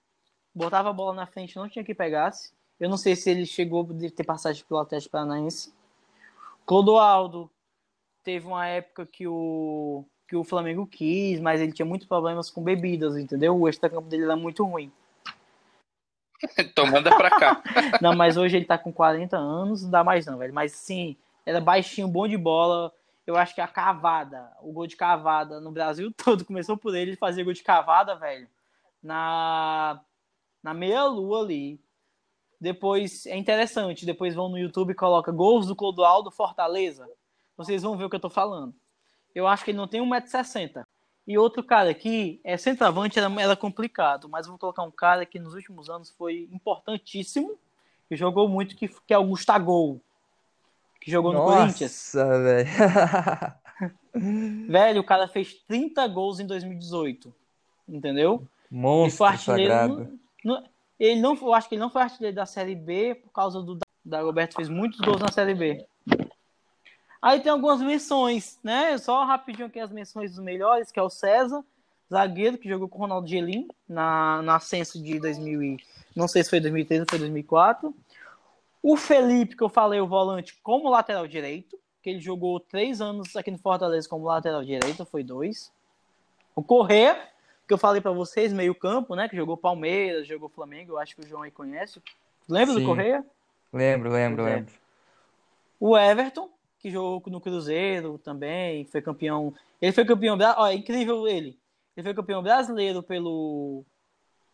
[0.54, 2.52] Botava a bola na frente, não tinha que pegasse.
[2.78, 5.72] Eu não sei se ele chegou a ter passagem pelo Atlético Paranaense.
[6.66, 7.50] Clodoaldo
[8.22, 12.62] teve uma época que o, que o Flamengo quis, mas ele tinha muitos problemas com
[12.62, 13.56] bebidas, entendeu?
[13.58, 14.92] O extra-campo dele era muito ruim.
[16.58, 17.62] então manda pra cá.
[18.00, 20.54] não, mas hoje ele tá com 40 anos, não dá mais não, velho.
[20.54, 22.92] Mas sim, era baixinho, bom de bola.
[23.26, 27.16] Eu acho que a cavada, o gol de cavada no Brasil todo começou por ele
[27.16, 28.48] fazer gol de cavada, velho.
[29.02, 30.00] Na,
[30.62, 31.80] na meia-lua ali.
[32.60, 37.08] Depois é interessante, depois vão no YouTube e coloca gols do Clodoaldo Fortaleza.
[37.56, 38.74] Vocês vão ver o que eu tô falando.
[39.34, 40.84] Eu acho que ele não tem 1,60m.
[41.26, 45.38] E outro cara aqui, é centroavante, era, era complicado, mas vou colocar um cara que
[45.38, 47.56] nos últimos anos foi importantíssimo,
[48.08, 50.00] que jogou muito, que, que é o Gustavo,
[51.00, 52.12] que jogou Nossa, no Corinthians.
[52.14, 52.68] velho.
[54.68, 57.32] velho, o cara fez 30 gols em 2018,
[57.88, 58.46] entendeu?
[58.68, 59.94] Monstro sagrado.
[59.94, 60.21] No, no,
[60.98, 63.78] ele não, eu acho que ele não foi artilheiro da Série B por causa do
[64.04, 65.86] da Roberto fez muitos gols na Série B.
[67.20, 68.98] Aí tem algumas menções, né?
[68.98, 71.64] Só rapidinho aqui as menções dos melhores, que é o César,
[72.12, 75.76] zagueiro que jogou com o Ronaldo Gelim na, na ascenso de 2000 e,
[76.16, 77.94] não sei se foi 2003 ou foi 2004.
[78.82, 83.36] O Felipe, que eu falei, o volante como lateral direito, que ele jogou três anos
[83.36, 85.72] aqui no Fortaleza como lateral direito, foi dois.
[86.56, 87.28] O Corrêa,
[87.72, 89.26] que eu falei para vocês, meio campo, né?
[89.30, 92.02] Que jogou Palmeiras, jogou Flamengo, eu acho que o João aí conhece.
[92.46, 92.80] Lembra Sim.
[92.80, 93.24] do Correia?
[93.72, 94.56] Lembro, lembro, é.
[94.56, 94.74] lembro.
[95.80, 99.54] O Everton, que jogou no Cruzeiro também, foi campeão.
[99.80, 100.36] Ele foi campeão.
[100.58, 101.58] Ó, é incrível ele.
[101.96, 103.82] Ele foi campeão brasileiro pelo,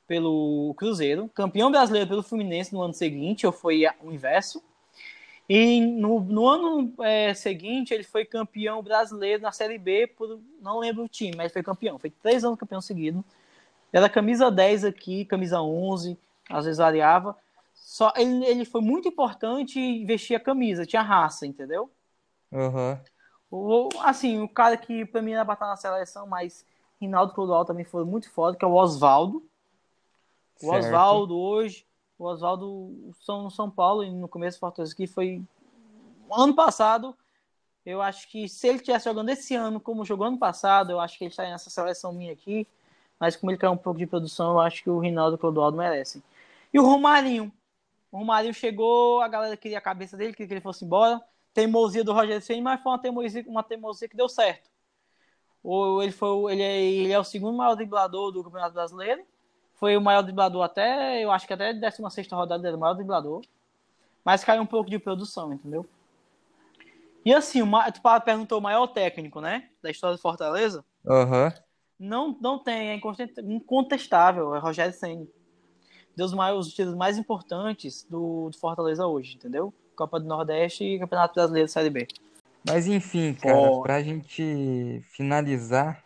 [0.06, 4.62] pelo Cruzeiro, campeão brasileiro pelo Fluminense no ano seguinte, ou foi o inverso.
[5.48, 10.78] E no, no ano é, seguinte, ele foi campeão brasileiro na Série B, por não
[10.78, 11.98] lembro o time, mas foi campeão.
[11.98, 13.24] Foi três anos campeão seguido.
[13.90, 16.18] Era camisa 10 aqui, camisa 11,
[16.50, 17.34] às vezes variava.
[17.72, 21.90] Só ele, ele foi muito importante e vestia a camisa, tinha raça, entendeu?
[22.52, 22.98] Uhum.
[23.50, 26.66] O, assim, o cara que pra mim era pra estar na seleção, mas
[27.00, 29.42] Rinaldo Clodoaldo também foi muito foda, que é o Oswaldo.
[30.62, 31.86] O Oswaldo hoje,
[32.18, 35.42] o Oswaldo São São Paulo, no começo do Fortaleza aqui foi
[36.30, 37.16] ano passado,
[37.84, 41.16] eu acho que se ele estivesse jogando esse ano como jogou ano passado, eu acho
[41.16, 42.66] que ele estaria nessa seleção minha aqui.
[43.18, 45.38] Mas como ele quer um pouco de produção, eu acho que o Rinaldo e o
[45.38, 46.22] Clodoaldo merecem.
[46.72, 47.52] E o Romarinho.
[48.12, 51.20] O Romarinho chegou, a galera queria a cabeça dele, queria que ele fosse embora.
[51.54, 54.70] Teimosia do Roger Senna, mas foi uma teimosia, uma teimosia que deu certo.
[55.62, 59.24] Ou ele, foi, ele, é, ele é o segundo maior driblador do Campeonato Brasileiro.
[59.78, 62.94] Foi o maior driblador até, eu acho que até a 16 rodada era o maior
[62.94, 63.42] driblador.
[64.24, 65.86] Mas caiu um pouco de produção, entendeu?
[67.24, 69.68] E assim, o, tu perguntou o maior técnico, né?
[69.82, 70.84] Da história do Fortaleza.
[71.06, 71.46] Aham.
[71.46, 71.68] Uhum.
[71.98, 73.00] Não, não tem, é
[73.42, 75.26] incontestável, é Rogério Senna.
[76.16, 79.74] Deu os, maiores, os títulos mais importantes do, do, Fortaleza hoje, entendeu?
[79.96, 82.06] Copa do Nordeste e Campeonato Brasileiro Série B.
[82.66, 83.82] Mas enfim, cara, oh.
[83.82, 86.04] pra gente finalizar,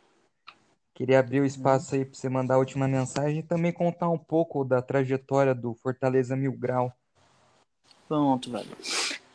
[0.95, 4.19] queria abrir o espaço aí pra você mandar a última mensagem e também contar um
[4.19, 6.93] pouco da trajetória do Fortaleza Mil Grau.
[8.09, 8.77] Pronto, velho.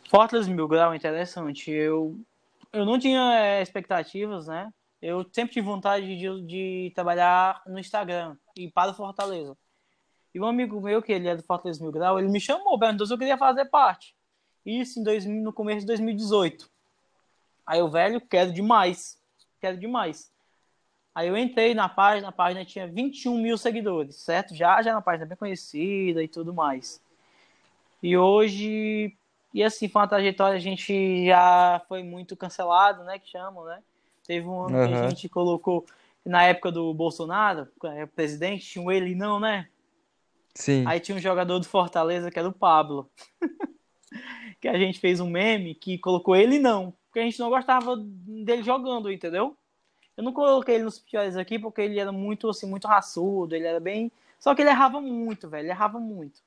[0.09, 1.71] Fortaleza Mil Grau interessante.
[1.71, 2.19] Eu,
[2.71, 4.71] eu não tinha é, expectativas, né?
[5.01, 9.55] Eu sempre tive vontade de, de trabalhar no Instagram e para o Fortaleza.
[10.34, 13.05] E um amigo meu, que ele é do Fortaleza Mil Grau, ele me chamou, perguntou
[13.05, 14.15] se eu queria fazer parte.
[14.65, 16.69] Isso em 2000, no começo de 2018.
[17.65, 19.17] Aí o velho, quero demais.
[19.59, 20.31] Quero demais.
[21.18, 24.53] Aí eu entrei na página, a página tinha 21 mil seguidores, certo?
[24.53, 27.02] Já, já na página bem conhecida e tudo mais.
[28.03, 29.18] E hoje,
[29.52, 33.18] e assim, foi uma trajetória, a gente já foi muito cancelado, né?
[33.18, 33.81] Que chamam, né?
[34.27, 34.88] Teve um ano uhum.
[34.88, 35.88] que a gente colocou,
[36.23, 39.69] na época do Bolsonaro, é, presidente, tinha um ele não, né?
[40.53, 40.84] Sim.
[40.85, 43.10] Aí tinha um jogador do Fortaleza que era o Pablo.
[44.61, 47.95] que a gente fez um meme que colocou ele não, porque a gente não gostava
[47.98, 49.57] dele jogando, entendeu?
[50.18, 53.68] Eu não coloquei ele nos piores aqui porque ele era muito assim, muito raçudo, ele
[53.68, 54.11] era bem.
[54.39, 56.41] Só que ele errava muito, velho, ele errava muito.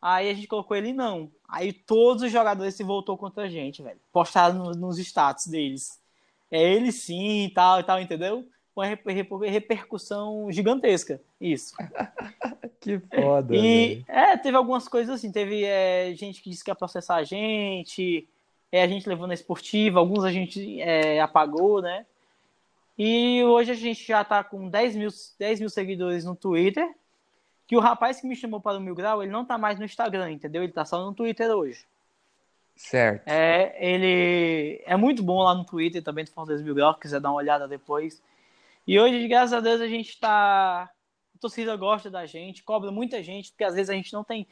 [0.00, 1.30] Aí a gente colocou ele não.
[1.48, 3.98] Aí todos os jogadores se voltou contra a gente, velho.
[4.12, 6.00] Postaram nos, nos status deles
[6.50, 8.46] é ele sim e tal e tal, entendeu?
[8.74, 8.86] Uma
[9.48, 11.74] repercussão gigantesca, isso.
[12.80, 13.56] que foda.
[13.56, 17.24] E é, teve algumas coisas assim, teve é, gente que disse que ia processar a
[17.24, 18.28] gente,
[18.70, 22.04] é, a gente levou na esportiva, alguns a gente é, apagou, né?
[22.98, 26.88] E hoje a gente já tá com 10 mil, 10 mil seguidores no Twitter.
[27.66, 29.84] Que o rapaz que me chamou para o Mil Grau, ele não tá mais no
[29.84, 30.62] Instagram, entendeu?
[30.62, 31.84] Ele tá só no Twitter hoje.
[32.76, 33.26] Certo.
[33.26, 37.20] É, ele é muito bom lá no Twitter também do Fortaleza Mil Grau, se quiser
[37.20, 38.22] dar uma olhada depois.
[38.86, 40.84] E hoje, graças a Deus, a gente está.
[41.34, 44.46] A torcida gosta da gente, cobra muita gente, porque às vezes a gente não tem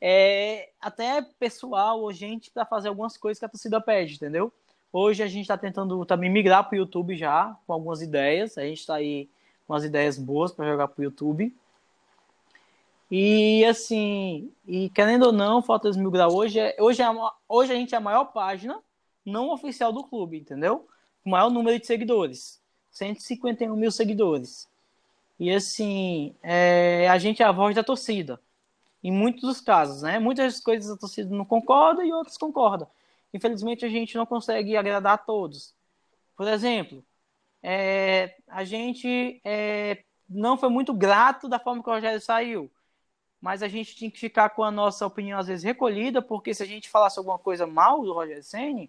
[0.00, 4.52] é, até pessoal ou gente para fazer algumas coisas que a torcida pede, entendeu?
[4.92, 8.58] Hoje a gente está tentando também migrar para o YouTube já, com algumas ideias.
[8.58, 9.26] A gente está aí
[9.66, 11.54] com umas ideias boas para jogar para o YouTube.
[13.10, 17.72] E assim, e querendo ou não, Fortaleza Mil Grau hoje é, hoje, é a, hoje
[17.72, 18.80] a gente é a maior página
[19.24, 20.86] não oficial do clube, entendeu?
[21.24, 22.60] O maior número de seguidores.
[22.90, 24.68] 151 mil seguidores.
[25.38, 28.40] E assim, é, a gente é a voz da torcida.
[29.02, 30.18] Em muitos dos casos, né?
[30.18, 32.88] Muitas coisas a torcida não concorda e outras concorda.
[33.32, 35.74] Infelizmente a gente não consegue agradar a todos.
[36.36, 37.04] Por exemplo,
[37.62, 42.70] é, a gente é, não foi muito grato da forma que o Rogério saiu
[43.42, 46.62] mas a gente tinha que ficar com a nossa opinião às vezes recolhida, porque se
[46.62, 48.88] a gente falasse alguma coisa mal do Roger Senni,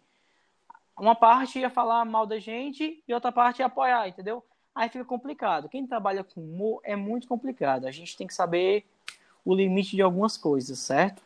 [0.95, 4.45] uma parte ia falar mal da gente e outra parte ia apoiar, entendeu?
[4.75, 5.67] Aí fica complicado.
[5.67, 7.87] Quem trabalha com humor é muito complicado.
[7.87, 8.85] A gente tem que saber
[9.43, 11.23] o limite de algumas coisas, certo?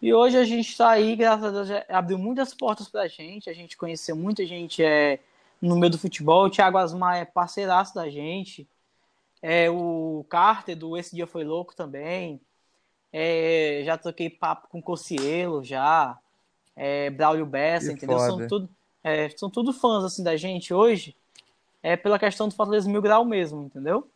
[0.00, 3.50] E hoje a gente está aí, graças a Deus, abriu muitas portas para a gente.
[3.50, 5.18] A gente conheceu muita gente é,
[5.60, 6.46] no meio do futebol.
[6.46, 8.68] O Thiago Asmar é parceiraço da gente.
[9.42, 12.40] É, o Carter do Esse Dia Foi Louco também.
[13.12, 16.16] É, já troquei papo com Cocielo já.
[16.76, 18.20] É, Braulio Bessa, entendeu?
[18.20, 18.68] São tudo,
[19.02, 21.16] é, são tudo fãs assim da gente hoje.
[21.82, 24.08] É pela questão do Fortaleza Mil Grau mesmo, entendeu?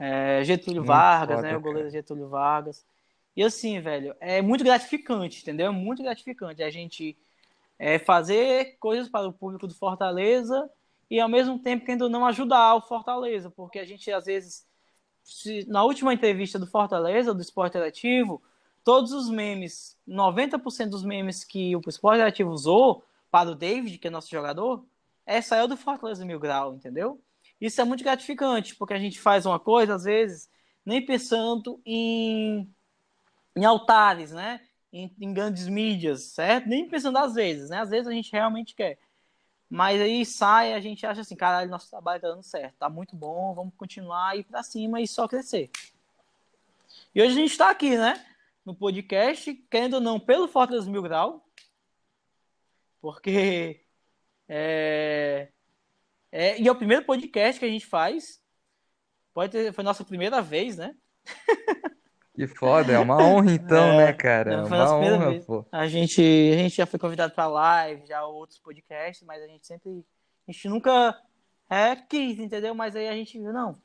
[0.00, 1.56] É, Getúlio muito Vargas, foda, né?
[1.56, 2.84] O goleiro Getúlio Vargas.
[3.36, 5.66] E assim, velho, é muito gratificante, entendeu?
[5.66, 7.16] É muito gratificante a gente
[7.78, 10.70] é, fazer coisas para o público do Fortaleza
[11.10, 14.66] e ao mesmo tempo querendo não ajudar o Fortaleza, porque a gente às vezes
[15.22, 18.42] se, na última entrevista do Fortaleza, do Esporte Interativo,
[18.84, 24.06] todos os memes, 90% dos memes que o Esporte Interativo usou para o David, que
[24.06, 24.84] é nosso jogador,
[25.26, 27.20] é saiu do Fortaleza Mil Grau, entendeu?
[27.60, 30.50] Isso é muito gratificante, porque a gente faz uma coisa, às vezes,
[30.84, 32.70] nem pensando em,
[33.56, 34.60] em altares, né?
[34.92, 36.68] Em, em grandes mídias, certo?
[36.68, 37.80] Nem pensando às vezes, né?
[37.80, 38.98] Às vezes a gente realmente quer.
[39.68, 43.16] Mas aí sai, a gente acha assim, caralho, nosso trabalho tá dando certo, tá muito
[43.16, 45.70] bom, vamos continuar, ir pra cima e só crescer.
[47.14, 48.24] E hoje a gente tá aqui, né?
[48.64, 51.44] No podcast, querendo ou não, pelo Fortaleza Mil Grau,
[53.00, 53.84] porque
[54.48, 55.48] é,
[56.30, 58.42] é, e é o primeiro podcast que a gente faz.
[59.32, 60.96] Pode ter, foi nossa primeira vez, né?
[62.34, 64.54] Que foda, é uma honra então, é, né, cara?
[64.54, 65.44] É uma honra, vez.
[65.44, 65.64] pô.
[65.70, 69.64] A gente, a gente já foi convidado para live, já outros podcasts, mas a gente
[69.64, 70.04] sempre.
[70.48, 71.16] A gente nunca
[71.70, 72.74] é, quis, entendeu?
[72.74, 73.76] Mas aí a gente viu, não.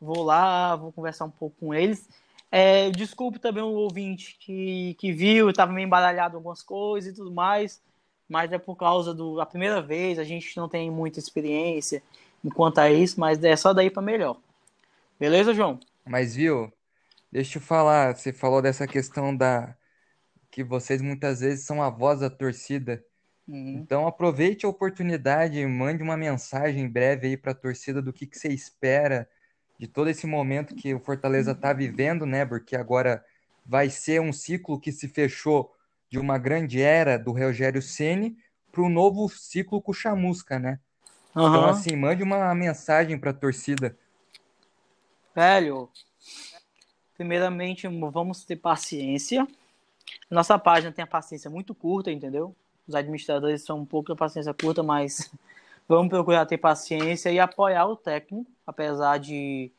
[0.00, 2.08] Vou lá, vou conversar um pouco com eles.
[2.50, 7.30] É, desculpe também o ouvinte que, que viu, estava meio embaralhado algumas coisas e tudo
[7.30, 7.80] mais,
[8.28, 12.02] mas é por causa do a primeira vez, a gente não tem muita experiência
[12.44, 14.36] enquanto a isso, mas é só daí para melhor.
[15.18, 15.78] Beleza, João?
[16.04, 16.72] Mas viu,
[17.32, 19.76] Deixa eu falar, você falou dessa questão da
[20.50, 23.04] que vocês muitas vezes são a voz da torcida.
[23.46, 23.78] Uhum.
[23.78, 28.36] Então aproveite a oportunidade, mande uma mensagem breve aí para a torcida do que, que
[28.36, 29.28] você espera
[29.78, 32.44] de todo esse momento que o Fortaleza está vivendo, né?
[32.44, 33.24] Porque agora
[33.64, 35.72] vai ser um ciclo que se fechou
[36.10, 38.36] de uma grande era do Rogério Ceni
[38.72, 40.80] para um novo ciclo com o Chamusca, né?
[41.34, 41.48] Uhum.
[41.48, 43.96] Então assim, mande uma mensagem para a torcida.
[45.34, 45.88] Velho,
[47.20, 49.46] Primeiramente, vamos ter paciência.
[50.30, 52.56] Nossa página tem a paciência muito curta, entendeu?
[52.88, 55.30] Os administradores são um pouco a paciência curta, mas
[55.86, 59.70] vamos procurar ter paciência e apoiar o técnico, apesar de,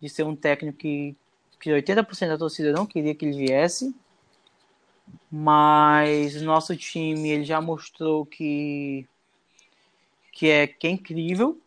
[0.00, 1.14] de ser um técnico que,
[1.60, 3.94] que 80% da torcida não queria que ele viesse.
[5.30, 9.06] Mas nosso time ele já mostrou que,
[10.32, 11.61] que, é, que é incrível,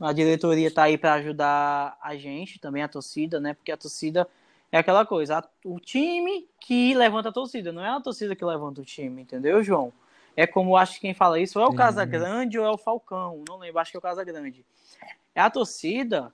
[0.00, 3.54] a diretoria está aí para ajudar a gente, também a torcida, né?
[3.54, 4.28] Porque a torcida
[4.70, 8.44] é aquela coisa, a, o time que levanta a torcida, não é a torcida que
[8.44, 9.92] levanta o time, entendeu, João?
[10.36, 12.76] É como acho que quem fala isso, ou é o Casa Grande ou é o
[12.76, 14.66] Falcão, não lembro, acho que é o Casa Grande.
[15.34, 16.32] É a torcida,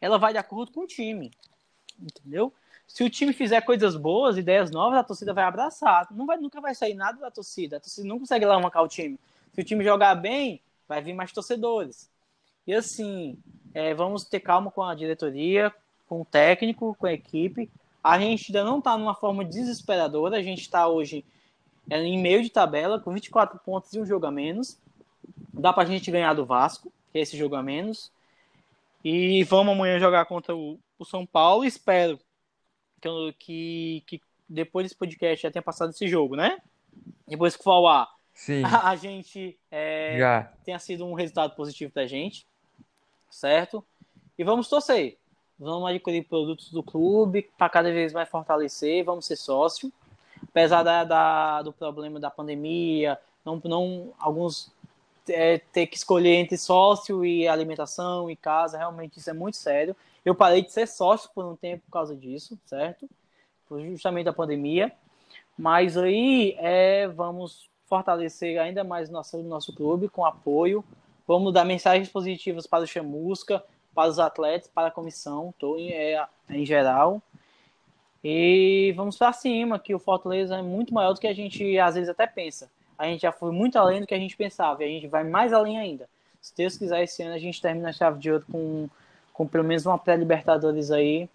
[0.00, 1.30] ela vai de acordo com o time,
[2.00, 2.52] entendeu?
[2.92, 6.06] Se o time fizer coisas boas, ideias novas, a torcida vai abraçar.
[6.10, 7.78] Não vai, nunca vai sair nada da torcida.
[7.78, 9.18] A torcida não consegue alavancar o time.
[9.54, 12.11] Se o time jogar bem, vai vir mais torcedores.
[12.66, 13.36] E assim,
[13.74, 15.72] é, vamos ter calma com a diretoria,
[16.08, 17.70] com o técnico, com a equipe.
[18.02, 21.24] A gente ainda não está numa forma desesperadora, a gente está hoje
[21.90, 24.78] é, em meio de tabela, com 24 pontos e um jogo a menos.
[25.52, 28.10] Dá para a gente ganhar do Vasco, que é esse jogo a menos.
[29.04, 31.64] E vamos amanhã jogar contra o, o São Paulo.
[31.64, 32.18] Espero
[33.38, 36.58] que, que, depois desse podcast já tenha passado esse jogo, né?
[37.26, 38.62] Depois que for ao ar, Sim.
[38.64, 42.46] A, a gente é, tenha sido um resultado positivo para a gente
[43.32, 43.84] certo?
[44.38, 45.18] E vamos torcer.
[45.58, 49.92] Vamos adquirir produtos do clube para cada vez mais fortalecer, vamos ser sócio.
[50.42, 54.72] Apesar da, da do problema da pandemia, não, não alguns
[55.28, 59.96] é, ter que escolher entre sócio e alimentação e casa, realmente isso é muito sério.
[60.24, 63.08] Eu parei de ser sócio por um tempo por causa disso, certo?
[63.68, 64.92] Por justamente a pandemia.
[65.56, 70.84] Mas aí é, vamos fortalecer ainda mais nosso, nosso clube com apoio,
[71.32, 73.64] Vamos dar mensagens positivas para o Chamusca,
[73.94, 77.22] para os atletas, para a comissão, em, é, em geral.
[78.22, 81.94] E vamos para cima, que o Fortaleza é muito maior do que a gente às
[81.94, 82.70] vezes até pensa.
[82.98, 85.24] A gente já foi muito além do que a gente pensava e a gente vai
[85.24, 86.06] mais além ainda.
[86.38, 88.90] Se Deus quiser, esse ano a gente termina a chave de ouro com,
[89.32, 91.30] com pelo menos uma pré-Libertadores aí.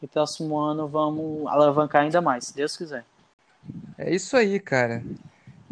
[0.00, 3.04] E próximo ano vamos alavancar ainda mais, se Deus quiser.
[3.98, 5.04] É isso aí, cara.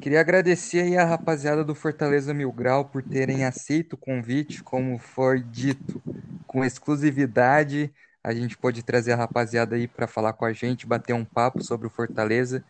[0.02, 4.98] Queria agradecer aí a rapaziada do Fortaleza Mil Grau por terem aceito o convite, como
[4.98, 6.02] foi dito,
[6.44, 7.88] com exclusividade.
[8.20, 11.62] A gente pode trazer a rapaziada aí para falar com a gente, bater um papo
[11.62, 12.64] sobre o Fortaleza.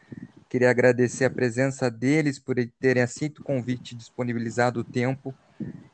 [0.46, 5.34] Queria agradecer a presença deles por terem aceito o convite disponibilizado o tempo.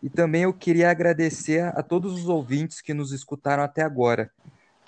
[0.02, 4.28] E também eu queria agradecer a todos os ouvintes que nos escutaram até agora.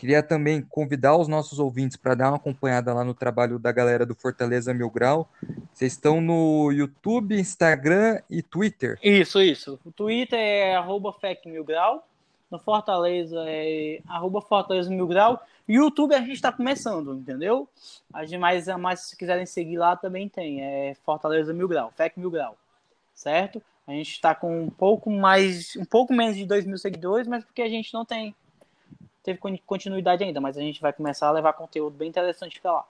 [0.01, 4.07] Queria também convidar os nossos ouvintes para dar uma acompanhada lá no trabalho da galera
[4.07, 5.29] do Fortaleza Mil Grau.
[5.75, 8.99] Vocês estão no YouTube, Instagram e Twitter.
[9.03, 9.79] Isso, isso.
[9.85, 11.15] O Twitter é arroba
[11.45, 12.09] Mil Grau.
[12.51, 15.39] No Fortaleza é arroba Fortaleza Mil Grau.
[15.69, 17.69] YouTube a gente está começando, entendeu?
[18.11, 20.63] Mas, mas se quiserem seguir lá também tem.
[20.63, 22.57] É Fortaleza Mil Grau, FEC Mil Grau.
[23.13, 23.63] Certo?
[23.87, 27.45] A gente está com um pouco mais, um pouco menos de 2 mil seguidores, mas
[27.45, 28.35] porque a gente não tem
[29.23, 32.85] teve continuidade ainda, mas a gente vai começar a levar conteúdo bem interessante para lá.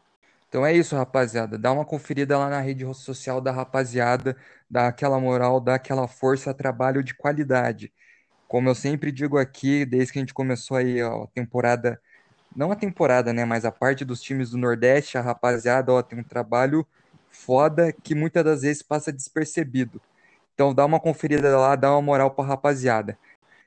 [0.49, 1.57] Então é isso, rapaziada.
[1.57, 4.37] Dá uma conferida lá na rede social da rapaziada,
[4.69, 7.93] dá aquela moral, dá aquela força, trabalho de qualidade.
[8.49, 12.01] Como eu sempre digo aqui, desde que a gente começou aí ó, a temporada,
[12.55, 16.19] não a temporada, né, mas a parte dos times do Nordeste, a rapaziada, ó, tem
[16.19, 16.85] um trabalho
[17.31, 20.01] foda que muitas das vezes passa despercebido.
[20.53, 23.17] Então dá uma conferida lá, dá uma moral para rapaziada.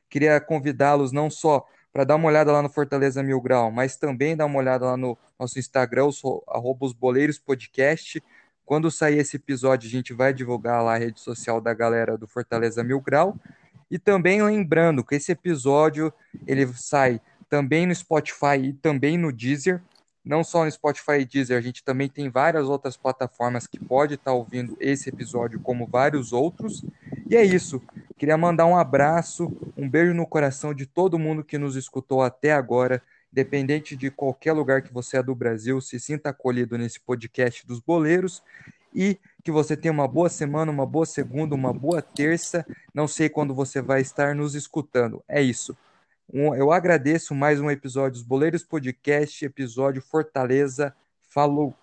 [0.09, 4.35] Queria convidá-los não só para dar uma olhada lá no Fortaleza Mil Grau, mas também
[4.35, 6.09] dar uma olhada lá no nosso Instagram,
[6.47, 8.21] arroba os Boleiros Podcast.
[8.65, 12.25] Quando sair esse episódio, a gente vai divulgar lá a rede social da galera do
[12.25, 13.37] Fortaleza Mil Grau.
[13.91, 16.11] E também lembrando que esse episódio
[16.47, 19.79] ele sai também no Spotify e também no Deezer.
[20.23, 24.13] Não só no Spotify e Deezer, a gente também tem várias outras plataformas que pode
[24.13, 26.83] estar ouvindo esse episódio, como vários outros.
[27.29, 27.81] E é isso.
[28.17, 32.53] Queria mandar um abraço, um beijo no coração de todo mundo que nos escutou até
[32.53, 33.01] agora,
[33.31, 37.81] independente de qualquer lugar que você é do Brasil, se sinta acolhido nesse podcast dos
[37.81, 38.41] boleiros
[38.95, 42.65] e que você tenha uma boa semana, uma boa segunda, uma boa terça.
[42.93, 45.21] Não sei quando você vai estar nos escutando.
[45.27, 45.75] É isso.
[46.31, 50.95] Um, eu agradeço mais um episódio dos Boleiros Podcast, episódio Fortaleza.
[51.29, 51.82] Falou!